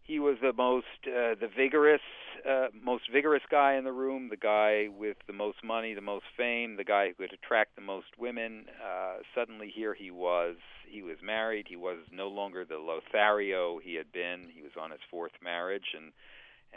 he 0.06 0.20
was 0.20 0.38
the 0.42 0.54
most 0.54 0.86
uh, 1.08 1.34
the 1.40 1.50
vigorous 1.56 2.02
uh, 2.48 2.68
most 2.80 3.04
vigorous 3.12 3.42
guy 3.50 3.74
in 3.74 3.84
the 3.84 3.92
room, 3.92 4.30
the 4.30 4.38
guy 4.38 4.88
with 4.96 5.18
the 5.26 5.34
most 5.34 5.64
money, 5.64 5.96
the 5.96 6.02
most 6.02 6.26
fame, 6.38 6.78
the 6.78 6.84
guy 6.84 7.08
who 7.08 7.14
could 7.16 7.34
attract 7.34 7.76
the 7.76 7.82
most 7.82 8.08
women. 8.20 8.66
Uh, 8.84 9.18
suddenly, 9.34 9.72
here 9.74 9.96
he 9.96 10.12
was. 10.12 10.58
He 10.88 11.02
was 11.02 11.18
married. 11.24 11.66
He 11.68 11.76
was 11.76 11.98
no 12.12 12.28
longer 12.28 12.66
the 12.66 12.78
Lothario 12.78 13.80
he 13.84 13.96
had 13.96 14.12
been. 14.12 14.48
He 14.54 14.62
was 14.62 14.74
on 14.80 14.92
his 14.92 15.00
fourth 15.10 15.32
marriage, 15.44 15.96
and 15.96 16.12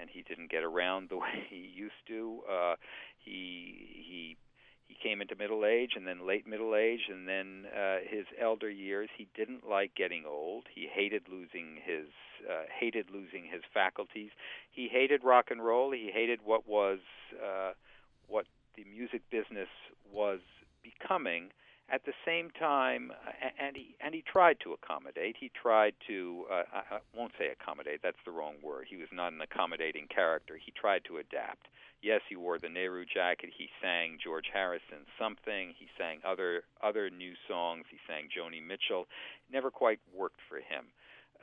and 0.00 0.08
he 0.10 0.22
didn't 0.22 0.50
get 0.50 0.64
around 0.64 1.10
the 1.10 1.16
way 1.18 1.46
he 1.50 1.70
used 1.74 2.00
to. 2.08 2.40
Uh, 2.50 2.74
he 3.18 4.04
he 4.08 4.36
he 4.88 4.96
came 5.00 5.20
into 5.20 5.36
middle 5.36 5.64
age 5.66 5.92
and 5.96 6.06
then 6.06 6.26
late 6.26 6.46
middle 6.46 6.74
age 6.74 7.08
and 7.10 7.28
then 7.28 7.66
uh, 7.76 7.98
his 8.08 8.24
elder 8.40 8.70
years. 8.70 9.10
He 9.16 9.28
didn't 9.36 9.68
like 9.68 9.94
getting 9.94 10.24
old. 10.26 10.64
He 10.74 10.88
hated 10.92 11.22
losing 11.30 11.76
his 11.84 12.06
uh, 12.48 12.64
hated 12.80 13.10
losing 13.12 13.44
his 13.44 13.62
faculties. 13.72 14.30
He 14.70 14.88
hated 14.88 15.22
rock 15.22 15.46
and 15.50 15.62
roll. 15.64 15.92
He 15.92 16.10
hated 16.12 16.40
what 16.44 16.66
was 16.66 17.00
uh, 17.36 17.72
what 18.28 18.46
the 18.76 18.84
music 18.84 19.22
business 19.30 19.68
was 20.10 20.40
becoming. 20.82 21.50
At 21.90 22.04
the 22.04 22.12
same 22.26 22.50
time, 22.50 23.12
and 23.58 23.74
he 23.74 23.96
and 24.04 24.14
he 24.14 24.22
tried 24.22 24.58
to 24.60 24.74
accommodate. 24.74 25.36
He 25.40 25.50
tried 25.50 25.94
to 26.06 26.44
uh, 26.50 26.62
I, 26.72 26.98
won't 27.16 27.32
say 27.38 27.48
accommodate. 27.48 28.00
That's 28.02 28.20
the 28.26 28.30
wrong 28.30 28.54
word. 28.62 28.86
He 28.90 28.96
was 28.96 29.08
not 29.10 29.32
an 29.32 29.40
accommodating 29.40 30.06
character. 30.14 30.58
He 30.62 30.70
tried 30.72 31.04
to 31.06 31.16
adapt 31.16 31.68
yes, 32.02 32.20
he 32.28 32.36
wore 32.36 32.58
the 32.58 32.68
Nehru 32.68 33.04
jacket. 33.04 33.50
He 33.56 33.68
sang 33.82 34.18
George 34.22 34.46
Harrison 34.52 35.06
something. 35.18 35.74
He 35.78 35.86
sang 35.98 36.20
other 36.26 36.62
other 36.82 37.10
new 37.10 37.32
songs. 37.48 37.84
He 37.90 37.98
sang 38.06 38.28
Joni 38.28 38.64
Mitchell. 38.64 39.06
Never 39.52 39.70
quite 39.70 40.00
worked 40.14 40.40
for 40.48 40.58
him. 40.58 40.86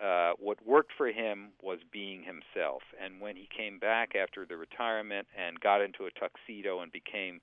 Uh, 0.02 0.34
what 0.40 0.58
worked 0.66 0.92
for 0.98 1.08
him 1.08 1.52
was 1.64 1.80
being 1.92 2.24
himself. 2.24 2.82
And 3.02 3.22
when 3.22 3.38
he 3.38 3.48
came 3.56 3.80
back 3.80 4.14
after 4.14 4.46
the 4.46 4.58
retirement 4.58 5.28
and 5.38 5.60
got 5.60 5.82
into 5.82 6.06
a 6.06 6.12
tuxedo 6.12 6.82
and 6.82 6.92
became 6.92 7.40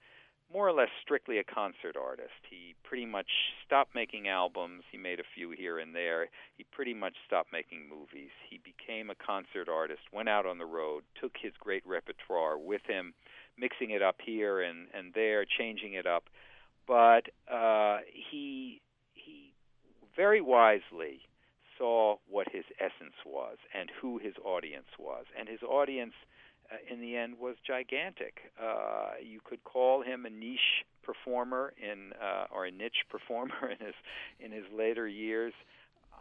more 0.52 0.68
or 0.68 0.72
less 0.72 0.88
strictly 1.02 1.38
a 1.38 1.44
concert 1.44 1.96
artist. 1.96 2.44
He 2.48 2.74
pretty 2.84 3.06
much 3.06 3.28
stopped 3.64 3.94
making 3.94 4.28
albums. 4.28 4.82
He 4.90 4.98
made 4.98 5.18
a 5.18 5.24
few 5.34 5.50
here 5.50 5.78
and 5.78 5.94
there. 5.94 6.28
He 6.56 6.64
pretty 6.64 6.94
much 6.94 7.14
stopped 7.26 7.52
making 7.52 7.88
movies. 7.88 8.30
He 8.48 8.60
became 8.62 9.10
a 9.10 9.14
concert 9.14 9.68
artist, 9.68 10.00
went 10.12 10.28
out 10.28 10.46
on 10.46 10.58
the 10.58 10.66
road, 10.66 11.04
took 11.20 11.32
his 11.40 11.52
great 11.58 11.86
repertoire 11.86 12.58
with 12.58 12.82
him, 12.86 13.14
mixing 13.58 13.90
it 13.90 14.02
up 14.02 14.16
here 14.24 14.60
and, 14.60 14.88
and 14.94 15.14
there, 15.14 15.44
changing 15.44 15.94
it 15.94 16.06
up. 16.06 16.24
But 16.86 17.30
uh, 17.50 17.98
he 18.30 18.80
he 19.14 19.52
very 20.14 20.40
wisely 20.40 21.20
saw 21.78 22.16
what 22.28 22.48
his 22.52 22.64
essence 22.78 23.16
was 23.24 23.56
and 23.72 23.88
who 24.00 24.18
his 24.18 24.34
audience 24.44 24.88
was. 24.98 25.24
And 25.38 25.48
his 25.48 25.62
audience– 25.62 26.14
in 26.90 27.00
the 27.00 27.16
end 27.16 27.34
was 27.38 27.56
gigantic. 27.66 28.52
Uh, 28.60 29.12
you 29.22 29.40
could 29.44 29.62
call 29.64 30.02
him 30.02 30.26
a 30.26 30.30
niche 30.30 30.84
performer 31.02 31.72
in 31.82 32.12
uh, 32.22 32.46
or 32.54 32.66
a 32.66 32.70
niche 32.70 33.04
performer 33.10 33.70
in 33.70 33.84
his 33.84 33.94
in 34.40 34.52
his 34.52 34.64
later 34.76 35.06
years. 35.06 35.52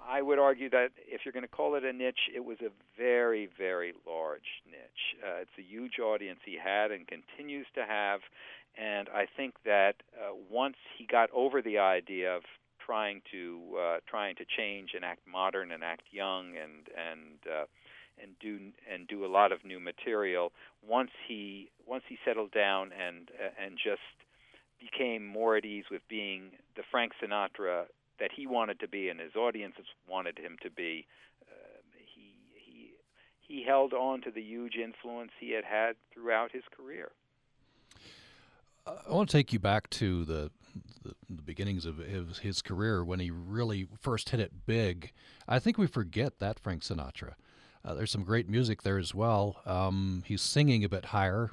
I 0.08 0.22
would 0.22 0.40
argue 0.40 0.70
that 0.72 0.90
if 1.08 1.22
you're 1.24 1.32
going 1.32 1.44
to 1.44 1.48
call 1.48 1.76
it 1.76 1.86
a 1.86 1.94
niche, 1.94 2.30
it 2.34 2.44
was 2.44 2.58
a 2.62 2.72
very, 2.98 3.48
very 3.56 3.94
large 4.08 4.64
niche. 4.66 5.16
Uh, 5.24 5.42
it's 5.42 5.52
a 5.60 5.62
huge 5.62 6.00
audience 6.00 6.40
he 6.44 6.58
had 6.58 6.92
and 6.92 7.08
continues 7.08 7.68
to 7.76 7.86
have, 7.86 8.22
and 8.76 9.10
I 9.10 9.28
think 9.38 9.54
that 9.64 9.96
uh, 10.16 10.34
once 10.50 10.78
he 10.98 11.06
got 11.06 11.30
over 11.34 11.62
the 11.62 11.78
idea 11.78 12.36
of 12.36 12.42
trying 12.84 13.22
to 13.32 13.60
uh, 13.80 13.98
trying 14.08 14.36
to 14.36 14.46
change 14.58 14.92
and 14.96 15.06
act 15.06 15.22
modern 15.32 15.72
and 15.72 15.84
act 15.84 16.04
young 16.12 16.58
and 16.58 16.88
and 16.98 17.38
uh, 17.46 17.66
and 18.22 18.32
do 18.40 18.60
and 18.92 19.08
do 19.08 19.26
a 19.26 19.28
lot 19.28 19.52
of 19.52 19.64
new 19.66 19.80
material. 19.80 20.52
Once 20.88 21.12
he 21.28 21.70
once 21.86 22.04
he 22.08 22.18
settled 22.26 22.52
down 22.52 22.92
and 22.92 23.30
uh, 23.40 23.64
and 23.64 23.78
just 23.78 24.02
became 24.80 25.26
more 25.26 25.58
at 25.58 25.66
ease 25.66 25.86
with 25.92 26.02
being 26.10 26.52
the 26.76 26.84
Frank 26.90 27.14
Sinatra 27.22 27.86
that 28.20 28.32
he 28.36 28.48
wanted 28.48 28.80
to 28.80 28.88
be 28.88 29.10
and 29.10 29.20
his 29.20 29.36
audiences 29.36 29.86
wanted 30.08 30.38
him 30.38 30.58
to 30.62 30.70
be. 30.70 31.06
Uh, 31.44 31.80
he 31.98 32.34
he 32.56 32.92
he 33.40 33.64
held 33.66 33.94
on 33.94 34.22
to 34.22 34.32
the 34.32 34.42
huge 34.42 34.76
influence 34.76 35.32
he 35.40 35.52
had 35.52 35.66
had 35.66 35.96
throughout 36.14 36.52
his 36.52 36.64
career. 36.76 37.12
I 38.88 39.14
want 39.14 39.30
to 39.30 39.38
take 39.38 39.54
you 39.54 39.60
back 39.60 39.90
to 39.92 40.26
the 40.26 40.52
the, 41.04 41.16
the 41.30 41.42
beginnings 41.42 41.86
of 41.86 41.98
his, 41.98 42.40
his, 42.40 42.62
career 42.62 43.04
when 43.04 43.20
he 43.20 43.32
really 43.32 43.88
first 44.00 44.30
hit 44.30 44.40
it 44.40 44.66
big. 44.66 45.12
I 45.48 45.60
think 45.60 45.78
we 45.78 45.88
forget 45.88 46.40
that 46.40 46.60
Frank 46.60 46.84
Sinatra. 46.84 47.34
Uh, 47.84 47.94
there's 47.94 48.12
some 48.12 48.24
great 48.24 48.50
music 48.50 48.84
there 48.84 48.98
as 48.98 49.14
well. 49.16 49.58
Um, 49.66 50.24
he's 50.26 50.42
singing 50.42 50.84
a 50.84 50.90
bit 50.90 51.06
higher, 51.06 51.52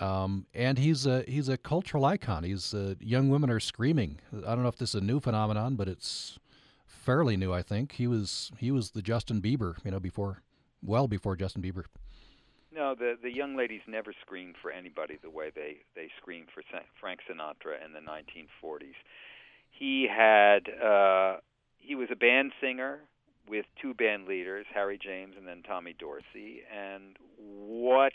um, 0.00 0.46
and 0.54 0.78
he's 0.78 1.06
a 1.06 1.22
he's 1.26 1.48
a 1.48 1.56
cultural 1.56 2.04
icon. 2.04 2.44
He's 2.44 2.72
uh, 2.72 2.94
young 2.98 3.28
women 3.28 3.50
are 3.50 3.60
screaming. 3.60 4.20
I 4.32 4.54
don't 4.54 4.62
know 4.62 4.68
if 4.68 4.78
this 4.78 4.90
is 4.90 5.02
a 5.02 5.04
new 5.04 5.20
phenomenon, 5.20 5.76
but 5.76 5.88
it's 5.88 6.38
fairly 6.86 7.36
new. 7.36 7.52
I 7.52 7.62
think 7.62 7.92
he 7.92 8.06
was 8.06 8.50
he 8.58 8.70
was 8.70 8.92
the 8.92 9.02
Justin 9.02 9.42
Bieber, 9.42 9.76
you 9.84 9.90
know, 9.90 10.00
before 10.00 10.42
well 10.82 11.08
before 11.08 11.36
Justin 11.36 11.62
Bieber. 11.62 11.84
No, 12.72 12.94
the 12.94 13.16
the 13.20 13.32
young 13.32 13.56
ladies 13.56 13.82
never 13.86 14.14
screamed 14.20 14.54
for 14.62 14.70
anybody 14.70 15.18
the 15.20 15.30
way 15.30 15.50
they 15.54 15.78
they 15.94 16.08
screamed 16.20 16.48
for 16.54 16.62
Frank 17.00 17.20
Sinatra 17.28 17.84
in 17.84 17.92
the 17.92 18.00
1940s. 18.00 18.94
He 19.70 20.06
had 20.08 20.68
uh, 20.82 21.38
he 21.78 21.94
was 21.94 22.08
a 22.12 22.16
band 22.16 22.52
singer 22.60 23.00
with 23.48 23.66
two 23.80 23.94
band 23.94 24.26
leaders, 24.26 24.66
Harry 24.72 24.98
James 25.02 25.34
and 25.36 25.46
then 25.46 25.62
Tommy 25.62 25.94
Dorsey. 25.98 26.62
And 26.74 27.16
what 27.38 28.12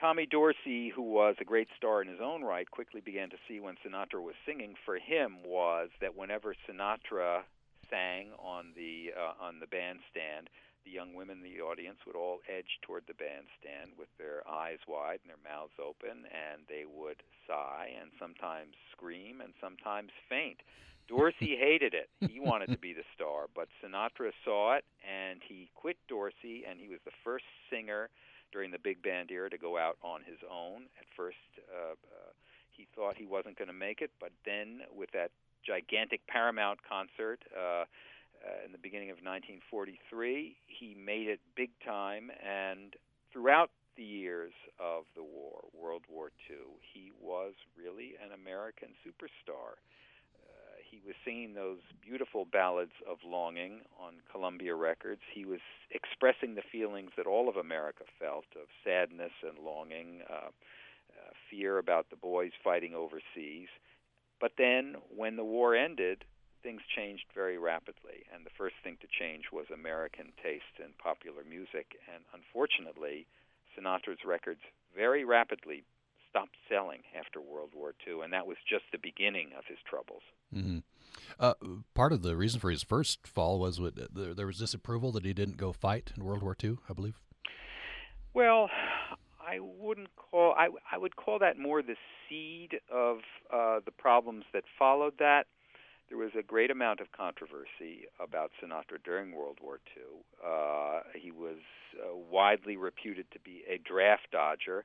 Tommy 0.00 0.26
Dorsey, 0.26 0.90
who 0.94 1.02
was 1.02 1.36
a 1.40 1.44
great 1.44 1.68
star 1.76 2.02
in 2.02 2.08
his 2.08 2.20
own 2.22 2.42
right, 2.42 2.70
quickly 2.70 3.00
began 3.00 3.30
to 3.30 3.36
see 3.48 3.60
when 3.60 3.76
Sinatra 3.84 4.22
was 4.22 4.34
singing 4.46 4.74
for 4.84 4.96
him 4.96 5.38
was 5.44 5.88
that 6.00 6.16
whenever 6.16 6.54
Sinatra 6.68 7.42
sang 7.90 8.28
on 8.38 8.72
the 8.76 9.10
uh, 9.18 9.44
on 9.44 9.60
the 9.60 9.66
bandstand, 9.66 10.48
the 10.88 10.94
young 10.94 11.12
women 11.14 11.44
in 11.44 11.44
the 11.44 11.60
audience 11.60 11.98
would 12.06 12.16
all 12.16 12.40
edge 12.48 12.80
toward 12.80 13.04
the 13.06 13.14
bandstand 13.14 13.92
with 13.98 14.08
their 14.16 14.40
eyes 14.48 14.78
wide 14.88 15.20
and 15.20 15.28
their 15.28 15.44
mouths 15.44 15.76
open, 15.76 16.24
and 16.32 16.64
they 16.68 16.84
would 16.88 17.20
sigh 17.46 17.92
and 18.00 18.10
sometimes 18.18 18.72
scream 18.92 19.40
and 19.40 19.52
sometimes 19.60 20.10
faint. 20.28 20.64
Dorsey 21.08 21.56
hated 21.60 21.92
it. 21.92 22.08
He 22.30 22.40
wanted 22.40 22.72
to 22.72 22.78
be 22.78 22.94
the 22.94 23.04
star, 23.14 23.46
but 23.54 23.68
Sinatra 23.84 24.32
saw 24.44 24.76
it 24.76 24.84
and 25.04 25.40
he 25.44 25.68
quit 25.74 25.96
Dorsey, 26.08 26.64
and 26.64 26.80
he 26.80 26.88
was 26.88 27.00
the 27.04 27.16
first 27.22 27.44
singer 27.68 28.08
during 28.52 28.70
the 28.70 28.80
big 28.80 29.02
band 29.02 29.30
era 29.30 29.50
to 29.50 29.58
go 29.58 29.76
out 29.76 29.98
on 30.02 30.24
his 30.24 30.40
own. 30.48 30.88
At 30.96 31.06
first, 31.14 31.44
uh, 31.68 31.92
uh, 31.92 32.32
he 32.72 32.88
thought 32.96 33.16
he 33.16 33.26
wasn't 33.26 33.58
going 33.58 33.68
to 33.68 33.76
make 33.76 34.00
it, 34.00 34.10
but 34.20 34.32
then 34.46 34.80
with 34.96 35.10
that 35.12 35.32
gigantic 35.66 36.24
Paramount 36.28 36.78
concert 36.88 37.44
uh, 37.52 37.84
uh, 38.44 38.64
in 38.64 38.72
the 38.72 38.78
beginning 38.78 39.10
of 39.10 39.18
1943, 39.18 40.56
he 40.66 40.94
made 40.94 41.28
it 41.28 41.40
big 41.56 41.70
time, 41.84 42.30
and 42.44 42.94
throughout 43.32 43.70
the 43.96 44.04
years 44.04 44.52
of 44.78 45.04
the 45.16 45.22
war, 45.22 45.64
World 45.74 46.02
War 46.08 46.30
II, 46.48 46.78
he 46.80 47.10
was 47.20 47.54
really 47.76 48.14
an 48.22 48.32
American 48.32 48.90
superstar 49.04 49.78
he 50.90 51.00
was 51.06 51.14
singing 51.24 51.54
those 51.54 51.78
beautiful 52.02 52.44
ballads 52.44 52.92
of 53.08 53.18
longing 53.24 53.80
on 54.00 54.14
Columbia 54.30 54.74
Records. 54.74 55.20
He 55.32 55.44
was 55.44 55.60
expressing 55.90 56.54
the 56.54 56.62
feelings 56.72 57.10
that 57.16 57.26
all 57.26 57.48
of 57.48 57.56
America 57.56 58.04
felt 58.18 58.46
of 58.56 58.68
sadness 58.84 59.32
and 59.46 59.58
longing, 59.64 60.22
uh, 60.30 60.48
uh, 60.48 61.30
fear 61.50 61.78
about 61.78 62.10
the 62.10 62.16
boys 62.16 62.52
fighting 62.62 62.94
overseas. 62.94 63.68
But 64.40 64.52
then, 64.56 64.96
when 65.14 65.36
the 65.36 65.44
war 65.44 65.74
ended, 65.74 66.24
things 66.62 66.82
changed 66.94 67.26
very 67.34 67.58
rapidly, 67.58 68.24
and 68.34 68.44
the 68.44 68.54
first 68.56 68.76
thing 68.82 68.96
to 69.00 69.06
change 69.06 69.44
was 69.52 69.66
American 69.72 70.32
taste 70.42 70.78
in 70.78 70.92
popular 71.02 71.42
music. 71.48 71.98
And 72.12 72.24
unfortunately, 72.34 73.26
Sinatra's 73.76 74.24
records 74.24 74.60
very 74.94 75.24
rapidly 75.24 75.84
stopped 76.30 76.56
selling 76.68 77.00
after 77.18 77.40
World 77.40 77.70
War 77.74 77.94
II, 78.06 78.22
and 78.22 78.32
that 78.32 78.46
was 78.46 78.56
just 78.68 78.84
the 78.92 78.98
beginning 78.98 79.50
of 79.56 79.64
his 79.66 79.78
troubles. 79.88 80.22
Mm-hmm. 80.54 80.78
Uh, 81.38 81.54
part 81.94 82.12
of 82.12 82.22
the 82.22 82.36
reason 82.36 82.60
for 82.60 82.70
his 82.70 82.82
first 82.82 83.26
fall 83.26 83.58
was 83.58 83.80
what, 83.80 83.94
there, 84.14 84.34
there 84.34 84.46
was 84.46 84.58
disapproval 84.58 85.12
that 85.12 85.24
he 85.24 85.32
didn't 85.32 85.56
go 85.56 85.72
fight 85.72 86.12
in 86.16 86.24
World 86.24 86.42
War 86.42 86.56
II, 86.62 86.78
I 86.88 86.92
believe. 86.92 87.20
Well, 88.34 88.70
I 89.40 89.58
wouldn't 89.60 90.14
call 90.16 90.54
I 90.56 90.68
I 90.92 90.98
would 90.98 91.16
call 91.16 91.38
that 91.38 91.58
more 91.58 91.82
the 91.82 91.96
seed 92.28 92.80
of 92.92 93.18
uh, 93.52 93.80
the 93.84 93.90
problems 93.90 94.44
that 94.52 94.64
followed 94.78 95.14
that. 95.18 95.46
There 96.08 96.18
was 96.18 96.30
a 96.38 96.42
great 96.42 96.70
amount 96.70 97.00
of 97.00 97.12
controversy 97.12 98.06
about 98.18 98.50
Sinatra 98.62 99.02
during 99.04 99.32
World 99.32 99.58
War 99.62 99.78
II. 99.96 100.02
Uh, 100.44 101.00
he 101.14 101.30
was 101.30 101.58
uh, 101.96 102.16
widely 102.30 102.76
reputed 102.76 103.26
to 103.32 103.38
be 103.40 103.62
a 103.68 103.78
draft 103.78 104.28
dodger. 104.32 104.84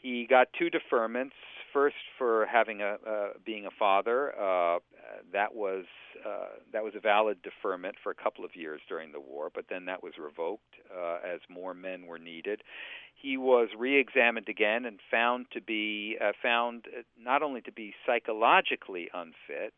He 0.00 0.26
got 0.28 0.48
two 0.56 0.68
deferments. 0.70 1.32
First, 1.72 1.96
for 2.18 2.46
having 2.46 2.82
a 2.82 2.98
uh, 3.08 3.28
being 3.44 3.66
a 3.66 3.70
father, 3.76 4.32
uh, 4.38 4.78
that 5.32 5.54
was 5.54 5.86
uh, 6.24 6.58
that 6.72 6.84
was 6.84 6.94
a 6.94 7.00
valid 7.00 7.38
deferment 7.42 7.96
for 8.02 8.10
a 8.10 8.14
couple 8.14 8.44
of 8.44 8.54
years 8.54 8.80
during 8.88 9.12
the 9.12 9.20
war, 9.20 9.50
but 9.52 9.64
then 9.68 9.86
that 9.86 10.02
was 10.02 10.12
revoked 10.18 10.74
uh, 10.94 11.18
as 11.26 11.40
more 11.48 11.74
men 11.74 12.06
were 12.06 12.18
needed. 12.18 12.62
He 13.20 13.36
was 13.36 13.70
re-examined 13.76 14.48
again 14.48 14.84
and 14.84 15.00
found 15.10 15.46
to 15.52 15.60
be 15.60 16.16
uh, 16.22 16.32
found 16.42 16.84
uh, 16.86 17.02
not 17.18 17.42
only 17.42 17.62
to 17.62 17.72
be 17.72 17.94
psychologically 18.06 19.08
unfit, 19.14 19.72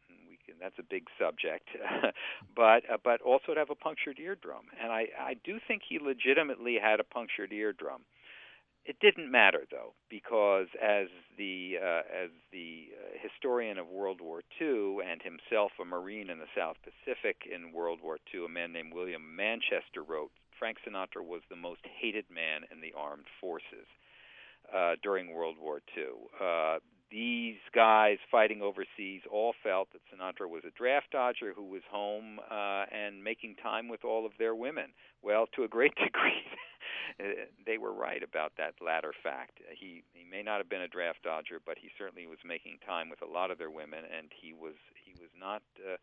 can, 0.46 0.54
that's 0.60 0.78
a 0.78 0.82
big 0.82 1.04
subject, 1.18 1.68
but 2.56 2.82
uh, 2.90 2.98
but 3.02 3.20
also 3.22 3.54
to 3.54 3.58
have 3.58 3.70
a 3.70 3.74
punctured 3.74 4.18
eardrum. 4.18 4.66
And 4.82 4.92
I 4.92 5.06
I 5.18 5.34
do 5.44 5.58
think 5.66 5.82
he 5.88 5.98
legitimately 5.98 6.78
had 6.80 7.00
a 7.00 7.04
punctured 7.04 7.52
eardrum. 7.52 8.02
It 8.86 9.00
didn't 9.00 9.30
matter 9.30 9.66
though, 9.68 9.94
because 10.08 10.68
as 10.80 11.08
the 11.36 11.78
uh, 11.82 12.02
as 12.06 12.30
the 12.52 12.88
uh, 12.94 13.18
historian 13.20 13.78
of 13.78 13.88
World 13.88 14.20
War 14.20 14.42
II 14.60 14.98
and 15.04 15.20
himself 15.20 15.72
a 15.80 15.84
Marine 15.84 16.30
in 16.30 16.38
the 16.38 16.52
South 16.56 16.76
Pacific 16.86 17.48
in 17.52 17.72
World 17.72 17.98
War 18.00 18.18
II, 18.32 18.44
a 18.44 18.48
man 18.48 18.72
named 18.72 18.94
William 18.94 19.34
Manchester 19.34 20.04
wrote, 20.06 20.30
Frank 20.58 20.78
Sinatra 20.86 21.24
was 21.26 21.42
the 21.50 21.56
most 21.56 21.80
hated 22.00 22.26
man 22.30 22.62
in 22.70 22.80
the 22.80 22.94
armed 22.96 23.26
forces 23.40 23.90
uh, 24.72 24.94
during 25.02 25.32
World 25.32 25.56
War 25.60 25.80
II. 25.96 26.04
Uh, 26.40 26.78
these 27.10 27.56
guys 27.74 28.18
fighting 28.30 28.62
overseas 28.62 29.22
all 29.30 29.54
felt 29.62 29.88
that 29.92 30.02
Sinatra 30.10 30.48
was 30.48 30.62
a 30.66 30.76
draft 30.76 31.12
dodger 31.12 31.52
who 31.54 31.64
was 31.64 31.82
home 31.90 32.40
uh, 32.50 32.84
and 32.90 33.22
making 33.22 33.56
time 33.62 33.88
with 33.88 34.04
all 34.04 34.26
of 34.26 34.32
their 34.38 34.54
women. 34.54 34.90
Well, 35.22 35.46
to 35.54 35.64
a 35.64 35.68
great 35.68 35.94
degree, 36.02 36.42
they 37.64 37.78
were 37.78 37.92
right 37.92 38.22
about 38.22 38.52
that 38.58 38.74
latter 38.84 39.12
fact. 39.22 39.58
He 39.70 40.02
he 40.12 40.24
may 40.28 40.42
not 40.42 40.58
have 40.58 40.68
been 40.68 40.82
a 40.82 40.88
draft 40.88 41.22
dodger, 41.22 41.60
but 41.64 41.78
he 41.78 41.90
certainly 41.96 42.26
was 42.26 42.38
making 42.44 42.78
time 42.86 43.08
with 43.08 43.22
a 43.22 43.30
lot 43.30 43.50
of 43.50 43.58
their 43.58 43.70
women, 43.70 44.02
and 44.04 44.28
he 44.34 44.52
was 44.52 44.74
he 45.04 45.12
was 45.20 45.30
not 45.38 45.62
uh, 45.80 45.96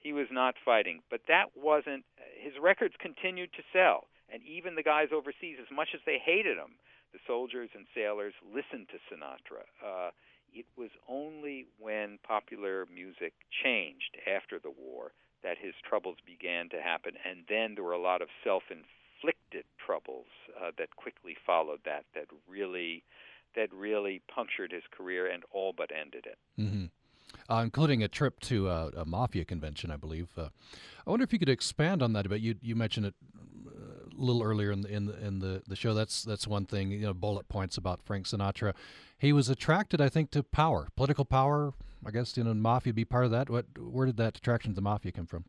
he 0.00 0.12
was 0.12 0.28
not 0.30 0.54
fighting. 0.64 1.00
But 1.10 1.22
that 1.28 1.56
wasn't 1.56 2.04
his 2.36 2.54
records 2.60 2.94
continued 3.00 3.52
to 3.54 3.62
sell, 3.72 4.06
and 4.32 4.42
even 4.44 4.74
the 4.74 4.82
guys 4.82 5.08
overseas, 5.12 5.56
as 5.60 5.70
much 5.74 5.88
as 5.94 6.00
they 6.04 6.20
hated 6.22 6.58
him, 6.58 6.76
the 7.12 7.20
soldiers 7.26 7.70
and 7.74 7.86
sailors 7.94 8.34
listened 8.44 8.88
to 8.88 8.98
Sinatra. 9.08 9.64
Uh, 9.80 10.10
it 10.52 10.66
was 10.76 10.90
only 11.08 11.66
when 11.78 12.18
popular 12.26 12.86
music 12.92 13.32
changed 13.62 14.16
after 14.26 14.58
the 14.58 14.70
war 14.70 15.12
that 15.42 15.58
his 15.58 15.74
troubles 15.88 16.16
began 16.24 16.68
to 16.70 16.80
happen, 16.80 17.14
and 17.28 17.40
then 17.48 17.74
there 17.74 17.84
were 17.84 17.92
a 17.92 18.00
lot 18.00 18.22
of 18.22 18.28
self-inflicted 18.44 19.64
troubles 19.84 20.26
uh, 20.60 20.70
that 20.78 20.94
quickly 20.96 21.36
followed 21.44 21.80
that. 21.84 22.04
That 22.14 22.26
really, 22.48 23.02
that 23.56 23.72
really 23.72 24.22
punctured 24.32 24.72
his 24.72 24.84
career 24.96 25.26
and 25.26 25.42
all 25.50 25.72
but 25.76 25.90
ended 25.90 26.26
it. 26.26 26.38
Mm-hmm. 26.60 26.84
Uh, 27.48 27.62
including 27.62 28.02
a 28.02 28.08
trip 28.08 28.38
to 28.40 28.68
a, 28.68 28.88
a 28.88 29.04
mafia 29.04 29.44
convention, 29.44 29.90
I 29.90 29.96
believe. 29.96 30.28
Uh, 30.36 30.48
I 31.06 31.10
wonder 31.10 31.24
if 31.24 31.32
you 31.32 31.38
could 31.38 31.48
expand 31.48 32.02
on 32.02 32.12
that 32.12 32.26
a 32.26 32.28
bit. 32.28 32.40
You 32.40 32.56
you 32.60 32.76
mentioned 32.76 33.06
it 33.06 33.14
little 34.24 34.42
earlier 34.42 34.72
in 34.72 34.82
the, 34.82 34.88
in 34.88 35.06
the, 35.06 35.26
in 35.26 35.38
the 35.38 35.62
the 35.66 35.76
show. 35.76 35.94
That's 35.94 36.22
that's 36.22 36.46
one 36.46 36.66
thing. 36.66 36.90
You 36.90 37.00
know, 37.00 37.14
bullet 37.14 37.48
points 37.48 37.76
about 37.76 38.02
Frank 38.02 38.26
Sinatra. 38.26 38.74
He 39.18 39.32
was 39.32 39.48
attracted, 39.48 40.00
I 40.00 40.08
think, 40.08 40.30
to 40.32 40.42
power, 40.42 40.88
political 40.96 41.24
power. 41.24 41.74
I 42.04 42.10
guess 42.10 42.36
you 42.36 42.44
know, 42.44 42.54
mafia 42.54 42.92
be 42.92 43.04
part 43.04 43.24
of 43.24 43.30
that. 43.30 43.48
What 43.48 43.66
where 43.78 44.06
did 44.06 44.16
that 44.16 44.36
attraction 44.36 44.72
to 44.72 44.74
the 44.74 44.82
mafia 44.82 45.12
come 45.12 45.26
from? 45.26 45.44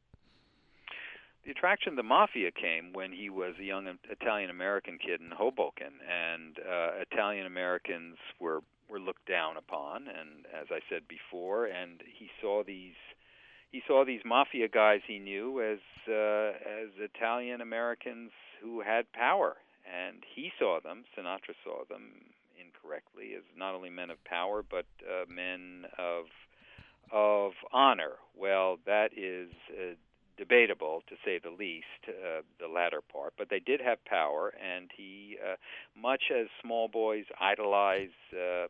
The 1.46 1.52
attraction 1.52 1.94
to 1.94 1.96
the 1.98 2.04
mafia 2.04 2.52
came 2.52 2.94
when 2.94 3.12
he 3.12 3.30
was 3.30 3.56
a 3.60 3.64
young 3.64 3.88
Italian 4.10 4.50
American 4.50 4.98
kid 4.98 5.20
in 5.20 5.30
Hoboken, 5.32 5.94
and 6.10 6.58
uh, 6.60 7.02
Italian 7.02 7.46
Americans 7.46 8.18
were 8.40 8.62
were 8.90 9.00
looked 9.00 9.28
down 9.28 9.58
upon. 9.58 10.08
And 10.08 10.46
as 10.54 10.68
I 10.72 10.80
said 10.90 11.02
before, 11.08 11.66
and 11.66 12.02
he 12.06 12.30
saw 12.40 12.64
these 12.64 12.96
he 13.72 13.82
saw 13.88 14.06
these 14.06 14.22
mafia 14.24 14.68
guys 14.68 15.02
he 15.06 15.20
knew 15.20 15.60
as 15.60 15.80
uh, 16.08 16.54
as 16.82 16.90
Italian 17.00 17.60
Americans 17.60 18.32
who 18.64 18.82
had 18.82 19.12
power, 19.12 19.58
and 19.86 20.24
he 20.36 20.52
saw 20.58 20.80
them. 20.82 21.04
Sinatra 21.16 21.54
saw 21.64 21.84
them 21.90 22.12
incorrectly 22.58 23.34
as 23.36 23.44
not 23.58 23.76
only 23.76 23.90
men 23.90 24.10
of 24.10 24.24
power 24.24 24.64
but 24.64 24.86
uh, 25.04 25.26
men 25.30 25.86
of 25.98 26.26
of 27.12 27.52
honor. 27.72 28.14
Well, 28.36 28.78
that 28.86 29.10
is 29.16 29.50
uh, 29.70 29.94
debatable 30.38 31.04
to 31.10 31.16
say 31.24 31.40
the 31.40 31.52
least, 31.52 31.86
uh, 32.08 32.42
the 32.60 32.68
latter 32.68 33.02
part. 33.02 33.34
But 33.38 33.50
they 33.50 33.60
did 33.60 33.82
have 33.82 34.04
power, 34.06 34.54
and 34.58 34.90
he, 34.96 35.38
uh, 35.44 35.56
much 36.00 36.24
as 36.36 36.48
small 36.62 36.88
boys 36.88 37.26
idolize 37.40 38.16
uh, 38.34 38.66
uh, 38.66 38.68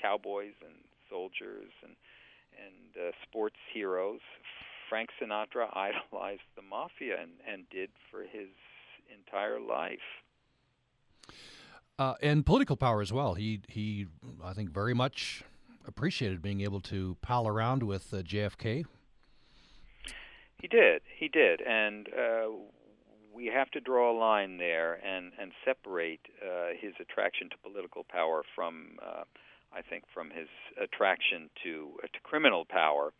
cowboys 0.00 0.54
and 0.64 0.74
soldiers 1.10 1.70
and 1.82 1.96
and 2.60 3.08
uh, 3.08 3.10
sports 3.22 3.56
heroes. 3.72 4.20
Frank 4.88 5.10
Sinatra 5.20 5.68
idolized 5.74 6.48
the 6.56 6.62
mafia 6.62 7.16
and, 7.20 7.32
and 7.50 7.64
did 7.70 7.90
for 8.10 8.22
his 8.22 8.48
entire 9.16 9.60
life. 9.60 9.98
Uh, 11.98 12.14
and 12.22 12.46
political 12.46 12.76
power 12.76 13.02
as 13.02 13.12
well. 13.12 13.34
He 13.34 13.60
he, 13.68 14.06
I 14.42 14.54
think, 14.54 14.70
very 14.70 14.94
much 14.94 15.44
appreciated 15.86 16.40
being 16.40 16.62
able 16.62 16.80
to 16.80 17.16
pal 17.20 17.46
around 17.46 17.82
with 17.82 18.12
uh, 18.14 18.18
JFK. 18.18 18.84
He 20.60 20.68
did. 20.68 21.02
He 21.18 21.28
did, 21.28 21.60
and 21.62 22.08
uh, 22.08 22.48
we 23.34 23.46
have 23.46 23.70
to 23.72 23.80
draw 23.80 24.12
a 24.12 24.16
line 24.18 24.56
there 24.58 24.94
and 24.94 25.32
and 25.38 25.52
separate 25.64 26.20
uh, 26.42 26.68
his 26.78 26.94
attraction 27.00 27.50
to 27.50 27.56
political 27.58 28.04
power 28.04 28.42
from 28.54 28.96
uh, 29.02 29.24
I 29.72 29.82
think, 29.82 30.04
from 30.12 30.30
his 30.30 30.48
attraction 30.82 31.50
to 31.62 31.92
uh, 32.02 32.06
to 32.12 32.20
criminal 32.22 32.64
power. 32.64 33.12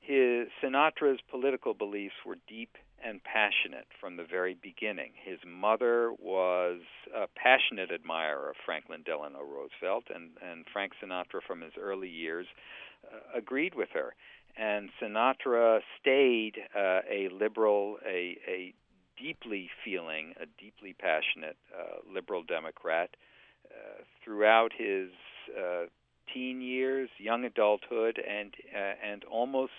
His 0.00 0.48
Sinatra's 0.62 1.20
political 1.30 1.74
beliefs 1.74 2.14
were 2.26 2.36
deep 2.46 2.76
and 3.04 3.22
passionate 3.22 3.86
from 4.00 4.16
the 4.16 4.24
very 4.24 4.56
beginning. 4.62 5.12
His 5.22 5.38
mother 5.46 6.12
was 6.18 6.80
a 7.14 7.26
passionate 7.36 7.90
admirer 7.92 8.50
of 8.50 8.56
Franklin 8.64 9.02
Delano 9.04 9.40
Roosevelt, 9.40 10.04
and, 10.14 10.30
and 10.42 10.64
Frank 10.72 10.92
Sinatra, 11.02 11.40
from 11.46 11.60
his 11.60 11.72
early 11.80 12.08
years, 12.08 12.46
uh, 13.04 13.38
agreed 13.38 13.74
with 13.74 13.90
her. 13.92 14.14
And 14.56 14.90
Sinatra 15.00 15.80
stayed 16.00 16.56
uh, 16.74 17.00
a 17.10 17.28
liberal, 17.32 17.98
a, 18.06 18.38
a 18.48 18.74
deeply 19.20 19.68
feeling, 19.84 20.34
a 20.40 20.46
deeply 20.60 20.94
passionate 20.98 21.56
uh, 21.76 21.98
liberal 22.12 22.42
Democrat 22.42 23.10
uh, 23.66 24.02
throughout 24.24 24.72
his 24.76 25.10
uh, 25.58 25.86
teen 26.32 26.60
years, 26.60 27.08
young 27.18 27.44
adulthood, 27.44 28.18
and 28.18 28.54
uh, 28.74 28.94
and 29.04 29.24
almost 29.24 29.72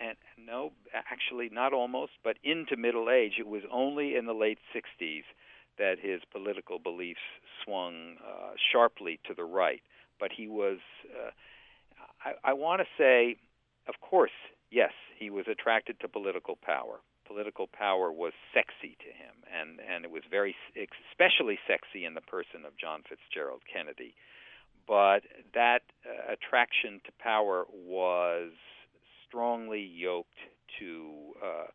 and 0.00 0.16
no, 0.38 0.72
actually 0.94 1.48
not 1.50 1.72
almost, 1.72 2.12
but 2.22 2.36
into 2.44 2.76
middle 2.76 3.10
age. 3.10 3.34
It 3.38 3.46
was 3.46 3.62
only 3.72 4.16
in 4.16 4.26
the 4.26 4.32
late 4.32 4.58
'60s 4.74 5.24
that 5.78 5.96
his 6.00 6.20
political 6.30 6.78
beliefs 6.78 7.20
swung 7.64 8.16
uh, 8.24 8.52
sharply 8.72 9.18
to 9.26 9.34
the 9.34 9.44
right. 9.44 9.82
But 10.18 10.30
he 10.36 10.48
was, 10.48 10.78
uh, 11.08 11.30
I, 12.22 12.50
I 12.50 12.52
want 12.52 12.82
to 12.82 12.86
say, 12.98 13.36
of 13.88 13.94
course, 14.02 14.36
yes, 14.70 14.92
he 15.18 15.30
was 15.30 15.46
attracted 15.50 15.98
to 16.00 16.08
political 16.08 16.58
power. 16.60 17.00
Political 17.26 17.68
power 17.68 18.12
was 18.12 18.32
sexy 18.52 18.96
to 19.00 19.06
him, 19.06 19.34
and 19.48 19.80
and 19.80 20.04
it 20.04 20.10
was 20.10 20.22
very, 20.30 20.54
especially 20.76 21.58
sexy 21.66 22.04
in 22.04 22.14
the 22.14 22.20
person 22.20 22.64
of 22.66 22.76
John 22.76 23.02
Fitzgerald 23.08 23.62
Kennedy 23.72 24.14
but 24.90 25.22
that 25.54 25.82
attraction 26.28 27.00
to 27.04 27.12
power 27.18 27.64
was 27.72 28.52
strongly 29.26 29.80
yoked 29.80 30.38
to 30.78 31.34
uh, 31.44 31.66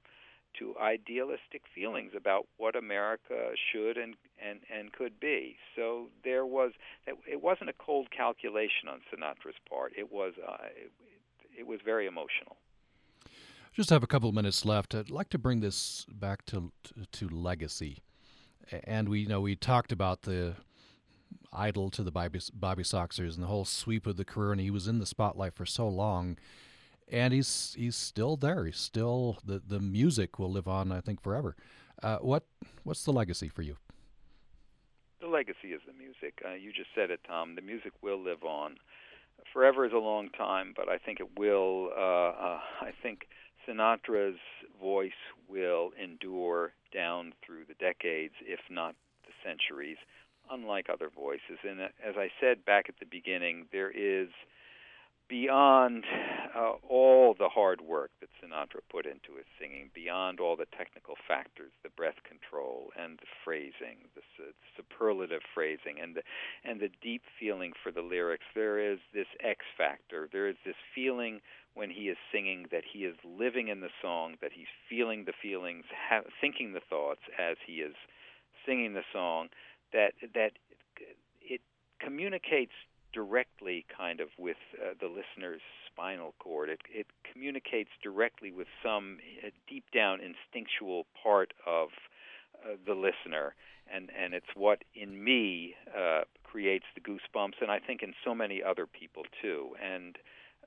to 0.60 0.76
idealistic 0.82 1.64
feelings 1.74 2.12
about 2.16 2.48
what 2.58 2.76
America 2.76 3.52
should 3.72 3.98
and 3.98 4.16
and 4.43 4.60
and 4.74 4.91
could 4.93 5.20
be. 5.20 5.58
So 5.76 6.08
there 6.24 6.46
was 6.46 6.72
it 7.08 7.41
wasn't 7.41 7.70
a 7.70 7.74
cold 7.74 8.08
calculation 8.16 8.88
on 8.89 9.02
Sinatra's 9.12 9.56
part. 9.70 9.93
It 9.98 10.12
was 10.12 10.34
uh, 10.48 10.58
it, 10.76 10.91
it 11.60 11.68
was 11.68 11.80
very 11.84 12.08
emotional. 12.08 12.58
Just 13.74 13.89
have 13.89 14.04
a 14.04 14.08
couple 14.08 14.30
of 14.30 14.36
minutes 14.36 14.64
left. 14.64 14.96
I'd 14.96 15.10
like 15.10 15.30
to 15.30 15.38
bring 15.38 15.60
this 15.60 16.06
back 16.10 16.46
to 16.48 16.72
to, 16.84 17.28
to 17.28 17.36
legacy, 17.36 18.00
and 18.86 19.10
we 19.10 19.22
you 19.22 19.28
know 19.28 19.41
we 19.41 19.56
talked 19.56 19.91
about 19.91 20.24
the 20.24 20.56
idol 21.56 21.89
to 21.91 22.03
the 22.03 22.12
Bobby, 22.12 22.39
Bobby 22.53 22.84
Soxers 22.84 23.36
and 23.36 23.43
the 23.43 23.47
whole 23.47 23.66
sweep 23.66 24.06
of 24.06 24.18
the 24.18 24.26
career, 24.26 24.51
and 24.51 24.62
he 24.62 24.72
was 24.72 24.88
in 24.88 24.99
the 24.99 25.06
spotlight 25.06 25.53
for 25.53 25.66
so 25.66 25.88
long. 25.88 26.38
And 27.12 27.34
he's 27.34 27.76
he's 27.78 27.95
still 27.95 28.36
there. 28.36 28.66
He's 28.66 28.78
still 28.78 29.38
the 29.45 29.62
the 29.66 29.80
music 29.80 30.39
will 30.39 30.51
live 30.51 30.68
on, 30.68 30.91
I 30.91 31.01
think, 31.01 31.22
forever. 31.22 31.56
Uh, 32.01 32.18
what 32.18 32.43
what's 32.84 33.03
the 33.03 33.14
legacy 33.14 33.47
for 33.47 33.62
you? 33.62 33.78
The 35.22 35.28
legacy 35.28 35.70
is 35.70 35.82
the 35.88 35.93
music. 35.93 36.41
Uh, 36.45 36.53
you 36.53 36.72
just 36.72 36.89
said 36.95 37.12
it, 37.12 37.20
Tom. 37.28 37.56
The 37.56 37.62
music 37.62 37.93
will 38.01 38.22
live 38.22 38.43
on. 38.43 38.78
Forever 39.53 39.86
is 39.86 39.93
a 39.93 39.97
long 39.97 40.30
time, 40.30 40.74
but 40.76 40.89
I 40.89 40.97
think 40.97 41.20
it 41.20 41.38
will. 41.38 41.91
Uh, 41.95 42.30
uh 42.30 42.60
I 42.82 42.91
think 43.01 43.28
Sinatra's 43.68 44.39
voice 44.82 45.12
will 45.47 45.91
endure 46.01 46.74
down 46.93 47.34
through 47.45 47.66
the 47.68 47.76
decades, 47.76 48.34
if 48.41 48.60
not 48.70 48.95
the 49.26 49.34
centuries 49.43 49.97
unlike 50.52 50.88
other 50.91 51.10
voices. 51.10 51.60
And 51.68 51.82
uh, 51.82 51.88
as 52.04 52.16
I 52.18 52.30
said 52.39 52.66
back 52.66 52.86
at 52.89 52.96
the 53.00 53.06
beginning, 53.06 53.68
there 53.72 53.91
is 53.91 54.30
beyond 55.28 56.04
uh, 56.56 56.74
all 56.88 57.34
the 57.38 57.50
hard 57.50 57.82
work 57.82 58.12
that 58.20 58.30
Sinatra 58.41 58.82
put 58.91 59.06
into 59.06 59.38
his 59.38 59.46
singing, 59.60 59.89
beyond 59.93 60.39
all 60.39 60.56
the 60.56 60.68
technical 60.78 61.16
factors, 61.28 61.72
the 61.84 61.89
breath 61.89 62.22
control 62.28 62.91
and 62.98 63.18
the 63.18 63.28
phrasing, 63.43 64.06
the 64.16 64.22
su- 64.38 64.54
superlative 64.78 65.41
phrasing, 65.54 66.00
and 66.02 66.16
the 66.16 66.22
and 66.64 66.80
the 66.80 66.89
deep 67.02 67.24
feeling 67.39 67.74
for 67.82 67.91
the 67.91 68.02
lyrics, 68.02 68.46
there 68.54 68.80
is 68.80 69.00
this 69.14 69.28
X 69.43 69.66
factor. 69.78 70.30
There 70.32 70.48
is 70.48 70.58
this 70.66 70.76
feeling 70.93 71.41
when 71.74 71.89
he 71.89 72.08
is 72.08 72.18
singing 72.32 72.68
that 72.72 72.84
he 72.91 73.00
is 73.00 73.16
living 73.26 73.68
in 73.68 73.82
the 73.82 73.89
song, 74.02 74.36
that 74.41 74.52
he's 74.54 74.72
feeling 74.89 75.26
the 75.26 75.34
feelings, 75.41 75.86
ha- 75.91 76.30
thinking 76.39 76.74
the 76.74 76.86
thoughts 76.88 77.22
as 77.38 77.58
he 77.66 77.76
is 77.82 77.96
singing 78.66 78.93
the 78.93 79.04
song 79.12 79.50
that 79.93 80.13
that 80.33 80.51
it 81.41 81.61
communicates 81.99 82.73
directly 83.13 83.86
kind 83.95 84.19
of 84.19 84.27
with 84.38 84.57
uh, 84.75 84.93
the 84.99 85.07
listener's 85.07 85.61
spinal 85.88 86.36
cord. 86.39 86.69
It, 86.69 86.81
it 86.89 87.07
communicates 87.31 87.89
directly 88.03 88.51
with 88.51 88.67
some 88.83 89.19
uh, 89.43 89.49
deep 89.69 89.86
down 89.93 90.19
instinctual 90.19 91.05
part 91.23 91.53
of 91.65 91.89
uh, 92.63 92.75
the 92.86 92.93
listener, 92.93 93.55
and 93.91 94.11
and 94.17 94.33
it's 94.33 94.53
what 94.55 94.83
in 94.93 95.23
me 95.23 95.75
uh, 95.97 96.23
creates 96.43 96.86
the 96.93 97.01
goosebumps, 97.01 97.61
and 97.61 97.71
I 97.71 97.79
think 97.79 98.03
in 98.03 98.13
so 98.23 98.36
many 98.36 98.61
other 98.61 98.86
people 98.86 99.23
too. 99.41 99.75
And 99.81 100.17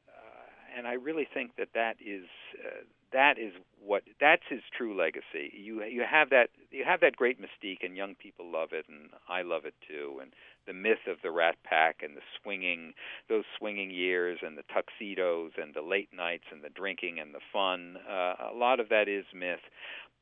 uh, 0.09 0.77
and 0.77 0.87
I 0.87 0.95
really 0.95 1.29
think 1.33 1.57
that 1.57 1.69
that 1.75 1.97
is 2.01 2.25
uh, 2.65 2.85
that 3.13 3.39
is 3.39 3.53
what 3.81 4.03
that's 4.21 4.43
his 4.49 4.61
true 4.77 4.97
legacy. 4.97 5.53
You 5.53 5.83
you 5.85 6.05
have 6.09 6.31
that 6.31 6.51
you 6.71 6.85
have 6.85 7.01
that 7.01 7.17
great 7.17 7.39
mystique, 7.41 7.85
and 7.85 7.97
young 7.97 8.15
people 8.15 8.51
love 8.51 8.71
it, 8.73 8.87
and 8.89 9.11
I 9.29 9.43
love 9.43 9.65
it 9.65 9.75
too. 9.87 10.19
And 10.21 10.33
the 10.67 10.73
myth 10.73 11.07
of 11.07 11.19
the 11.23 11.31
Rat 11.31 11.57
Pack 11.65 12.03
and 12.03 12.17
the 12.17 12.23
swinging 12.43 12.93
those 13.29 13.45
swinging 13.59 13.91
years, 13.91 14.41
and 14.43 14.59
the 14.59 14.65
tuxedos, 14.73 15.53
and 15.57 15.75
the 15.75 15.83
late 15.83 16.11
nights, 16.13 16.45
and 16.53 16.63
the 16.63 16.71
drinking 16.71 17.19
and 17.19 17.35
the 17.35 17.41
fun. 17.53 17.97
Uh, 18.09 18.51
a 18.53 18.55
lot 18.55 18.81
of 18.81 18.89
that 18.91 19.09
is 19.09 19.25
myth, 19.35 19.65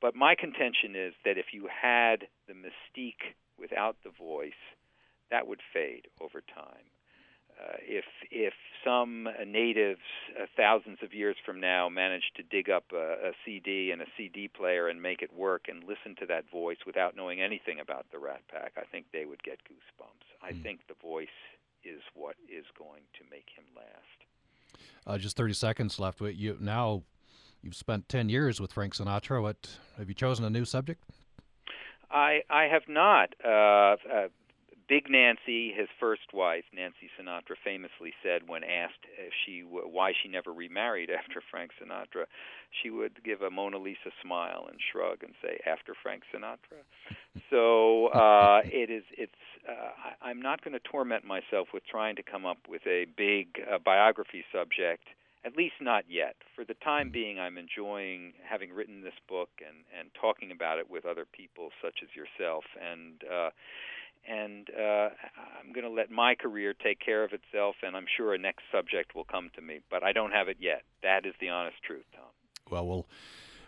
but 0.01 0.15
my 0.15 0.35
contention 0.35 0.95
is 0.95 1.15
that 1.25 1.39
if 1.39 1.47
you 1.53 1.69
had 1.69 2.29
the 2.47 2.55
mystique 2.55 3.35
without 3.59 3.97
the 4.05 4.11
voice, 4.11 4.53
that 5.31 5.47
would 5.47 5.61
fade 5.73 6.07
over 6.21 6.41
time 6.41 6.96
uh, 7.61 7.77
if 7.81 8.05
if 8.31 8.53
some 8.85 9.29
natives 9.47 10.01
uh, 10.41 10.47
thousands 10.57 10.99
of 11.03 11.13
years 11.13 11.37
from 11.45 11.61
now 11.61 11.89
manage 11.89 12.31
to 12.37 12.43
dig 12.43 12.71
up 12.71 12.85
a, 12.93 13.29
a 13.29 13.33
CD 13.45 13.91
and 13.91 14.01
a 14.01 14.07
CD 14.17 14.49
player 14.49 14.89
and 14.89 15.03
make 15.03 15.23
it 15.23 15.35
work 15.35 15.67
and 15.69 15.83
listen 15.83 16.15
to 16.21 16.27
that 16.27 16.49
voice 16.51 16.79
without 16.87 17.17
knowing 17.17 17.41
anything 17.41 17.81
about 17.81 18.07
the 18.13 18.19
Rat 18.19 18.43
Pack, 18.49 18.73
I 18.77 18.85
think 18.85 19.07
they 19.13 19.25
would 19.25 19.43
get 19.43 19.59
goosebumps. 19.65 20.27
I 20.43 20.53
mm. 20.53 20.63
think 20.63 20.81
the 20.87 20.95
voice 21.03 21.29
is 21.85 22.01
what 22.15 22.37
is 22.49 22.65
going 22.79 23.03
to 23.19 23.25
make 23.31 23.49
him 23.57 23.65
last. 23.75 24.83
Uh, 25.07 25.19
just 25.19 25.37
30 25.37 25.55
seconds 25.55 25.99
left. 25.99 26.21
You 26.21 26.57
now 26.61 27.03
you've 27.63 27.77
spent 27.77 28.09
10 28.09 28.29
years 28.29 28.61
with 28.61 28.73
Frank 28.73 28.95
Sinatra. 28.95 29.43
What 29.43 29.79
have 29.99 30.09
you 30.09 30.15
chosen 30.15 30.45
a 30.45 30.51
new 30.51 30.65
subject? 30.65 31.03
I 32.11 32.43
I 32.49 32.65
have 32.65 32.89
not. 32.89 33.35
Big 34.89 35.11
Nancy, 35.11 35.73
his 35.73 35.89
first 35.99 36.33
wife, 36.33 36.65
Nancy 36.73 37.11
Sinatra, 37.19 37.57
famously 37.65 38.13
said 38.23 38.49
when 38.49 38.63
asked 38.63 39.03
if 39.19 39.33
she 39.45 39.63
why 39.63 40.13
she 40.13 40.29
never 40.29 40.53
remarried 40.53 41.11
after 41.19 41.43
Frank 41.51 41.73
Sinatra, 41.81 42.27
she 42.83 42.91
would 42.91 43.25
give 43.25 43.43
a 43.43 43.51
Mona 43.51 43.79
Lisa 43.79 44.11
smile 44.23 44.67
and 44.69 44.79
shrug 44.93 45.23
and 45.23 45.35
say, 45.43 45.59
"After 45.67 45.95
Frank 46.01 46.23
Sinatra." 46.33 46.85
so 47.51 48.09
uh, 48.09 48.63
it 48.65 48.91
is. 48.91 49.05
It's. 49.17 49.33
Uh, 49.69 50.15
I'm 50.23 50.41
not 50.41 50.63
going 50.63 50.75
to 50.75 50.81
torment 50.81 51.25
myself 51.25 51.69
with 51.75 51.83
trying 51.91 52.15
to 52.17 52.23
come 52.23 52.47
up 52.47 52.59
with 52.69 52.87
a 52.87 53.07
big 53.17 53.61
uh, 53.71 53.79
biography 53.85 54.45
subject 54.53 55.09
at 55.45 55.57
least 55.57 55.75
not 55.81 56.05
yet. 56.09 56.35
For 56.57 56.65
the 56.65 56.75
time 56.75 57.11
being, 57.11 57.39
I'm 57.39 57.57
enjoying 57.57 58.33
having 58.43 58.73
written 58.73 59.03
this 59.03 59.15
book 59.29 59.49
and 59.67 59.79
and 59.99 60.11
talking 60.21 60.51
about 60.51 60.79
it 60.79 60.91
with 60.91 61.07
other 61.07 61.25
people 61.25 61.71
such 61.83 62.03
as 62.03 62.09
yourself 62.15 62.65
and. 62.81 63.23
Uh, 63.25 63.51
and 64.29 64.69
uh, 64.71 65.09
I'm 65.61 65.73
going 65.73 65.85
to 65.85 65.91
let 65.91 66.11
my 66.11 66.35
career 66.35 66.75
take 66.75 67.01
care 67.01 67.25
of 67.25 67.33
itself, 67.33 67.77
and 67.83 67.97
I'm 67.97 68.07
sure 68.17 68.35
a 68.35 68.39
next 68.39 68.65
subject 68.73 69.15
will 69.15 69.25
come 69.25 69.51
to 69.57 69.63
me. 69.63 69.81
But 69.91 70.03
I 70.03 70.13
don't 70.13 70.33
have 70.33 70.49
it 70.49 70.57
yet. 70.61 70.83
That 71.03 71.27
is 71.27 71.35
the 71.41 71.49
honest 71.49 71.77
truth, 71.83 72.05
Tom. 72.15 72.25
Well, 72.71 72.87
we'll 72.87 73.07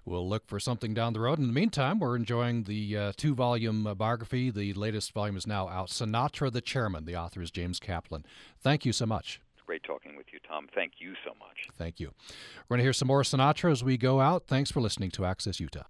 we'll 0.05 0.29
look 0.29 0.47
for 0.47 0.59
something 0.59 0.95
down 0.95 1.13
the 1.13 1.21
road. 1.21 1.39
In 1.39 1.47
the 1.47 1.53
meantime, 1.53 2.01
we're 2.01 2.17
enjoying 2.17 2.65
the 2.65 2.97
uh, 2.97 3.13
two-volume 3.17 3.87
uh, 3.87 3.95
biography. 3.95 4.51
The 4.51 4.73
latest 4.73 5.13
volume 5.13 5.37
is 5.37 5.47
now 5.47 5.69
out. 5.69 5.89
Sinatra, 5.89 6.51
the 6.51 6.61
Chairman. 6.61 7.05
The 7.05 7.17
author 7.17 7.43
is 7.43 7.51
James 7.51 7.79
Kaplan. 7.79 8.25
Thank 8.61 8.85
you 8.85 8.93
so 8.93 9.07
much. 9.07 9.41
It's 9.55 9.65
great 9.67 9.85
talking 9.85 10.17
with 10.17 10.27
you, 10.33 10.39
Tom. 10.49 10.67
Thank 10.75 10.95
you 10.99 11.15
so 11.25 11.33
much. 11.39 11.69
Thank 11.77 12.01
you. 12.01 12.13
We're 12.69 12.77
going 12.77 12.79
to 12.79 12.85
hear 12.85 12.93
some 12.93 13.09
more 13.09 13.23
Sinatra 13.23 13.71
as 13.71 13.85
we 13.85 13.97
go 13.97 14.21
out. 14.21 14.47
Thanks 14.47 14.71
for 14.71 14.81
listening 14.81 15.11
to 15.13 15.25
Access 15.25 15.61
Utah. 15.61 15.85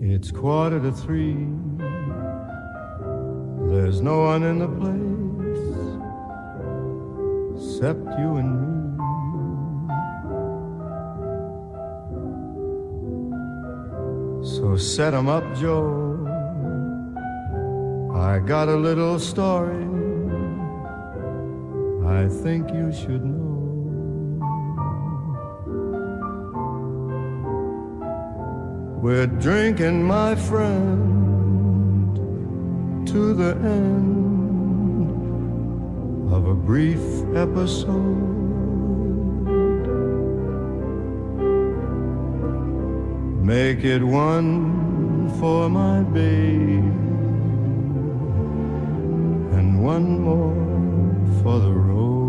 It's 0.00 0.30
quarter 0.30 0.80
to 0.80 0.92
three. 0.92 1.46
There's 3.72 4.02
no 4.02 4.18
one 4.20 4.42
in 4.42 4.58
the 4.58 4.68
place 4.68 5.62
except 7.56 8.04
you 8.20 8.36
and 8.40 8.50
me. 8.60 8.76
So 14.44 14.76
set 14.76 15.14
'em 15.14 15.28
up, 15.28 15.44
Joe. 15.54 16.18
I 18.14 18.40
got 18.40 18.68
a 18.68 18.76
little 18.76 19.18
story 19.18 19.86
I 22.22 22.28
think 22.28 22.70
you 22.72 22.92
should 22.92 23.24
know. 23.24 23.40
We're 29.02 29.26
drinking, 29.26 30.04
my 30.04 30.34
friend, 30.34 31.31
to 33.06 33.34
the 33.34 33.54
end 33.56 34.32
of 36.32 36.46
a 36.46 36.54
brief 36.54 37.00
episode. 37.34 38.30
Make 43.42 43.84
it 43.84 44.02
one 44.02 45.28
for 45.40 45.68
my 45.68 46.02
babe 46.02 46.84
and 49.56 49.84
one 49.84 50.20
more 50.20 50.54
for 51.42 51.58
the 51.58 51.72
road. 51.72 52.21